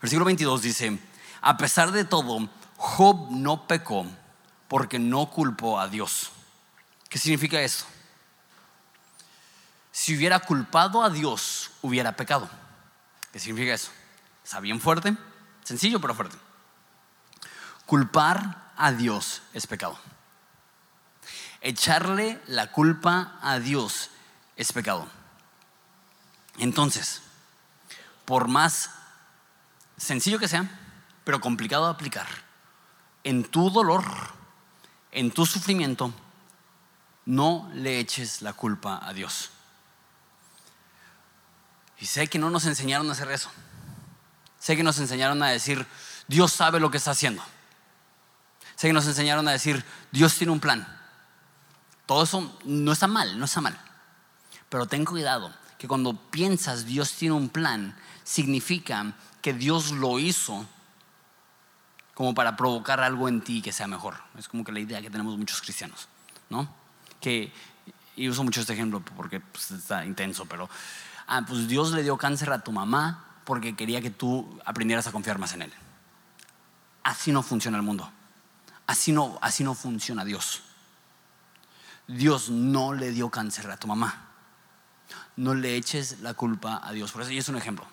Versículo 0.00 0.24
22 0.24 0.62
dice, 0.62 0.98
a 1.42 1.58
pesar 1.58 1.92
de 1.92 2.06
todo, 2.06 2.48
Job 2.76 3.30
no 3.30 3.68
pecó 3.68 4.06
porque 4.66 4.98
no 4.98 5.28
culpó 5.30 5.78
a 5.78 5.88
Dios. 5.88 6.32
¿Qué 7.10 7.18
significa 7.18 7.60
eso? 7.60 7.84
Si 9.92 10.16
hubiera 10.16 10.38
culpado 10.40 11.02
a 11.02 11.10
Dios, 11.10 11.70
hubiera 11.82 12.16
pecado. 12.16 12.48
¿Qué 13.30 13.38
significa 13.38 13.74
eso? 13.74 13.90
Está 14.42 14.60
bien 14.60 14.80
fuerte, 14.80 15.14
sencillo 15.64 16.00
pero 16.00 16.14
fuerte. 16.14 16.36
Culpar 17.84 18.72
a 18.76 18.90
Dios 18.92 19.42
es 19.52 19.66
pecado. 19.66 19.98
Echarle 21.60 22.40
la 22.46 22.70
culpa 22.70 23.38
a 23.42 23.58
Dios 23.58 24.10
es 24.56 24.72
pecado. 24.72 25.08
Entonces, 26.58 27.22
por 28.24 28.48
más 28.48 28.90
sencillo 29.96 30.38
que 30.38 30.48
sea, 30.48 30.68
pero 31.24 31.40
complicado 31.40 31.84
de 31.84 31.92
aplicar, 31.92 32.26
en 33.24 33.44
tu 33.44 33.70
dolor, 33.70 34.04
en 35.12 35.30
tu 35.30 35.46
sufrimiento, 35.46 36.12
no 37.26 37.70
le 37.74 37.98
eches 37.98 38.42
la 38.42 38.52
culpa 38.52 39.00
a 39.02 39.12
Dios. 39.12 39.50
Y 42.00 42.06
sé 42.06 42.28
que 42.28 42.38
no 42.38 42.50
nos 42.50 42.64
enseñaron 42.66 43.08
a 43.08 43.12
hacer 43.12 43.30
eso. 43.30 43.50
Sé 44.58 44.76
que 44.76 44.82
nos 44.82 44.98
enseñaron 44.98 45.42
a 45.42 45.48
decir, 45.48 45.86
Dios 46.26 46.52
sabe 46.52 46.80
lo 46.80 46.90
que 46.90 46.96
está 46.96 47.10
haciendo. 47.10 47.42
Sé 48.76 48.86
que 48.86 48.92
nos 48.92 49.06
enseñaron 49.06 49.46
a 49.48 49.52
decir, 49.52 49.84
Dios 50.10 50.34
tiene 50.36 50.52
un 50.52 50.60
plan. 50.60 50.97
Todo 52.08 52.22
eso 52.22 52.58
no 52.64 52.90
está 52.90 53.06
mal, 53.06 53.38
no 53.38 53.44
está 53.44 53.60
mal. 53.60 53.78
Pero 54.70 54.86
ten 54.86 55.04
cuidado, 55.04 55.52
que 55.76 55.86
cuando 55.86 56.14
piensas 56.14 56.86
Dios 56.86 57.12
tiene 57.12 57.34
un 57.34 57.50
plan, 57.50 57.94
significa 58.24 59.12
que 59.42 59.52
Dios 59.52 59.90
lo 59.90 60.18
hizo 60.18 60.64
como 62.14 62.34
para 62.34 62.56
provocar 62.56 63.00
algo 63.00 63.28
en 63.28 63.42
ti 63.42 63.60
que 63.60 63.72
sea 63.72 63.86
mejor. 63.86 64.14
Es 64.38 64.48
como 64.48 64.64
que 64.64 64.72
la 64.72 64.80
idea 64.80 65.02
que 65.02 65.10
tenemos 65.10 65.36
muchos 65.36 65.60
cristianos, 65.60 66.08
¿no? 66.48 66.66
Que, 67.20 67.52
y 68.16 68.26
uso 68.30 68.42
mucho 68.42 68.62
este 68.62 68.72
ejemplo 68.72 69.02
porque 69.14 69.40
pues, 69.40 69.70
está 69.72 70.06
intenso, 70.06 70.46
pero 70.46 70.70
ah, 71.26 71.42
pues 71.46 71.68
Dios 71.68 71.92
le 71.92 72.02
dio 72.02 72.16
cáncer 72.16 72.50
a 72.52 72.60
tu 72.60 72.72
mamá 72.72 73.22
porque 73.44 73.76
quería 73.76 74.00
que 74.00 74.08
tú 74.08 74.58
aprendieras 74.64 75.06
a 75.06 75.12
confiar 75.12 75.38
más 75.38 75.52
en 75.52 75.60
Él. 75.60 75.72
Así 77.02 77.32
no 77.32 77.42
funciona 77.42 77.76
el 77.76 77.82
mundo. 77.82 78.10
Así 78.86 79.12
no, 79.12 79.38
así 79.42 79.62
no 79.62 79.74
funciona 79.74 80.24
Dios. 80.24 80.62
Dios 82.08 82.48
no 82.48 82.94
le 82.94 83.12
dio 83.12 83.30
cáncer 83.30 83.70
a 83.70 83.76
tu 83.76 83.86
mamá. 83.86 84.24
No 85.36 85.54
le 85.54 85.76
eches 85.76 86.20
la 86.20 86.34
culpa 86.34 86.80
a 86.82 86.92
Dios. 86.92 87.12
Por 87.12 87.22
eso, 87.22 87.30
y 87.30 87.38
es 87.38 87.48
un 87.48 87.56
ejemplo. 87.56 87.86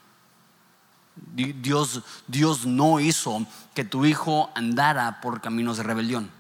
Dios, 1.16 2.02
Dios 2.28 2.66
no 2.66 3.00
hizo 3.00 3.46
que 3.74 3.84
tu 3.84 4.06
hijo 4.06 4.52
andara 4.56 5.22
por 5.22 5.42
caminos 5.42 5.78
de 5.78 5.84
rebelión. 5.84 6.32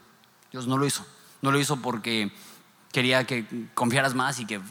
Dios 0.51 0.67
no 0.67 0.77
lo 0.77 0.85
hizo. 0.85 1.05
No 1.41 1.51
lo 1.51 1.59
hizo 1.59 1.77
porque 1.77 2.31
quería 2.91 3.25
que 3.25 3.69
confiaras 3.73 4.15
más 4.15 4.39
y 4.39 4.45
que 4.45 4.61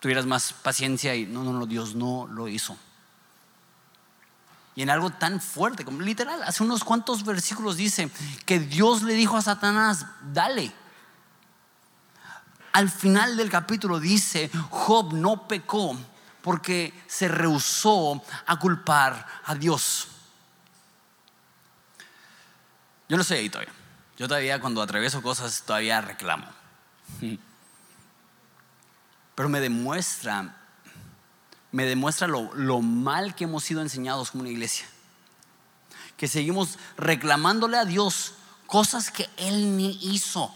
tuvieras 0.00 0.26
más 0.26 0.52
paciencia. 0.52 1.14
Y 1.14 1.26
no, 1.26 1.44
no, 1.44 1.52
no, 1.52 1.66
Dios 1.66 1.94
no 1.94 2.26
lo 2.26 2.48
hizo. 2.48 2.76
Y 4.74 4.82
en 4.82 4.90
algo 4.90 5.10
tan 5.10 5.40
fuerte, 5.40 5.84
como 5.84 6.00
literal, 6.00 6.42
hace 6.42 6.62
unos 6.62 6.84
cuantos 6.84 7.24
versículos 7.24 7.76
dice 7.76 8.10
que 8.44 8.60
Dios 8.60 9.02
le 9.02 9.14
dijo 9.14 9.36
a 9.36 9.42
Satanás, 9.42 10.06
dale. 10.32 10.72
Al 12.76 12.90
final 12.90 13.38
del 13.38 13.48
capítulo 13.48 13.98
dice, 13.98 14.50
Job 14.68 15.14
no 15.14 15.48
pecó 15.48 15.96
porque 16.42 16.92
se 17.06 17.26
rehusó 17.26 18.22
a 18.44 18.58
culpar 18.58 19.26
a 19.46 19.54
Dios. 19.54 20.08
Yo 23.08 23.16
no 23.16 23.24
soy 23.24 23.38
ahí 23.38 23.48
todavía. 23.48 23.72
Yo 24.18 24.28
todavía 24.28 24.60
cuando 24.60 24.82
atravieso 24.82 25.22
cosas 25.22 25.62
todavía 25.64 26.02
reclamo. 26.02 26.46
Pero 29.34 29.48
me 29.48 29.60
demuestra, 29.60 30.54
me 31.72 31.86
demuestra 31.86 32.28
lo, 32.28 32.52
lo 32.52 32.82
mal 32.82 33.34
que 33.34 33.44
hemos 33.44 33.64
sido 33.64 33.80
enseñados 33.80 34.32
como 34.32 34.42
una 34.42 34.50
iglesia. 34.50 34.86
Que 36.18 36.28
seguimos 36.28 36.78
reclamándole 36.98 37.78
a 37.78 37.86
Dios 37.86 38.34
cosas 38.66 39.10
que 39.10 39.30
Él 39.38 39.78
ni 39.78 39.98
hizo. 40.02 40.54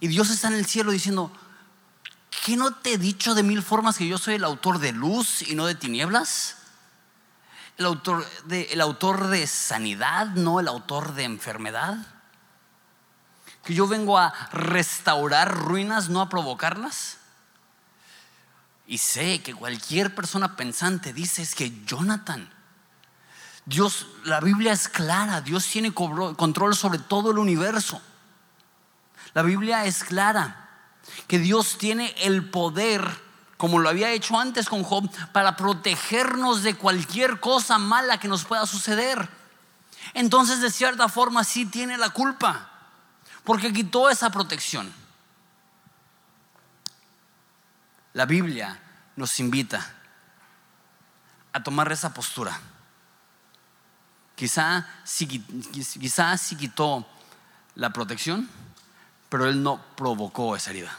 Y 0.00 0.08
Dios 0.08 0.30
está 0.30 0.48
en 0.48 0.54
el 0.54 0.66
cielo 0.66 0.92
diciendo, 0.92 1.32
¿qué 2.44 2.56
no 2.56 2.72
te 2.74 2.94
he 2.94 2.98
dicho 2.98 3.34
de 3.34 3.42
mil 3.42 3.62
formas 3.62 3.96
que 3.96 4.06
yo 4.06 4.18
soy 4.18 4.34
el 4.34 4.44
autor 4.44 4.78
de 4.78 4.92
luz 4.92 5.42
y 5.42 5.54
no 5.54 5.66
de 5.66 5.74
tinieblas? 5.74 6.56
El 7.76 7.86
autor 7.86 8.26
de, 8.44 8.62
el 8.72 8.80
autor 8.80 9.28
de 9.28 9.46
sanidad, 9.46 10.28
no 10.28 10.60
el 10.60 10.68
autor 10.68 11.14
de 11.14 11.24
enfermedad. 11.24 11.96
Que 13.64 13.74
yo 13.74 13.86
vengo 13.86 14.18
a 14.18 14.32
restaurar 14.52 15.54
ruinas, 15.54 16.08
no 16.08 16.20
a 16.20 16.28
provocarlas. 16.28 17.18
Y 18.86 18.98
sé 18.98 19.42
que 19.42 19.54
cualquier 19.54 20.14
persona 20.14 20.56
pensante 20.56 21.12
dice 21.12 21.42
es 21.42 21.54
que 21.54 21.84
Jonathan, 21.84 22.50
Dios, 23.66 24.06
la 24.24 24.40
Biblia 24.40 24.72
es 24.72 24.88
clara, 24.88 25.42
Dios 25.42 25.66
tiene 25.66 25.92
control 25.92 26.74
sobre 26.74 26.98
todo 26.98 27.30
el 27.30 27.38
universo. 27.38 28.00
La 29.38 29.44
Biblia 29.44 29.84
es 29.84 30.02
clara 30.02 30.68
que 31.28 31.38
Dios 31.38 31.78
tiene 31.78 32.12
el 32.18 32.50
poder, 32.50 33.08
como 33.56 33.78
lo 33.78 33.88
había 33.88 34.10
hecho 34.10 34.36
antes 34.36 34.68
con 34.68 34.82
Job, 34.82 35.08
para 35.30 35.54
protegernos 35.54 36.64
de 36.64 36.74
cualquier 36.74 37.38
cosa 37.38 37.78
mala 37.78 38.18
que 38.18 38.26
nos 38.26 38.44
pueda 38.44 38.66
suceder. 38.66 39.28
Entonces, 40.12 40.60
de 40.60 40.72
cierta 40.72 41.08
forma, 41.08 41.44
sí 41.44 41.66
tiene 41.66 41.96
la 41.96 42.10
culpa, 42.10 42.68
porque 43.44 43.72
quitó 43.72 44.10
esa 44.10 44.28
protección. 44.30 44.92
La 48.14 48.26
Biblia 48.26 48.76
nos 49.14 49.38
invita 49.38 49.88
a 51.52 51.62
tomar 51.62 51.92
esa 51.92 52.12
postura. 52.12 52.58
Quizá 54.34 54.84
si, 55.04 55.28
quizá 55.28 56.36
si 56.36 56.56
quitó 56.56 57.06
la 57.76 57.90
protección, 57.90 58.50
pero 59.28 59.46
Él 59.46 59.62
no 59.62 59.80
provocó 59.96 60.56
esa 60.56 60.70
herida. 60.70 60.96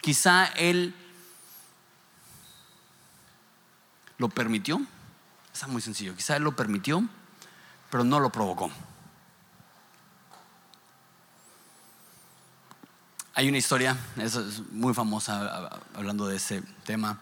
Quizá 0.00 0.46
Él 0.46 0.94
lo 4.16 4.28
permitió, 4.28 4.80
está 5.52 5.66
muy 5.66 5.82
sencillo, 5.82 6.14
quizá 6.16 6.36
Él 6.36 6.42
lo 6.42 6.56
permitió, 6.56 7.06
pero 7.90 8.04
no 8.04 8.20
lo 8.20 8.30
provocó. 8.30 8.70
Hay 13.34 13.48
una 13.48 13.58
historia, 13.58 13.96
muy 14.72 14.94
famosa 14.94 15.80
hablando 15.94 16.26
de 16.26 16.36
ese 16.36 16.62
tema, 16.84 17.20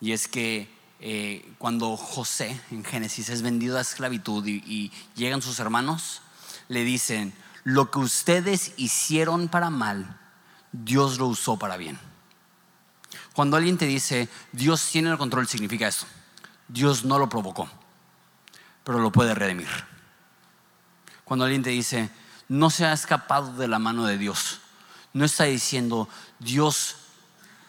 y 0.00 0.12
es 0.12 0.26
que 0.26 0.68
eh, 0.98 1.54
cuando 1.58 1.96
José 1.96 2.60
en 2.72 2.84
Génesis 2.84 3.28
es 3.28 3.42
vendido 3.42 3.78
a 3.78 3.82
esclavitud 3.82 4.44
y 4.46 4.90
llegan 5.14 5.42
sus 5.42 5.60
hermanos, 5.60 6.22
le 6.68 6.82
dicen, 6.82 7.32
lo 7.64 7.90
que 7.90 7.98
ustedes 7.98 8.72
hicieron 8.76 9.48
para 9.48 9.70
mal, 9.70 10.20
Dios 10.72 11.18
lo 11.18 11.26
usó 11.26 11.58
para 11.58 11.76
bien. 11.76 11.98
Cuando 13.32 13.56
alguien 13.56 13.78
te 13.78 13.86
dice, 13.86 14.28
Dios 14.52 14.86
tiene 14.90 15.10
el 15.10 15.18
control, 15.18 15.48
significa 15.48 15.88
eso. 15.88 16.06
Dios 16.68 17.04
no 17.04 17.18
lo 17.18 17.28
provocó, 17.28 17.68
pero 18.84 19.00
lo 19.00 19.10
puede 19.10 19.34
redimir. 19.34 19.68
Cuando 21.24 21.44
alguien 21.44 21.62
te 21.62 21.70
dice, 21.70 22.10
no 22.48 22.70
se 22.70 22.84
ha 22.84 22.92
escapado 22.92 23.54
de 23.54 23.66
la 23.66 23.78
mano 23.78 24.04
de 24.04 24.18
Dios, 24.18 24.60
no 25.12 25.24
está 25.24 25.44
diciendo, 25.44 26.08
Dios 26.38 26.96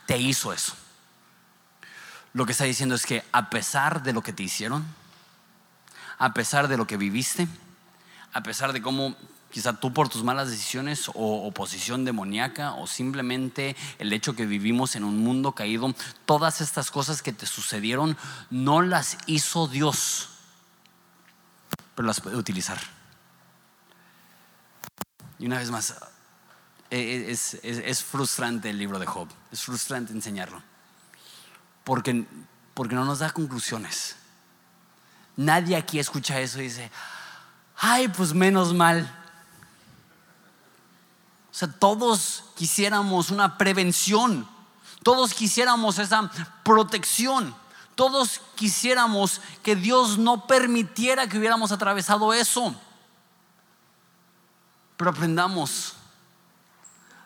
te 0.06 0.18
hizo 0.18 0.52
eso. 0.52 0.74
Lo 2.34 2.46
que 2.46 2.52
está 2.52 2.66
diciendo 2.66 2.96
es 2.96 3.06
que 3.06 3.24
a 3.32 3.50
pesar 3.50 4.04
de 4.04 4.12
lo 4.12 4.22
que 4.22 4.34
te 4.34 4.44
hicieron, 4.44 4.86
a 6.18 6.34
pesar 6.34 6.68
de 6.68 6.78
lo 6.78 6.86
que 6.86 6.98
viviste, 6.98 7.48
a 8.34 8.44
pesar 8.44 8.74
de 8.74 8.82
cómo 8.82 9.16
quizá 9.56 9.72
tú 9.72 9.94
por 9.94 10.10
tus 10.10 10.22
malas 10.22 10.50
decisiones 10.50 11.08
o 11.14 11.48
oposición 11.48 12.04
demoníaca 12.04 12.74
o 12.74 12.88
simplemente 12.88 13.78
el 14.00 14.12
hecho 14.12 14.36
que 14.36 14.46
vivimos 14.46 14.98
en 14.98 15.06
un 15.06 15.20
mundo 15.20 15.54
caído, 15.54 15.96
todas 16.26 16.60
estas 16.60 16.92
cosas 16.92 17.22
que 17.22 17.32
te 17.32 17.46
sucedieron 17.46 18.18
no 18.50 18.82
las 18.82 19.18
hizo 19.28 19.70
Dios, 19.70 20.28
pero 21.96 22.06
las 22.06 22.20
puede 22.20 22.36
utilizar. 22.36 22.78
Y 25.40 25.46
una 25.46 25.60
vez 25.60 25.72
más, 25.72 25.96
e, 26.92 27.00
e, 27.30 27.32
es, 27.32 28.04
frustrante 28.04 28.72
el 28.72 28.78
libro 28.78 29.00
de 29.00 29.06
Job, 29.06 29.30
es 29.54 29.62
frustrante 29.62 30.12
enseñarlo, 30.12 30.62
porque, 31.86 32.26
porque 32.74 32.96
no 32.96 33.06
nos 33.06 33.20
da 33.20 33.30
conclusiones. 33.30 34.18
Nadie 35.38 35.78
aquí 35.78 35.98
escucha 35.98 36.42
eso 36.42 36.60
y 36.60 36.64
dice, 36.64 36.92
ay, 37.78 38.10
pues 38.10 38.34
menos 38.34 38.74
mal, 38.74 39.10
o 41.56 41.58
sea, 41.58 41.70
todos 41.70 42.44
quisiéramos 42.56 43.32
una 43.32 43.58
prevención, 43.58 44.46
todos 45.04 45.34
quisiéramos 45.34 46.00
esa 46.00 46.30
protección, 46.66 47.56
todos 47.96 48.42
quisiéramos 48.56 49.40
que 49.64 49.78
Dios 49.78 50.18
no 50.18 50.48
permitiera 50.48 51.30
que 51.30 51.38
hubiéramos 51.38 51.72
atravesado 51.72 52.34
eso. 52.34 52.76
Pero 54.98 55.12
aprendamos, 55.12 55.94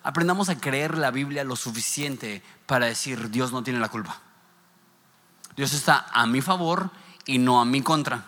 aprendamos 0.03 0.49
a 0.49 0.59
creer 0.59 0.95
la 0.99 1.09
Biblia 1.09 1.43
lo 1.43 1.55
suficiente 1.55 2.43
para 2.67 2.85
decir, 2.85 3.31
Dios 3.31 3.51
no 3.51 3.63
tiene 3.63 3.79
la 3.79 3.89
culpa. 3.89 4.21
Dios 5.55 5.73
está 5.73 6.05
a 6.13 6.27
mi 6.27 6.41
favor 6.41 6.91
y 7.25 7.39
no 7.39 7.59
a 7.59 7.65
mi 7.65 7.81
contra. 7.81 8.23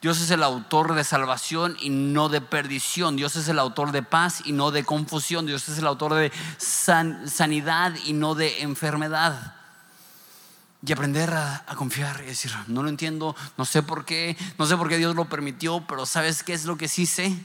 Dios 0.00 0.18
es 0.22 0.30
el 0.30 0.42
autor 0.42 0.94
de 0.94 1.04
salvación 1.04 1.76
y 1.78 1.90
no 1.90 2.30
de 2.30 2.40
perdición. 2.40 3.16
Dios 3.16 3.36
es 3.36 3.48
el 3.48 3.58
autor 3.58 3.92
de 3.92 4.02
paz 4.02 4.40
y 4.46 4.52
no 4.52 4.70
de 4.70 4.82
confusión. 4.82 5.44
Dios 5.44 5.68
es 5.68 5.76
el 5.76 5.86
autor 5.86 6.14
de 6.14 6.32
sanidad 6.58 7.94
y 8.06 8.14
no 8.14 8.34
de 8.34 8.62
enfermedad. 8.62 9.56
Y 10.86 10.92
aprender 10.92 11.34
a, 11.34 11.66
confiar 11.76 12.22
y 12.22 12.28
decir, 12.28 12.50
no 12.66 12.82
lo 12.82 12.88
entiendo, 12.88 13.36
no 13.58 13.66
sé 13.66 13.82
por 13.82 14.06
qué, 14.06 14.38
no 14.56 14.64
sé 14.64 14.78
por 14.78 14.88
qué 14.88 14.96
Dios 14.96 15.14
lo 15.14 15.26
permitió, 15.26 15.84
pero 15.86 16.06
¿sabes 16.06 16.42
qué 16.42 16.54
es 16.54 16.64
lo 16.64 16.78
que 16.78 16.88
sí 16.88 17.04
sé? 17.04 17.36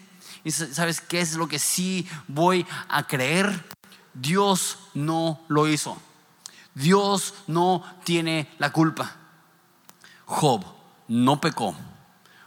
¿Y 0.46 0.52
sabes 0.52 1.02
qué 1.02 1.20
es 1.20 1.34
lo 1.34 1.50
que 1.50 1.60
sí 1.60 2.08
voy 2.30 2.66
a 2.88 3.06
creer? 3.06 3.66
Dios 4.14 4.78
no 4.94 5.42
lo 5.50 5.68
hizo. 5.68 6.02
Dios 6.74 7.34
no 7.48 7.84
tiene 8.06 8.50
la 8.60 8.72
culpa. 8.72 9.14
Job 10.26 10.64
no 11.10 11.42
pecó 11.42 11.76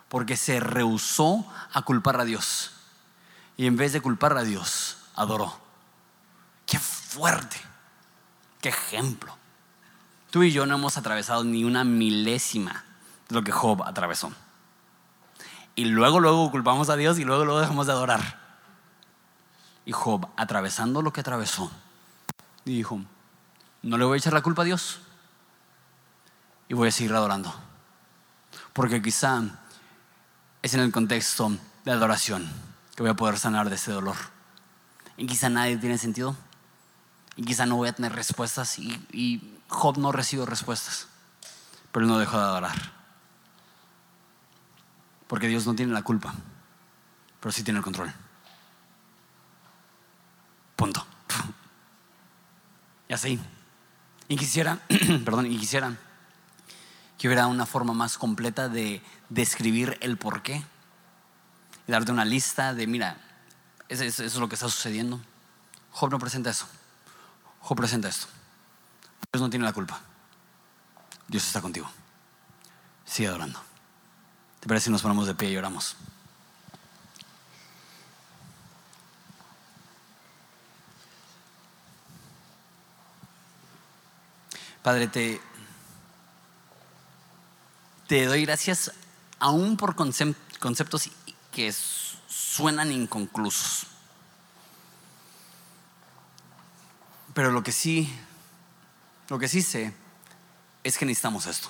porque 0.09 0.37
se 0.37 0.61
rehusó 0.61 1.47
a 1.73 1.83
culpar 1.83 2.21
a 2.21 2.25
Dios. 2.25 2.73
Y 3.57 3.67
en 3.67 3.77
vez 3.77 3.93
de 3.93 4.01
culpar 4.01 4.37
a 4.37 4.43
Dios, 4.43 4.99
adoró. 5.15 5.59
Qué 6.67 6.79
fuerte, 6.79 7.57
qué 8.61 8.71
ejemplo. 8.71 9.37
Tú 10.31 10.43
y 10.43 10.53
yo 10.53 10.67
no 10.67 10.75
hemos 10.75 10.97
atravesado 10.97 11.45
ni 11.45 11.65
una 11.65 11.85
milésima 11.85 12.85
de 13.29 13.35
lo 13.35 13.43
que 13.43 13.53
Job 13.53 13.83
atravesó. 13.83 14.33
Y 15.75 15.85
luego, 15.87 16.21
luego 16.21 16.51
culpamos 16.51 16.91
a 16.91 16.97
Dios 16.97 17.19
y 17.19 17.25
luego, 17.25 17.45
luego 17.45 17.61
dejamos 17.61 17.87
de 17.87 17.93
adorar. 17.93 18.39
Y 19.87 19.93
Job, 19.93 20.29
atravesando 20.37 21.03
lo 21.03 21.13
que 21.13 21.21
atravesó, 21.21 21.71
dijo, 22.65 23.01
no 23.83 23.97
le 23.97 24.05
voy 24.05 24.17
a 24.17 24.19
echar 24.19 24.33
la 24.33 24.43
culpa 24.43 24.63
a 24.63 24.65
Dios 24.67 25.01
y 26.69 26.75
voy 26.75 26.89
a 26.89 26.93
seguir 26.93 27.15
adorando. 27.15 27.55
Porque 28.73 29.01
quizá 29.01 29.43
es 30.63 30.75
en 30.75 30.81
el 30.81 30.93
contexto 30.93 31.53
de 31.85 31.93
adoración 31.93 32.49
que 32.97 33.03
voy 33.03 33.11
a 33.11 33.15
poder 33.15 33.39
sanar 33.39 33.69
de 33.69 33.77
ese 33.77 33.93
dolor. 33.93 34.17
Y 35.17 35.27
quizá 35.27 35.49
nadie 35.49 35.77
tiene 35.77 35.99
sentido. 35.99 36.37
Y 37.37 37.45
quizá 37.45 37.67
no 37.67 37.77
voy 37.77 37.89
a 37.89 37.93
tener 37.93 38.13
respuestas. 38.13 38.79
Y, 38.79 39.55
Job 39.69 39.99
no 39.99 40.13
recibe 40.13 40.47
respuestas. 40.47 41.07
Pero 41.93 42.07
no 42.07 42.19
dejó 42.19 42.39
de 42.39 42.45
adorar. 42.45 42.93
Porque 45.27 45.47
Dios 45.47 45.67
no 45.67 45.75
tiene 45.75 45.93
la 45.93 46.03
culpa. 46.03 46.35
Pero 47.41 47.53
sí 47.53 47.63
tiene 47.63 47.79
el 47.79 47.85
control. 47.85 48.13
Punto. 50.77 51.07
Y 53.09 53.15
así. 53.15 53.41
Y 54.29 54.37
quisiera, 54.37 54.81
perdón, 55.25 55.47
y 55.47 55.57
quisiera 55.57 55.97
que 57.19 57.27
hubiera 57.27 57.49
una 57.49 57.67
forma 57.67 57.93
más 57.93 58.17
completa 58.17 58.69
de 58.69 59.03
describir 59.29 59.99
el 60.01 60.17
por 60.17 60.43
qué 60.43 60.65
y 61.87 61.93
darte 61.93 62.13
una 62.13 62.25
lista 62.25 62.75
de, 62.75 62.87
mira, 62.87 63.19
eso, 63.89 64.05
es 64.05 64.35
lo 64.37 64.49
que 64.49 64.55
está 64.55 64.69
sucediendo. 64.69 65.21
Job 65.91 66.11
no 66.11 66.19
presenta 66.19 66.51
eso. 66.51 66.67
Job 67.61 67.77
presenta 67.77 68.09
esto. 68.09 68.29
Dios 69.33 69.43
no 69.43 69.51
tiene 69.51 69.65
la 69.65 69.73
culpa. 69.73 70.01
Dios 71.27 71.45
está 71.47 71.61
contigo. 71.61 71.91
Sigue 73.05 73.29
adorando. 73.29 73.61
¿Te 74.61 74.69
parece 74.69 74.85
si 74.85 74.91
nos 74.91 75.03
ponemos 75.03 75.27
de 75.27 75.35
pie 75.35 75.51
y 75.51 75.57
oramos? 75.57 75.97
Padre, 84.83 85.09
te, 85.09 85.41
te 88.09 88.25
doy 88.25 88.47
gracias 88.47 88.91
aún 89.39 89.77
por 89.77 89.95
conceptos 89.95 91.11
que 91.53 91.75
suenan 92.27 92.91
inconclusos. 92.91 93.87
Pero 97.35 97.53
lo 97.53 97.63
que 97.63 97.71
sí, 97.71 98.11
lo 99.29 99.39
que 99.39 99.47
sí 99.47 99.61
sé 99.61 99.93
es 100.83 100.97
que 100.97 101.05
necesitamos 101.05 101.47
esto. 101.47 101.69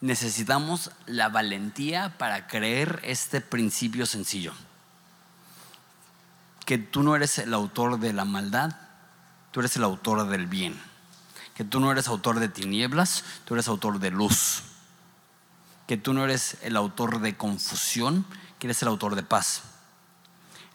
Necesitamos 0.00 0.90
la 1.06 1.28
valentía 1.28 2.18
para 2.18 2.48
creer 2.48 3.00
este 3.04 3.40
principio 3.40 4.06
sencillo. 4.06 4.52
Que 6.66 6.78
tú 6.78 7.04
no 7.04 7.14
eres 7.14 7.38
el 7.38 7.54
autor 7.54 8.00
de 8.00 8.12
la 8.12 8.24
maldad, 8.24 8.76
tú 9.52 9.60
eres 9.60 9.76
el 9.76 9.84
autor 9.84 10.28
del 10.28 10.46
bien. 10.48 10.78
Que 11.54 11.62
tú 11.62 11.78
no 11.78 11.92
eres 11.92 12.08
autor 12.08 12.40
de 12.40 12.48
tinieblas, 12.48 13.22
tú 13.44 13.54
eres 13.54 13.68
autor 13.68 14.00
de 14.00 14.10
luz 14.10 14.64
que 15.86 15.96
tú 15.96 16.14
no 16.14 16.24
eres 16.24 16.56
el 16.62 16.76
autor 16.76 17.20
de 17.20 17.36
confusión, 17.36 18.24
que 18.58 18.66
eres 18.66 18.82
el 18.82 18.88
autor 18.88 19.14
de 19.14 19.22
paz. 19.22 19.62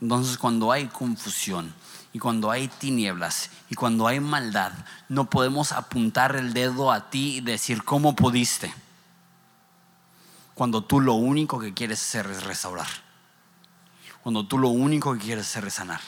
Entonces 0.01 0.37
cuando 0.37 0.71
hay 0.71 0.87
confusión 0.87 1.73
y 2.13 2.19
cuando 2.19 2.51
hay 2.51 2.67
tinieblas 2.67 3.49
y 3.69 3.75
cuando 3.75 4.07
hay 4.07 4.19
maldad, 4.19 4.71
no 5.09 5.29
podemos 5.29 5.71
apuntar 5.71 6.35
el 6.35 6.53
dedo 6.53 6.91
a 6.91 7.09
ti 7.09 7.37
y 7.37 7.41
decir, 7.41 7.83
¿cómo 7.83 8.15
pudiste? 8.15 8.73
Cuando 10.53 10.83
tú 10.83 10.99
lo 10.99 11.13
único 11.13 11.59
que 11.59 11.73
quieres 11.73 12.01
hacer 12.01 12.27
es 12.27 12.43
restaurar. 12.43 12.87
Cuando 14.21 14.45
tú 14.45 14.57
lo 14.57 14.69
único 14.69 15.13
que 15.13 15.19
quieres 15.19 15.47
hacer 15.47 15.65
es 15.65 15.75
sanar. 15.75 16.01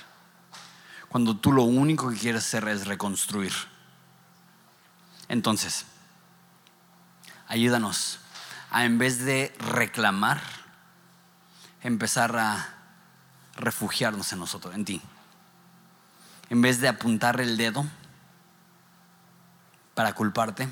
Cuando 1.10 1.36
tú 1.38 1.52
lo 1.52 1.64
único 1.64 2.10
que 2.10 2.18
quieres 2.18 2.46
hacer 2.46 2.68
es 2.68 2.86
reconstruir. 2.86 3.54
Entonces, 5.28 5.86
ayúdanos 7.48 8.21
a 8.72 8.86
en 8.86 8.98
vez 8.98 9.20
de 9.24 9.54
reclamar, 9.60 10.42
empezar 11.84 12.36
a 12.38 12.74
refugiarnos 13.58 14.32
en 14.34 14.40
nosotros, 14.40 14.74
en 14.74 14.86
ti. 14.86 15.02
En 16.50 16.62
vez 16.62 16.80
de 16.80 16.88
apuntar 16.88 17.40
el 17.42 17.58
dedo 17.58 17.86
para 19.94 20.14
culparte, 20.14 20.70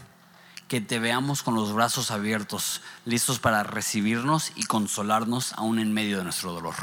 que 0.67 0.81
te 0.81 0.99
veamos 0.99 1.43
con 1.43 1.55
los 1.55 1.73
brazos 1.73 2.11
abiertos, 2.11 2.81
listos 3.05 3.39
para 3.39 3.63
recibirnos 3.63 4.51
y 4.55 4.63
consolarnos 4.63 5.53
aún 5.53 5.79
en 5.79 5.93
medio 5.93 6.17
de 6.19 6.23
nuestro 6.23 6.53
dolor. 6.53 6.75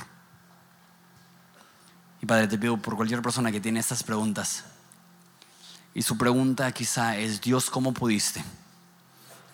Y 2.21 2.27
Padre, 2.27 2.49
te 2.49 2.59
pido 2.59 2.77
por 2.77 2.97
cualquier 2.97 3.23
persona 3.23 3.53
que 3.53 3.61
tiene 3.61 3.81
estas 3.81 4.03
preguntas, 4.03 4.65
y 5.95 6.03
su 6.03 6.19
pregunta 6.19 6.71
quizá 6.73 7.17
es, 7.17 7.41
Dios, 7.41 7.71
¿cómo 7.71 7.95
pudiste? 7.95 8.45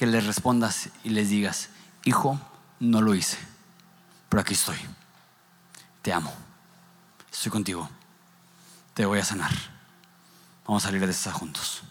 Que 0.03 0.07
les 0.09 0.27
respondas 0.27 0.89
y 1.05 1.11
les 1.11 1.29
digas, 1.29 1.69
hijo, 2.03 2.37
no 2.81 3.01
lo 3.01 3.15
hice, 3.15 3.39
pero 4.29 4.41
aquí 4.41 4.55
estoy. 4.55 4.77
Te 6.03 6.13
amo. 6.13 6.35
Estoy 7.31 7.53
contigo. 7.53 7.89
Te 8.95 9.07
voy 9.07 9.21
a 9.21 9.25
sanar. 9.25 9.53
Vamos 10.67 10.83
a 10.83 10.89
salir 10.89 11.07
de 11.07 11.13
esta 11.13 11.31
juntos. 11.31 11.85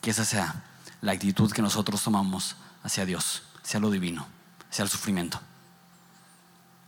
Que 0.00 0.12
esa 0.12 0.24
sea 0.24 0.64
la 1.02 1.12
actitud 1.12 1.52
que 1.52 1.60
nosotros 1.60 2.02
tomamos 2.02 2.56
hacia 2.82 3.04
Dios, 3.04 3.42
hacia 3.62 3.80
lo 3.80 3.90
divino, 3.90 4.26
hacia 4.70 4.82
el 4.82 4.88
sufrimiento. 4.88 5.38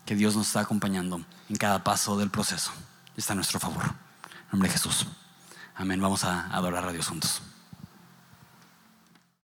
Que 0.07 0.15
Dios 0.15 0.35
nos 0.35 0.47
está 0.47 0.61
acompañando 0.61 1.23
en 1.51 1.57
cada 1.57 1.85
paso 1.85 2.17
del 2.17 2.31
proceso. 2.31 2.73
Está 3.19 3.35
a 3.35 3.37
nuestro 3.37 3.61
favor. 3.61 3.85
En 3.85 4.53
nombre 4.53 4.71
de 4.71 4.79
Jesús. 4.79 5.07
Amén. 5.75 6.01
Vamos 6.01 6.25
a 6.25 6.47
adorar 6.47 6.89
a 6.89 6.93
Dios 6.93 7.07
juntos. 7.07 7.43